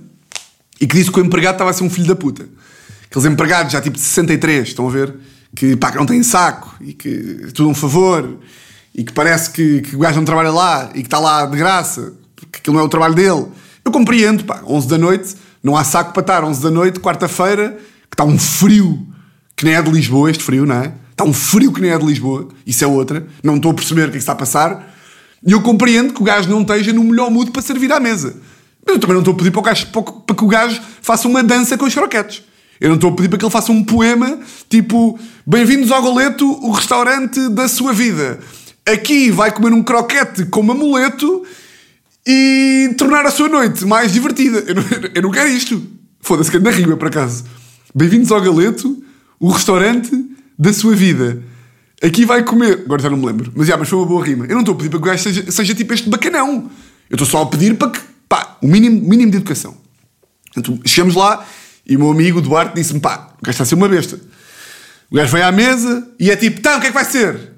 e 0.80 0.86
que 0.86 0.96
disse 0.96 1.12
que 1.12 1.20
o 1.20 1.24
empregado 1.24 1.54
estava 1.54 1.70
a 1.70 1.72
ser 1.72 1.84
um 1.84 1.88
filho 1.88 2.08
da 2.08 2.16
puta. 2.16 2.44
Aqueles 3.04 3.24
empregados 3.24 3.72
já 3.72 3.80
tipo 3.80 3.94
de 3.94 4.02
63, 4.02 4.66
estão 4.66 4.88
a 4.88 4.90
ver? 4.90 5.14
Que 5.54 5.76
pá, 5.76 5.92
que 5.92 5.96
não 5.96 6.06
têm 6.06 6.24
saco 6.24 6.74
e 6.80 6.92
que 6.92 7.42
é 7.44 7.52
tudo 7.52 7.68
um 7.68 7.74
favor 7.74 8.36
e 8.92 9.04
que 9.04 9.12
parece 9.12 9.50
que, 9.50 9.82
que 9.82 9.94
o 9.94 10.00
gajo 10.00 10.16
não 10.16 10.24
trabalha 10.24 10.50
lá 10.50 10.90
e 10.92 11.02
que 11.02 11.06
está 11.06 11.20
lá 11.20 11.46
de 11.46 11.56
graça, 11.56 12.14
que 12.34 12.58
aquilo 12.58 12.74
não 12.74 12.82
é 12.82 12.84
o 12.84 12.88
trabalho 12.88 13.14
dele. 13.14 13.46
Eu 13.84 13.92
compreendo, 13.92 14.42
pá, 14.44 14.62
11 14.66 14.88
da 14.88 14.98
noite, 14.98 15.36
não 15.62 15.76
há 15.76 15.84
saco 15.84 16.12
para 16.12 16.22
estar 16.22 16.42
11 16.42 16.60
da 16.60 16.70
noite, 16.72 16.98
quarta-feira, 16.98 17.78
que 18.10 18.14
está 18.14 18.24
um 18.24 18.36
frio 18.36 19.06
que 19.54 19.64
nem 19.64 19.76
é 19.76 19.82
de 19.82 19.88
Lisboa, 19.88 20.32
este 20.32 20.42
frio, 20.42 20.66
não 20.66 20.74
é? 20.74 20.92
Está 21.12 21.22
um 21.22 21.32
frio 21.32 21.72
que 21.72 21.80
nem 21.80 21.92
é 21.92 21.98
de 21.98 22.04
Lisboa, 22.04 22.48
isso 22.66 22.82
é 22.82 22.88
outra, 22.88 23.24
não 23.40 23.54
estou 23.54 23.70
a 23.70 23.74
perceber 23.74 24.08
o 24.08 24.10
que 24.10 24.10
é 24.10 24.12
que 24.12 24.18
está 24.18 24.32
a 24.32 24.36
passar. 24.36 24.89
E 25.46 25.52
eu 25.52 25.60
compreendo 25.62 26.12
que 26.12 26.20
o 26.20 26.24
gajo 26.24 26.48
não 26.48 26.62
esteja 26.62 26.92
no 26.92 27.02
melhor 27.02 27.30
mood 27.30 27.50
para 27.50 27.62
servir 27.62 27.92
à 27.92 27.98
mesa. 27.98 28.36
Mas 28.86 28.94
eu 28.94 29.00
também 29.00 29.14
não 29.14 29.20
estou 29.20 29.34
a 29.34 29.36
pedir 29.36 29.50
para, 29.50 29.60
o 29.60 29.62
gajo, 29.62 29.86
para 29.86 30.36
que 30.36 30.44
o 30.44 30.48
gajo 30.48 30.80
faça 31.00 31.26
uma 31.26 31.42
dança 31.42 31.78
com 31.78 31.86
os 31.86 31.94
croquetes. 31.94 32.42
Eu 32.80 32.88
não 32.88 32.96
estou 32.96 33.10
a 33.10 33.14
pedir 33.14 33.28
para 33.28 33.38
que 33.38 33.44
ele 33.44 33.52
faça 33.52 33.72
um 33.72 33.84
poema 33.84 34.38
tipo 34.68 35.18
Bem-vindos 35.46 35.90
ao 35.90 36.02
Goleto, 36.02 36.46
o 36.64 36.70
restaurante 36.70 37.48
da 37.50 37.68
sua 37.68 37.92
vida. 37.92 38.38
Aqui 38.86 39.30
vai 39.30 39.52
comer 39.52 39.72
um 39.72 39.82
croquete 39.82 40.46
como 40.46 40.72
amuleto 40.72 41.44
e 42.26 42.94
tornar 42.96 43.24
a 43.26 43.30
sua 43.30 43.48
noite 43.48 43.84
mais 43.84 44.12
divertida. 44.12 44.64
Eu 44.66 44.74
não, 44.74 44.84
eu 45.14 45.22
não 45.22 45.30
quero 45.30 45.48
isto. 45.48 45.82
Foda-se 46.20 46.50
que 46.50 46.56
anda 46.58 46.70
rima, 46.70 46.96
por 46.96 47.08
acaso. 47.08 47.44
Bem-vindos 47.94 48.30
ao 48.30 48.40
Galeto, 48.40 49.02
o 49.38 49.50
restaurante 49.50 50.10
da 50.58 50.72
sua 50.72 50.94
vida. 50.94 51.42
Aqui 52.02 52.24
vai 52.24 52.42
comer. 52.42 52.82
Agora 52.84 53.02
já 53.02 53.10
não 53.10 53.18
me 53.18 53.26
lembro. 53.26 53.52
Mas, 53.54 53.66
já, 53.66 53.76
mas 53.76 53.88
foi 53.88 53.98
uma 53.98 54.06
boa 54.06 54.24
rima. 54.24 54.46
Eu 54.46 54.54
não 54.54 54.60
estou 54.60 54.74
a 54.74 54.78
pedir 54.78 54.88
para 54.88 54.98
que 54.98 55.04
o 55.04 55.10
gajo 55.10 55.22
seja, 55.22 55.50
seja 55.50 55.74
tipo 55.74 55.92
este 55.92 56.08
bacanão. 56.08 56.70
Eu 57.08 57.14
estou 57.14 57.26
só 57.26 57.42
a 57.42 57.46
pedir 57.46 57.76
para 57.76 57.90
que, 57.90 58.00
pá, 58.28 58.56
o 58.62 58.66
mínimo, 58.66 59.00
mínimo 59.00 59.30
de 59.30 59.36
educação. 59.36 59.76
Portanto, 60.52 60.80
chegamos 60.86 61.14
lá 61.14 61.44
e 61.86 61.96
o 61.96 61.98
meu 61.98 62.10
amigo 62.10 62.40
Duarte 62.40 62.74
disse-me, 62.74 63.00
pá, 63.00 63.34
o 63.40 63.44
gajo 63.44 63.50
está 63.50 63.64
a 63.64 63.66
ser 63.66 63.74
uma 63.74 63.88
besta. 63.88 64.18
O 65.10 65.16
gajo 65.16 65.32
vem 65.32 65.42
à 65.42 65.52
mesa 65.52 66.08
e 66.18 66.30
é 66.30 66.36
tipo, 66.36 66.60
tá, 66.60 66.76
o 66.76 66.80
que 66.80 66.86
é 66.86 66.90
que 66.90 66.94
vai 66.94 67.04
ser? 67.04 67.52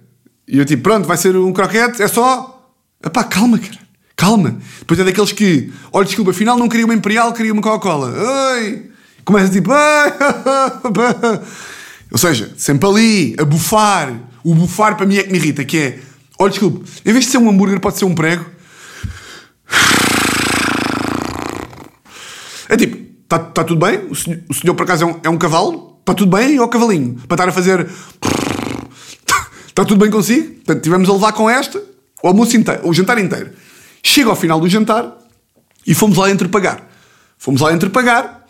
E 0.48 0.59
eu 0.59 0.64
tipo, 0.64 0.83
pronto, 0.83 1.07
vai 1.07 1.16
ser 1.16 1.37
um 1.37 1.52
croquete, 1.52 2.02
é 2.02 2.09
só. 2.09 2.72
Epá, 3.05 3.24
calma, 3.24 3.59
cara. 3.59 3.78
Calma. 4.16 4.59
Depois 4.81 4.98
é 5.00 5.05
daqueles 5.05 5.33
que, 5.33 5.72
olha, 5.92 6.05
desculpa, 6.05 6.31
afinal 6.31 6.57
não 6.59 6.68
queria 6.68 6.85
uma 6.85 6.94
Imperial, 6.94 7.33
queria 7.33 7.52
uma 7.52 7.62
Coca-Cola. 7.62 8.14
Ai! 8.55 8.85
Começa 9.24 9.52
tipo, 9.52 9.70
ai! 9.72 10.12
Ou 12.11 12.18
seja, 12.18 12.52
sempre 12.57 12.88
ali, 12.88 13.37
a 13.38 13.44
bufar. 13.44 14.31
O 14.44 14.55
bufar 14.55 14.96
para 14.96 15.07
mim 15.07 15.16
é 15.16 15.22
que 15.22 15.31
me 15.31 15.38
irrita, 15.38 15.64
que 15.64 15.78
é, 15.78 15.98
olha, 16.38 16.50
desculpa, 16.50 16.85
em 17.05 17.12
vez 17.12 17.26
de 17.26 17.31
ser 17.31 17.38
um 17.38 17.48
hambúrguer, 17.48 17.78
pode 17.81 17.98
ser 17.98 18.05
um 18.05 18.14
prego. 18.14 18.44
É 22.68 22.76
tipo, 22.76 22.96
está 23.22 23.38
tá 23.38 23.64
tudo 23.64 23.85
bem? 23.85 24.07
O 24.09 24.14
senhor, 24.14 24.40
o 24.48 24.55
senhor 24.55 24.74
por 24.74 24.85
acaso 24.85 25.05
é 25.05 25.07
um, 25.07 25.20
é 25.24 25.28
um 25.28 25.38
cavalo? 25.38 25.98
Está 26.00 26.14
tudo 26.14 26.37
bem? 26.37 26.59
Ou 26.59 26.68
cavalinho? 26.68 27.14
Para 27.28 27.35
estar 27.35 27.48
a 27.48 27.52
fazer. 27.52 27.87
Está 29.68 29.85
tudo 29.87 29.96
bem 29.96 30.11
consigo? 30.11 30.55
Portanto, 30.55 30.83
tivemos 30.83 31.09
a 31.09 31.12
levar 31.12 31.33
com 31.33 31.48
esta 31.48 31.83
o 32.22 32.28
almoço 32.28 32.57
inteiro, 32.57 32.88
o 32.88 32.94
jantar 32.94 33.18
inteiro. 33.18 33.50
Chega 34.02 34.31
ao 34.31 34.37
final 34.37 34.59
do 34.59 34.68
jantar 34.68 35.18
e 35.87 35.94
fomos 35.94 36.16
lá 36.16 36.31
entre 36.31 36.48
pagar. 36.48 36.88
Fomos 37.38 37.61
lá 37.61 37.72
entre 37.72 37.90
pagar. 37.90 38.46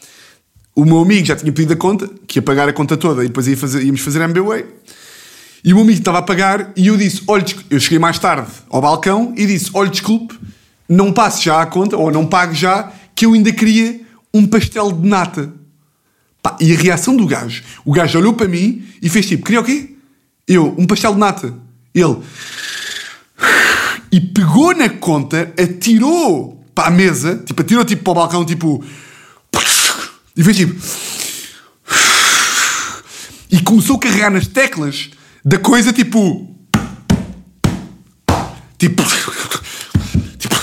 O 0.75 0.85
meu 0.85 1.01
amigo 1.01 1.27
já 1.27 1.37
tinha 1.37 1.53
pedido 1.53 1.75
a 1.75 1.77
conta, 1.77 2.09
que 2.27 2.39
ia 2.39 2.43
pagar 2.43 2.69
a 2.69 2.73
conta 2.73 2.97
toda 2.97 3.25
e 3.25 3.29
depois 3.29 3.47
ia 3.47 3.57
fazer, 3.57 3.83
íamos 3.83 4.01
fazer 4.01 4.23
MBWay. 4.23 4.65
E 5.65 5.73
o 5.73 5.77
meu 5.77 5.85
amigo 5.85 5.99
estava 5.99 6.19
a 6.19 6.23
pagar 6.23 6.73
e 6.77 6.89
eu 6.89 6.97
disse: 6.97 7.23
Olha, 7.27 7.45
eu 7.71 7.79
cheguei 7.79 7.99
mais 7.99 8.19
tarde 8.19 8.51
ao 8.69 8.81
balcão 8.81 9.33
e 9.37 9.47
disse: 9.47 9.71
Olha, 9.73 9.89
desculpe, 9.89 10.39
não 10.89 11.13
passe 11.13 11.45
já 11.45 11.63
a 11.63 11.67
conta, 11.67 11.97
ou 11.97 12.11
não 12.11 12.27
pague 12.27 12.55
já, 12.55 12.93
que 13.15 13.27
eu 13.27 13.33
ainda 13.35 13.53
queria 13.53 14.01
um 14.35 14.47
pastel 14.47 14.91
de 14.91 15.07
nata. 15.07 15.53
Pá, 16.43 16.57
e 16.61 16.75
a 16.75 16.77
reação 16.77 17.17
do 17.17 17.27
gajo: 17.27 17.63
o 17.85 17.93
gajo 17.93 18.19
olhou 18.19 18.33
para 18.33 18.49
mim 18.49 18.85
e 19.01 19.09
fez 19.09 19.27
tipo: 19.27 19.45
Queria 19.45 19.61
o 19.61 19.65
quê? 19.65 19.95
Eu, 20.49 20.75
um 20.77 20.87
pastel 20.87 21.15
de 21.15 21.21
nata. 21.21 21.55
Ele. 21.95 22.17
E 24.11 24.21
pegou 24.21 24.75
na 24.75 24.89
conta, 24.89 25.55
atirou 25.57 26.61
para 26.75 26.89
a 26.89 26.91
mesa, 26.91 27.41
tipo, 27.47 27.63
atirou 27.63 27.85
tipo 27.85 28.03
para 28.03 28.11
o 28.11 28.15
balcão, 28.15 28.45
tipo. 28.45 28.85
E 30.37 30.43
fez 30.43 30.57
tipo. 30.57 30.75
E 33.51 33.61
começou 33.63 33.97
a 33.97 33.99
carregar 34.01 34.31
nas 34.31 34.47
teclas 34.49 35.11
da 35.45 35.59
coisa, 35.59 35.93
tipo. 35.93 36.49
Tipo. 38.79 39.03
Tipo. 40.39 40.57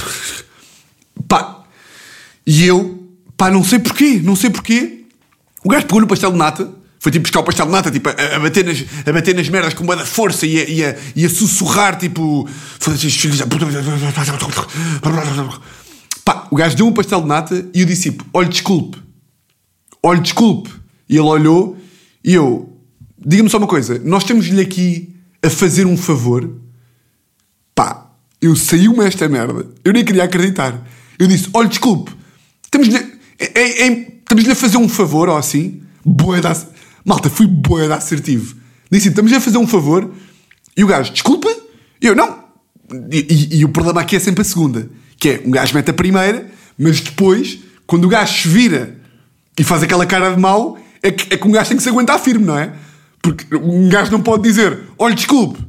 Pá. 1.27 1.63
E 2.45 2.65
eu, 2.65 3.07
pá, 3.37 3.51
não 3.51 3.63
sei 3.63 3.79
porquê, 3.79 4.19
não 4.23 4.35
sei 4.35 4.49
porquê. 4.49 5.05
O 5.63 5.69
gajo 5.69 5.85
pegou 5.85 6.01
no 6.01 6.07
pastel 6.07 6.31
de 6.31 6.37
nata 6.37 6.79
foi 6.99 7.13
tipo 7.13 7.23
buscar 7.23 7.39
o 7.39 7.43
pastel 7.43 7.65
de 7.65 7.71
nata, 7.71 7.89
tipo, 7.89 8.09
a, 8.09 8.11
a, 8.11 8.39
bater, 8.39 8.65
nas, 8.65 8.83
a 9.07 9.13
bater 9.13 9.33
nas 9.33 9.47
merdas 9.47 9.73
com 9.73 9.85
muita 9.85 10.05
força 10.05 10.45
e 10.45 10.59
a, 10.59 10.69
e 10.69 10.83
a, 10.83 10.95
e 11.15 11.25
a 11.25 11.29
sussurrar, 11.29 11.97
tipo. 11.97 12.47
Pá, 16.25 16.47
o 16.51 16.55
gajo 16.55 16.75
deu 16.75 16.87
um 16.87 16.91
pastel 16.91 17.21
de 17.21 17.27
nata 17.27 17.65
e 17.73 17.79
eu 17.79 17.85
disse, 17.85 18.11
tipo, 18.11 18.25
olha, 18.33 18.49
desculpe. 18.49 18.97
Olha, 20.03 20.19
desculpe. 20.19 20.69
E 21.07 21.15
ele 21.15 21.25
olhou 21.25 21.77
e 22.23 22.33
eu, 22.33 22.77
diga-me 23.25 23.49
só 23.49 23.57
uma 23.57 23.67
coisa, 23.67 23.99
nós 24.03 24.23
temos-lhe 24.23 24.61
aqui 24.61 25.15
a 25.41 25.49
fazer 25.49 25.85
um 25.85 25.97
favor. 25.97 26.49
Pá, 27.73 28.11
eu 28.41 28.55
saiu-me 28.55 29.05
esta 29.05 29.27
merda. 29.27 29.67
Eu 29.83 29.93
nem 29.93 30.03
queria 30.03 30.23
acreditar. 30.23 30.87
Eu 31.17 31.27
disse, 31.27 31.49
olha, 31.53 31.67
desculpe, 31.67 32.11
estamos-lhe 32.63 33.19
é, 33.39 33.59
é, 33.59 33.87
é, 33.87 34.07
estamos 34.19 34.47
a 34.47 34.55
fazer 34.55 34.77
um 34.77 34.89
favor 34.89 35.29
ou 35.29 35.37
assim. 35.37 35.81
Boa 36.03 36.41
da 36.41 36.55
Malta, 37.05 37.29
fui 37.29 37.47
boa 37.47 37.95
assertivo. 37.95 38.55
Disse 38.91 39.07
estamos 39.07 39.31
a 39.31 39.39
fazer 39.39 39.57
um 39.57 39.67
favor. 39.67 40.11
E 40.75 40.83
o 40.83 40.87
gajo, 40.87 41.11
desculpa? 41.13 41.49
Eu, 42.01 42.15
não. 42.15 42.43
E, 43.11 43.49
e, 43.51 43.59
e, 43.59 43.65
o 43.65 43.69
problema 43.69 44.01
aqui 44.01 44.15
é 44.15 44.19
sempre 44.19 44.41
a 44.41 44.45
segunda. 44.45 44.89
Que 45.17 45.29
é, 45.29 45.41
um 45.45 45.51
gajo 45.51 45.73
mete 45.73 45.89
a 45.89 45.93
primeira, 45.93 46.49
mas 46.77 46.99
depois, 46.99 47.59
quando 47.87 48.05
o 48.05 48.09
gajo 48.09 48.41
se 48.41 48.47
vira 48.47 48.97
e 49.57 49.63
faz 49.63 49.83
aquela 49.83 50.05
cara 50.05 50.33
de 50.33 50.39
mau, 50.39 50.77
é 51.01 51.11
que, 51.11 51.33
é 51.33 51.37
que 51.37 51.47
um 51.47 51.51
gajo 51.51 51.69
tem 51.69 51.77
que 51.77 51.83
se 51.83 51.89
aguentar 51.89 52.19
firme, 52.19 52.45
não 52.45 52.57
é? 52.57 52.73
Porque 53.33 53.55
um 53.55 53.87
gajo 53.89 54.11
não 54.11 54.21
pode 54.21 54.43
dizer, 54.43 54.79
olha, 54.97 55.13
desculpe, 55.13 55.59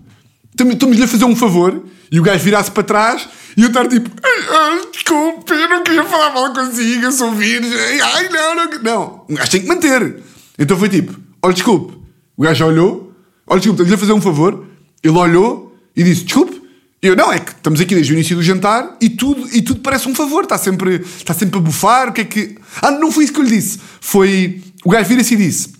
estamos-lhe 0.59 1.03
a 1.03 1.09
fazer 1.09 1.25
um 1.25 1.37
favor, 1.37 1.85
e 2.11 2.19
o 2.19 2.23
gajo 2.23 2.43
virar-se 2.43 2.71
para 2.71 2.83
trás 2.83 3.29
e 3.57 3.63
eu 3.63 3.69
estar 3.69 3.87
tipo, 3.89 4.11
ai, 4.23 4.81
desculpe, 4.93 5.53
eu 5.53 5.69
não 5.69 5.83
queria 5.83 6.05
falar 6.05 6.33
mal 6.33 6.53
consigo, 6.53 7.05
eu 7.05 7.13
sou 7.13 7.33
virgem, 7.33 8.01
ai, 8.01 8.29
não, 8.29 8.55
não. 8.55 8.83
Não, 8.83 9.25
um 9.29 9.35
gajo 9.35 9.51
tem 9.51 9.61
que 9.61 9.69
manter. 9.69 10.23
Então 10.59 10.79
foi 10.79 10.89
tipo, 10.89 11.19
olha, 11.43 11.53
desculpe. 11.53 11.99
O 12.37 12.43
gajo 12.43 12.65
olhou, 12.65 13.13
olha, 13.47 13.61
desculpe, 13.61 13.79
tenho-lhe 13.79 13.95
a 13.95 13.99
fazer 13.99 14.13
um 14.13 14.21
favor. 14.21 14.65
Ele 15.03 15.17
olhou 15.17 15.77
e 15.95 16.03
disse, 16.03 16.25
desculpe. 16.25 16.61
Eu, 17.03 17.17
não, 17.17 17.33
é 17.33 17.39
que 17.39 17.51
estamos 17.53 17.81
aqui 17.81 17.95
desde 17.95 18.13
o 18.13 18.15
início 18.15 18.37
do 18.37 18.43
jantar 18.43 18.97
e 19.01 19.09
tudo, 19.09 19.49
e 19.55 19.63
tudo 19.63 19.81
parece 19.81 20.09
um 20.09 20.15
favor. 20.15 20.45
Está 20.45 20.59
sempre, 20.59 20.97
está 21.17 21.33
sempre 21.33 21.59
a 21.59 21.63
bufar. 21.63 22.11
O 22.11 22.13
que 22.13 22.21
é 22.21 22.25
que. 22.25 22.57
Ah, 22.83 22.91
não 22.91 23.11
foi 23.11 23.25
isso 23.25 23.33
que 23.33 23.41
eu 23.41 23.45
lhe 23.45 23.51
disse. 23.51 23.79
Foi. 24.01 24.63
O 24.85 24.91
gajo 24.91 25.09
vira-se 25.09 25.33
e 25.33 25.37
disse: 25.39 25.73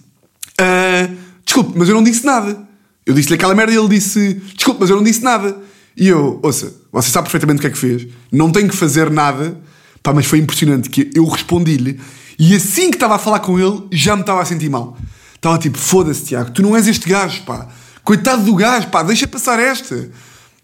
ah, 0.59 1.09
Desculpe, 1.51 1.73
mas 1.77 1.89
eu 1.89 1.97
não 1.97 2.05
disse 2.05 2.25
nada. 2.25 2.57
Eu 3.05 3.13
disse-lhe 3.13 3.35
aquela 3.35 3.57
merda 3.57 3.73
e 3.73 3.77
ele 3.77 3.89
disse: 3.89 4.35
Desculpe, 4.55 4.83
mas 4.83 4.89
eu 4.89 4.95
não 4.95 5.03
disse 5.03 5.21
nada. 5.21 5.57
E 5.97 6.07
eu, 6.07 6.39
ouça, 6.45 6.73
você 6.93 7.11
sabe 7.11 7.25
perfeitamente 7.25 7.59
o 7.59 7.61
que 7.63 7.67
é 7.67 7.71
que 7.71 7.77
fez. 7.77 8.07
Não 8.31 8.53
tenho 8.53 8.69
que 8.69 8.77
fazer 8.77 9.11
nada. 9.11 9.61
Pá, 10.01 10.13
mas 10.13 10.27
foi 10.27 10.39
impressionante 10.39 10.89
que 10.89 11.11
eu 11.13 11.27
respondi-lhe 11.27 11.99
e 12.39 12.55
assim 12.55 12.89
que 12.89 12.97
estava 12.97 13.17
a 13.17 13.19
falar 13.19 13.41
com 13.41 13.59
ele, 13.59 13.83
já 13.91 14.15
me 14.15 14.23
estava 14.23 14.41
a 14.41 14.45
sentir 14.45 14.71
mal. 14.71 14.97
Estava 15.35 15.59
tipo, 15.59 15.77
foda-se, 15.77 16.25
Tiago, 16.25 16.53
tu 16.53 16.63
não 16.63 16.77
és 16.77 16.87
este 16.87 17.09
gajo, 17.09 17.43
pá. 17.43 17.67
Coitado 18.05 18.45
do 18.45 18.55
gajo, 18.55 18.87
pá, 18.87 19.03
deixa 19.03 19.27
passar 19.27 19.59
esta. 19.59 20.09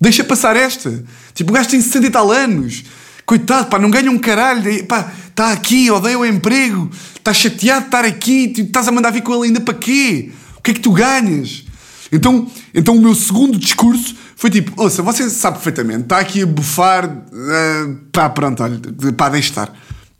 Deixa 0.00 0.22
passar 0.22 0.54
esta. 0.54 1.04
Tipo, 1.34 1.50
o 1.50 1.54
gajo 1.54 1.68
tem 1.68 1.80
60 1.80 2.06
e 2.06 2.10
tal 2.10 2.30
anos. 2.30 2.84
Coitado, 3.26 3.66
pá, 3.66 3.76
não 3.76 3.90
ganha 3.90 4.08
um 4.08 4.18
caralho. 4.18 4.86
Pá, 4.86 5.12
está 5.28 5.50
aqui, 5.50 5.90
odeia 5.90 6.16
o 6.16 6.24
emprego. 6.24 6.88
Está 7.16 7.34
chateado 7.34 7.80
de 7.80 7.86
estar 7.88 8.04
aqui. 8.04 8.48
Tipo, 8.48 8.68
estás 8.68 8.86
a 8.86 8.92
mandar 8.92 9.10
vir 9.10 9.22
com 9.22 9.34
ele 9.34 9.48
ainda 9.48 9.60
para 9.60 9.74
quê? 9.74 10.30
Que 10.66 10.72
é 10.72 10.74
que 10.74 10.80
tu 10.80 10.90
ganhas? 10.90 11.62
Então, 12.10 12.50
então 12.74 12.96
o 12.96 13.00
meu 13.00 13.14
segundo 13.14 13.56
discurso 13.56 14.16
foi 14.34 14.50
tipo: 14.50 14.72
ouça, 14.82 15.00
você 15.00 15.30
sabe 15.30 15.58
perfeitamente, 15.58 16.02
está 16.02 16.18
aqui 16.18 16.42
a 16.42 16.46
bufar. 16.46 17.06
Uh, 17.08 17.94
pá, 18.10 18.28
pronto, 18.28 18.64
olha, 18.64 18.80
pá, 19.16 19.28
deixa 19.28 19.50
estar. 19.50 19.72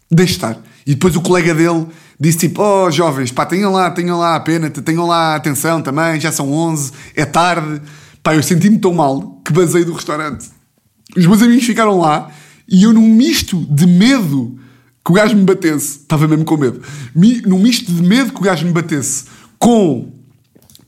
Deixa 0.09 0.35
estar. 0.35 0.59
E 0.87 0.95
depois 0.95 1.17
o 1.17 1.21
colega 1.21 1.53
dele 1.53 1.89
disse 2.21 2.39
tipo: 2.39 2.63
Oh, 2.63 2.89
jovens, 2.93 3.33
pá, 3.33 3.45
tenham 3.45 3.73
lá, 3.73 3.91
tenham 3.91 4.21
lá 4.21 4.37
a 4.37 4.41
pena, 4.41 4.71
tenham 4.71 5.05
lá 5.05 5.35
atenção 5.35 5.83
também, 5.83 6.21
já 6.21 6.31
são 6.31 6.53
11, 6.53 6.93
é 7.17 7.25
tarde. 7.25 7.83
Pá, 8.23 8.37
eu 8.37 8.43
senti-me 8.45 8.79
tão 8.79 8.95
mal 8.95 9.41
que 9.45 9.53
basei 9.53 9.85
do 9.85 9.95
restaurante. 9.95 10.49
Os 11.17 11.27
meus 11.27 11.43
amigos 11.43 11.65
ficaram 11.65 11.99
lá 11.99 12.31
e 12.69 12.85
eu, 12.85 12.93
num 12.93 13.09
misto 13.09 13.67
de 13.69 13.85
medo 13.85 14.57
que 15.05 15.11
o 15.11 15.15
gajo 15.15 15.35
me 15.35 15.43
batesse, 15.43 16.03
estava 16.03 16.29
mesmo 16.29 16.45
com 16.45 16.57
medo, 16.57 16.81
num 17.45 17.59
misto 17.59 17.91
de 17.91 18.01
medo 18.01 18.33
que 18.33 18.39
o 18.39 18.43
gajo 18.43 18.65
me 18.65 18.73
batesse 18.73 19.25
com 19.59 20.16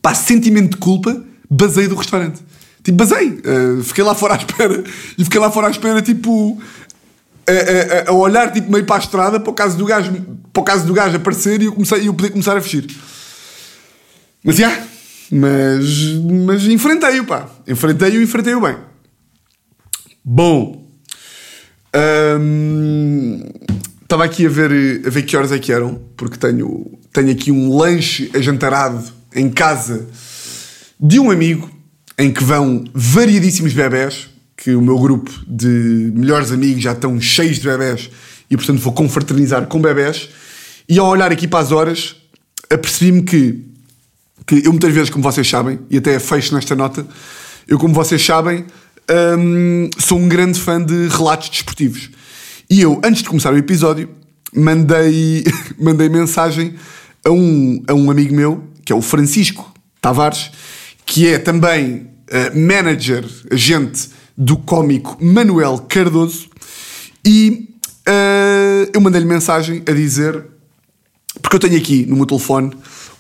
pá, 0.03 0.15
sentimento 0.15 0.73
de 0.73 0.77
culpa, 0.77 1.25
basei 1.49 1.89
do 1.89 1.95
restaurante. 1.95 2.41
Tipo, 2.83 2.99
basei. 2.99 3.29
Uh, 3.29 3.83
fiquei 3.83 4.05
lá 4.05 4.15
fora 4.15 4.35
à 4.35 4.37
espera. 4.39 4.85
E 5.17 5.25
fiquei 5.25 5.41
lá 5.41 5.51
fora 5.51 5.69
à 5.69 5.71
espera, 5.71 6.01
tipo, 6.03 6.61
a, 7.47 8.09
a, 8.09 8.11
a, 8.11 8.13
olhar 8.13 8.53
tipo, 8.53 8.71
meio 8.71 8.85
para 8.85 8.97
a 8.97 8.99
estrada 8.99 9.41
para 9.41 9.51
o 9.51 9.55
caso 9.55 9.77
do 9.77 9.85
gajo, 9.85 10.13
para 10.53 10.61
o 10.61 10.65
caso 10.65 10.87
do 10.87 10.93
gajo 10.93 11.17
aparecer 11.17 11.63
e 11.63 11.67
eu, 11.67 11.73
comecei, 11.73 12.07
eu 12.07 12.15
poder 12.15 12.31
começar 12.31 12.57
a 12.57 12.61
fugir. 12.61 12.87
Mas 14.45 14.57
já. 14.57 14.69
Yeah, 14.69 14.87
mas, 15.31 15.85
mas 16.47 16.65
enfrentei-o, 16.65 17.25
pá. 17.25 17.49
Enfrentei-o 17.67 18.21
e 18.21 18.25
enfrentei-o 18.25 18.61
bem. 18.61 18.77
Bom. 20.25 20.87
Estava 24.03 24.25
aqui 24.25 24.47
a 24.47 24.49
ver, 24.49 25.03
a 25.07 25.11
ver 25.11 25.23
que 25.23 25.37
horas 25.37 25.53
é 25.53 25.59
que 25.59 25.73
eram, 25.73 26.01
porque 26.17 26.39
tenho, 26.39 26.99
tenho 27.13 27.31
aqui 27.31 27.51
um 27.53 27.77
lanche 27.77 28.31
ajantarado 28.35 29.18
em 29.35 29.51
casa 29.51 30.07
de 30.99 31.19
um 31.19 31.31
amigo 31.31 31.71
em 32.19 32.33
que 32.33 32.43
vão 32.43 32.85
variadíssimos 32.93 33.73
bebés, 33.73 34.29
que 34.57 34.75
o 34.75 34.83
meu 34.83 34.99
grupo 34.99 35.31
de 35.47 36.13
melhores 36.15 36.51
amigos 36.51 36.83
já 36.83 36.93
estão 36.93 37.21
cheios 37.21 37.59
de 37.59 37.69
bebés 37.69 38.11
e 38.51 38.57
portanto 38.57 38.81
vou 38.81 38.93
confraternizar 38.93 39.67
com 39.67 39.81
bebés. 39.81 40.29
E 40.89 40.99
ao 40.99 41.07
olhar 41.07 41.31
aqui 41.31 41.47
para 41.47 41.61
as 41.61 41.71
horas, 41.71 42.17
apercebi-me 42.71 43.23
que, 43.23 43.65
que 44.47 44.67
eu 44.67 44.73
muitas 44.73 44.93
vezes, 44.93 45.11
como 45.11 45.23
vocês 45.23 45.49
sabem, 45.49 45.79
e 45.91 45.99
até 45.99 46.19
fecho 46.19 46.55
nesta 46.55 46.75
nota, 46.75 47.07
eu, 47.69 47.79
como 47.79 47.95
vocês 47.95 48.25
sabem, 48.25 48.65
hum, 49.39 49.91
sou 49.99 50.19
um 50.19 50.29
grande 50.29 50.59
fã 50.59 50.83
de 50.83 51.09
relatos 51.09 51.51
desportivos. 51.51 52.11
E 52.69 52.81
eu, 52.81 53.01
antes 53.05 53.23
de 53.23 53.29
começar 53.29 53.53
o 53.53 53.59
episódio, 53.59 54.09
mandei, 54.55 55.45
mandei 55.79 56.09
mensagem 56.09 56.75
a 57.25 57.31
um, 57.31 57.83
a 57.87 57.95
um 57.95 58.11
amigo 58.11 58.35
meu, 58.35 58.65
que 58.89 58.93
é 58.95 58.97
o 58.97 59.03
Francisco 59.03 59.71
Tavares, 60.01 60.51
que 61.05 61.29
é 61.29 61.39
também 61.39 62.09
uh, 62.31 62.59
manager, 62.59 63.23
agente 63.53 64.09
do 64.35 64.57
cómico 64.57 65.23
Manuel 65.23 65.85
Cardoso, 65.87 66.49
e 67.23 67.69
uh, 68.09 68.91
eu 68.95 68.99
mandei-lhe 68.99 69.27
mensagem 69.27 69.83
a 69.87 69.93
dizer, 69.93 70.43
porque 71.43 71.57
eu 71.57 71.61
tenho 71.61 71.77
aqui 71.77 72.07
no 72.07 72.17
meu 72.17 72.25
telefone 72.25 72.73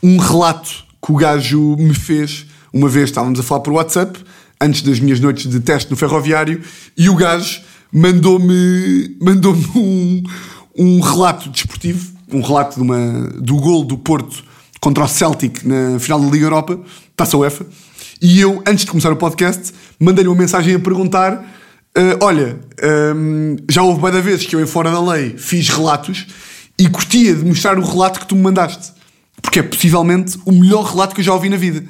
um 0.02 0.16
relato 0.16 0.70
que 1.04 1.12
o 1.12 1.16
gajo 1.16 1.76
me 1.76 1.92
fez 1.92 2.46
uma 2.72 2.88
vez, 2.88 3.10
estávamos 3.10 3.38
a 3.38 3.42
falar 3.42 3.60
por 3.60 3.74
WhatsApp, 3.74 4.18
antes 4.58 4.80
das 4.80 4.98
minhas 4.98 5.20
noites 5.20 5.50
de 5.50 5.60
teste 5.60 5.90
no 5.90 5.98
ferroviário, 5.98 6.62
e 6.96 7.10
o 7.10 7.14
gajo 7.14 7.60
mandou-me 7.92 9.18
mandou 9.20 9.54
um, 9.76 10.22
um 10.78 11.00
relato 11.00 11.50
desportivo, 11.50 12.10
um 12.32 12.40
relato 12.40 12.76
de 12.76 12.80
uma, 12.80 13.28
do 13.36 13.56
gol 13.56 13.84
do 13.84 13.98
Porto 13.98 14.47
contra 14.80 15.04
o 15.04 15.08
Celtic 15.08 15.64
na 15.64 15.98
final 15.98 16.20
da 16.20 16.26
Liga 16.26 16.46
Europa, 16.46 16.78
Taça 17.16 17.36
UEFA, 17.36 17.66
e 18.20 18.40
eu, 18.40 18.62
antes 18.66 18.84
de 18.84 18.90
começar 18.90 19.12
o 19.12 19.16
podcast, 19.16 19.72
mandei-lhe 19.98 20.28
uma 20.28 20.36
mensagem 20.36 20.74
a 20.74 20.78
perguntar: 20.78 21.34
uh, 21.34 22.18
Olha, 22.20 22.58
um, 23.14 23.54
ehm, 23.54 23.56
já 23.68 23.82
houve 23.82 24.00
várias 24.00 24.24
vezes 24.24 24.46
que 24.46 24.56
eu, 24.56 24.60
em 24.60 24.66
Fora 24.66 24.90
da 24.90 25.00
Lei, 25.00 25.36
fiz 25.38 25.68
relatos 25.68 26.26
e 26.76 26.88
curtia 26.88 27.34
de 27.34 27.44
mostrar 27.44 27.78
o 27.78 27.82
relato 27.84 28.20
que 28.20 28.26
tu 28.26 28.34
me 28.34 28.42
mandaste, 28.42 28.92
porque 29.40 29.60
é 29.60 29.62
possivelmente 29.62 30.36
o 30.44 30.52
melhor 30.52 30.84
relato 30.84 31.14
que 31.14 31.20
eu 31.20 31.24
já 31.24 31.32
ouvi 31.32 31.48
na 31.48 31.56
vida. 31.56 31.84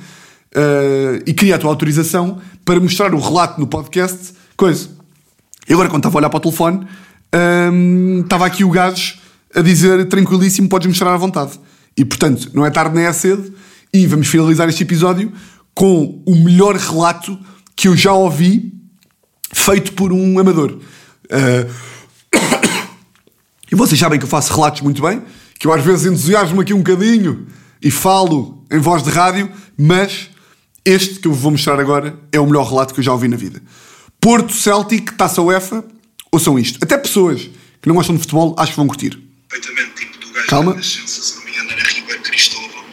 Uh, 0.55 1.23
e 1.27 1.33
queria 1.33 1.57
a 1.57 1.59
tua 1.59 1.71
autorização 1.71 2.41
para 2.65 2.79
mostrar 2.79 3.15
o 3.15 3.19
relato 3.19 3.59
no 3.59 3.67
podcast. 3.67 4.35
Coisa. 4.57 4.91
E 5.67 5.73
agora, 5.73 5.89
quando 5.89 6.01
estava 6.01 6.17
a 6.17 6.19
olhar 6.19 6.31
para 6.31 6.39
o 6.39 6.41
telefone, 6.41 6.79
um, 6.79 6.89
ehm, 7.33 8.21
estava 8.21 8.45
aqui 8.45 8.65
o 8.65 8.71
gajo 8.71 9.19
a 9.55 9.63
dizer 9.63 10.07
tranquilíssimo, 10.09 10.69
podes 10.69 10.89
mostrar 10.89 11.13
à 11.13 11.17
vontade. 11.17 11.53
E 11.99 12.05
portanto, 12.05 12.51
não 12.55 12.65
é 12.65 12.71
tarde 12.71 12.95
nem 12.95 13.05
é 13.05 13.13
cedo, 13.13 13.53
e 13.93 14.07
vamos 14.07 14.29
finalizar 14.29 14.69
este 14.69 14.85
episódio 14.85 15.33
com 15.75 16.23
o 16.25 16.35
melhor 16.37 16.77
relato 16.77 17.37
que 17.75 17.89
eu 17.89 17.97
já 17.97 18.13
ouvi 18.13 18.73
feito 19.53 19.93
por 19.93 20.13
um 20.13 20.39
amador. 20.39 20.79
Uh... 21.25 21.89
E 23.71 23.75
vocês 23.75 24.01
sabem 24.01 24.19
que 24.19 24.25
eu 24.25 24.29
faço 24.29 24.55
relatos 24.55 24.81
muito 24.81 25.03
bem, 25.03 25.23
que 25.59 25.67
eu 25.67 25.73
às 25.75 25.85
vezes 25.85 26.07
entusiasmo 26.07 26.63
aqui 26.63 26.73
um 26.73 26.79
bocadinho 26.79 27.47
e 27.83 27.91
falo 27.91 28.65
em 28.71 28.79
voz 28.79 29.03
de 29.03 29.11
rádio, 29.11 29.53
mas 29.77 30.31
este 30.83 31.17
que 31.17 31.29
eu 31.29 31.35
vou 31.35 31.51
mostrar 31.51 31.79
agora 31.79 32.19
é 32.33 32.41
o 32.41 32.47
melhor 32.47 32.67
relato 32.67 32.95
que 32.95 33.01
eu 33.01 33.05
já 33.05 33.13
ouvi 33.13 33.29
na 33.29 33.37
vida. 33.37 33.61
Porto 34.19 34.55
Celtic, 34.55 35.13
Taça 35.19 35.43
UEFA, 35.43 35.85
ouçam 36.33 36.59
isto. 36.59 36.79
Até 36.83 36.97
pessoas 36.97 37.51
que 37.83 37.89
não 37.89 37.95
gostam 37.95 38.15
de 38.15 38.23
futebol 38.23 38.55
acho 38.59 38.73
que 38.73 38.79
vão 38.79 38.87
curtir. 38.87 39.23
Perfeitamente, 39.51 39.95
tipo 39.97 40.19
do 40.19 40.33
gajo 40.33 40.47
Calma. 40.47 40.77
Cristóvão. 42.29 42.85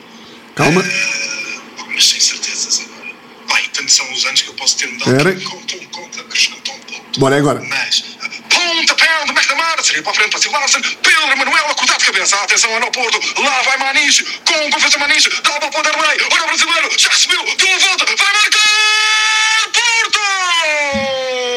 Calma. 0.55 0.81
Uh, 0.81 1.85
mas 1.93 2.07
sem 2.07 2.19
certezas 2.19 2.79
agora. 2.79 3.13
Pai, 3.49 3.63
tanto 3.73 3.91
são 3.91 4.09
os 4.13 4.25
anos 4.25 4.41
que 4.41 4.47
eu 4.47 4.53
posso 4.53 4.77
ter 4.77 4.87
mudado. 4.87 5.19
Era. 5.19 5.35
Conta, 5.41 5.77
conta, 5.91 6.21
acrescentou 6.21 6.73
um 6.73 6.79
pouco. 6.79 7.19
Bora, 7.19 7.35
é 7.35 7.39
agora. 7.39 7.61
Mas, 7.61 8.01
ponta, 8.49 8.95
de 9.25 9.31
McNamara, 9.31 9.83
seria 9.83 10.01
para 10.03 10.11
a 10.11 10.15
frente, 10.15 10.31
para 10.31 10.39
cima, 10.39 10.59
Pedro 11.01 11.37
Manuel, 11.37 11.65
acordado 11.67 11.99
de 11.99 12.05
cabeça, 12.05 12.35
atenção, 12.37 12.71
é 12.71 12.79
no 12.79 12.91
Porto, 12.91 13.19
lá 13.41 13.61
vai 13.63 13.77
Maniche, 13.77 14.23
com 14.23 14.71
confiança 14.71 14.97
Maniche, 14.99 15.29
dá 15.29 15.59
para 15.59 15.67
o 15.67 15.71
Vanderlei, 15.71 16.17
olha 16.31 16.43
o 16.43 16.47
brasileiro, 16.47 16.89
já 16.97 17.09
recebeu, 17.09 17.43
deu 17.43 17.75
a 17.75 17.79
volta, 17.79 18.05
vai 18.05 18.33
marcar! 18.33 19.71
Porto! 19.73 21.54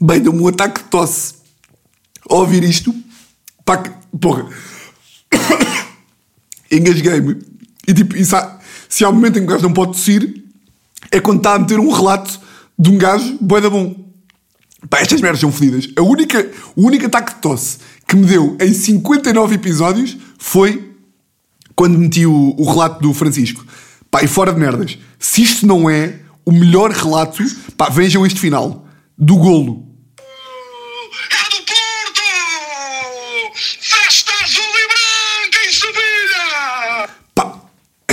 Bem, 0.00 0.20
deu-me 0.20 0.40
um 0.40 0.48
ataque 0.48 0.82
de 0.82 0.88
tosse 0.88 1.34
ao 2.28 2.38
ouvir 2.38 2.64
isto. 2.64 2.94
Pá, 3.64 3.82
porra. 4.18 4.48
Engasguei-me. 6.72 7.36
E 7.86 7.92
tipo, 7.92 8.16
isso 8.16 8.34
há, 8.34 8.58
se 8.88 9.04
há 9.04 9.10
um 9.10 9.12
momento 9.12 9.38
em 9.38 9.40
que 9.40 9.46
o 9.46 9.50
gajo 9.50 9.62
não 9.62 9.72
pode 9.72 9.92
tossir, 9.92 10.42
é 11.10 11.20
quando 11.20 11.38
está 11.38 11.54
a 11.54 11.58
meter 11.58 11.78
um 11.78 11.90
relato 11.90 12.40
de 12.78 12.88
um 12.88 12.96
gajo 12.96 13.36
boi 13.40 13.60
da 13.60 13.68
bom. 13.68 13.94
Pá, 14.88 15.00
estas 15.00 15.20
merdas 15.20 15.40
são 15.40 15.52
fodidas. 15.52 15.88
A 15.94 16.02
única, 16.02 16.50
o 16.74 16.86
único 16.86 17.04
ataque 17.04 17.34
de 17.34 17.40
tosse 17.40 17.78
que 18.08 18.16
me 18.16 18.24
deu 18.24 18.56
em 18.58 18.72
59 18.72 19.54
episódios 19.54 20.16
foi 20.38 20.94
quando 21.76 21.98
meti 21.98 22.24
o, 22.24 22.54
o 22.56 22.64
relato 22.64 23.02
do 23.02 23.12
Francisco. 23.12 23.66
Pá, 24.10 24.22
e 24.22 24.26
fora 24.26 24.52
de 24.52 24.58
merdas. 24.58 24.96
Se 25.18 25.42
isto 25.42 25.66
não 25.66 25.90
é 25.90 26.20
o 26.44 26.52
melhor 26.52 26.90
relato, 26.90 27.44
pá, 27.76 27.90
vejam 27.90 28.24
este 28.24 28.40
final. 28.40 28.86
Do 29.18 29.36
golo. 29.36 29.89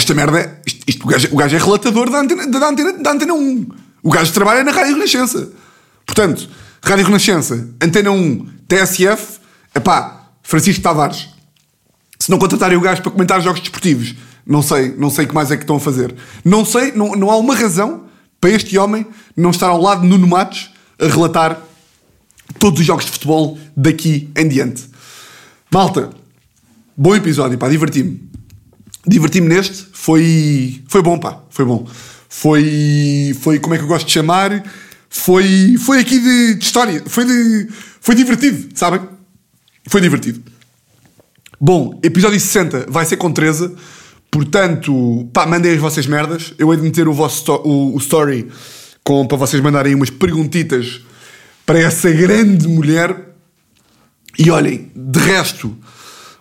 Esta 0.07 0.13
merda 0.13 0.39
é. 0.39 0.61
Isto, 0.65 0.83
isto, 0.87 1.03
o, 1.03 1.07
gajo, 1.07 1.27
o 1.31 1.35
gajo 1.35 1.55
é 1.55 1.59
relatador 1.59 2.09
da 2.09 2.19
antena, 2.19 2.47
da, 2.47 2.69
antena, 2.69 2.93
da 2.93 3.11
antena 3.11 3.33
1. 3.33 3.67
O 4.01 4.09
gajo 4.09 4.31
trabalha 4.31 4.63
na 4.63 4.71
Rádio 4.71 4.93
Renascença. 4.93 5.51
Portanto, 6.05 6.49
Rádio 6.81 7.05
Renascença, 7.05 7.67
Antena 7.81 8.11
1, 8.11 8.47
TSF, 8.67 9.39
epá, 9.75 10.29
Francisco 10.41 10.81
Tavares. 10.81 11.27
Se 12.17 12.31
não 12.31 12.39
contratarem 12.39 12.77
o 12.77 12.81
gajo 12.81 13.01
para 13.01 13.11
comentar 13.11 13.41
jogos 13.41 13.59
desportivos, 13.59 14.15
não 14.45 14.61
sei, 14.61 14.95
não 14.97 15.09
sei 15.09 15.25
o 15.25 15.27
que 15.27 15.35
mais 15.35 15.51
é 15.51 15.57
que 15.57 15.63
estão 15.63 15.75
a 15.75 15.79
fazer. 15.79 16.15
Não 16.45 16.63
sei, 16.63 16.93
não, 16.93 17.13
não 17.13 17.29
há 17.29 17.35
uma 17.35 17.55
razão 17.55 18.05
para 18.39 18.51
este 18.51 18.77
homem 18.77 19.05
não 19.35 19.49
estar 19.49 19.67
ao 19.67 19.81
lado 19.81 20.01
de 20.01 20.07
Nuno 20.07 20.27
Matos 20.27 20.71
a 20.99 21.07
relatar 21.07 21.61
todos 22.57 22.79
os 22.79 22.85
jogos 22.85 23.05
de 23.05 23.11
futebol 23.11 23.59
daqui 23.75 24.29
em 24.37 24.47
diante. 24.47 24.85
Malta, 25.69 26.09
bom 26.95 27.13
episódio, 27.13 27.57
pá, 27.57 27.67
diverti-me. 27.67 28.26
Diverti-me 29.07 29.47
neste, 29.47 29.87
foi, 29.93 30.83
foi 30.87 31.01
bom, 31.01 31.17
pá, 31.17 31.41
foi 31.49 31.65
bom. 31.65 31.87
Foi, 32.29 33.35
foi, 33.41 33.59
como 33.59 33.73
é 33.73 33.77
que 33.77 33.83
eu 33.83 33.87
gosto 33.87 34.05
de 34.05 34.11
chamar? 34.11 34.63
Foi, 35.09 35.75
foi 35.79 35.99
aqui 35.99 36.19
de, 36.19 36.55
de 36.55 36.63
história, 36.63 37.01
foi, 37.07 37.25
de, 37.25 37.67
foi 38.01 38.13
divertido, 38.15 38.69
sabem? 38.75 39.01
Foi 39.87 40.01
divertido. 40.01 40.43
Bom, 41.59 41.99
episódio 42.03 42.39
60 42.39 42.85
vai 42.89 43.05
ser 43.05 43.17
com 43.17 43.31
Teresa, 43.31 43.73
portanto, 44.29 45.27
pá, 45.33 45.47
mandem 45.47 45.71
as 45.71 45.79
vossas 45.79 46.05
merdas. 46.05 46.53
Eu 46.59 46.71
hei 46.71 46.77
de 46.77 46.83
meter 46.83 47.07
o 47.07 47.13
vosso 47.13 47.51
o, 47.63 47.95
o 47.95 47.97
story 47.97 48.47
com, 49.03 49.25
para 49.25 49.37
vocês 49.37 49.63
mandarem 49.63 49.95
umas 49.95 50.09
perguntitas 50.09 51.01
para 51.65 51.79
essa 51.79 52.11
grande 52.11 52.67
mulher. 52.67 53.25
E 54.37 54.51
olhem, 54.51 54.91
de 54.95 55.19
resto, 55.19 55.75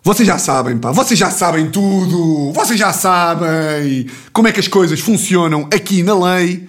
vocês 0.07 0.25
já 0.25 0.39
sabem, 0.39 0.79
pá, 0.79 0.93
vocês 0.93 1.19
já 1.19 1.33
sabem 1.33 1.69
tudo, 1.69 2.53
vocês 2.53 2.79
já 2.79 2.93
sabem 2.93 4.09
como 4.33 4.47
é 4.47 4.53
que 4.53 4.61
as 4.61 4.69
coisas 4.69 5.01
funcionam 5.01 5.69
aqui 5.75 6.05
na 6.05 6.17
lei. 6.17 6.69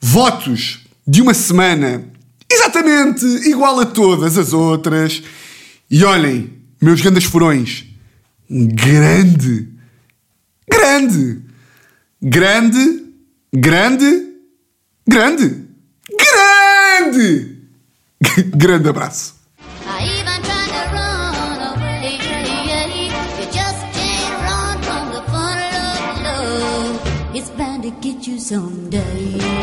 Votos 0.00 0.80
de 1.06 1.20
uma 1.20 1.34
semana 1.34 2.10
exatamente 2.50 3.22
igual 3.50 3.78
a 3.80 3.84
todas 3.84 4.38
as 4.38 4.54
outras. 4.54 5.22
E 5.90 6.02
olhem, 6.02 6.54
meus 6.80 7.02
grandes 7.02 7.24
furões, 7.24 7.84
grande, 8.48 9.68
grande, 10.66 11.42
grande, 12.22 13.04
grande, 13.52 14.24
grande, 15.06 15.66
grande, 16.18 17.58
grande 18.56 18.88
abraço. 18.88 19.37
Someday. 28.48 29.57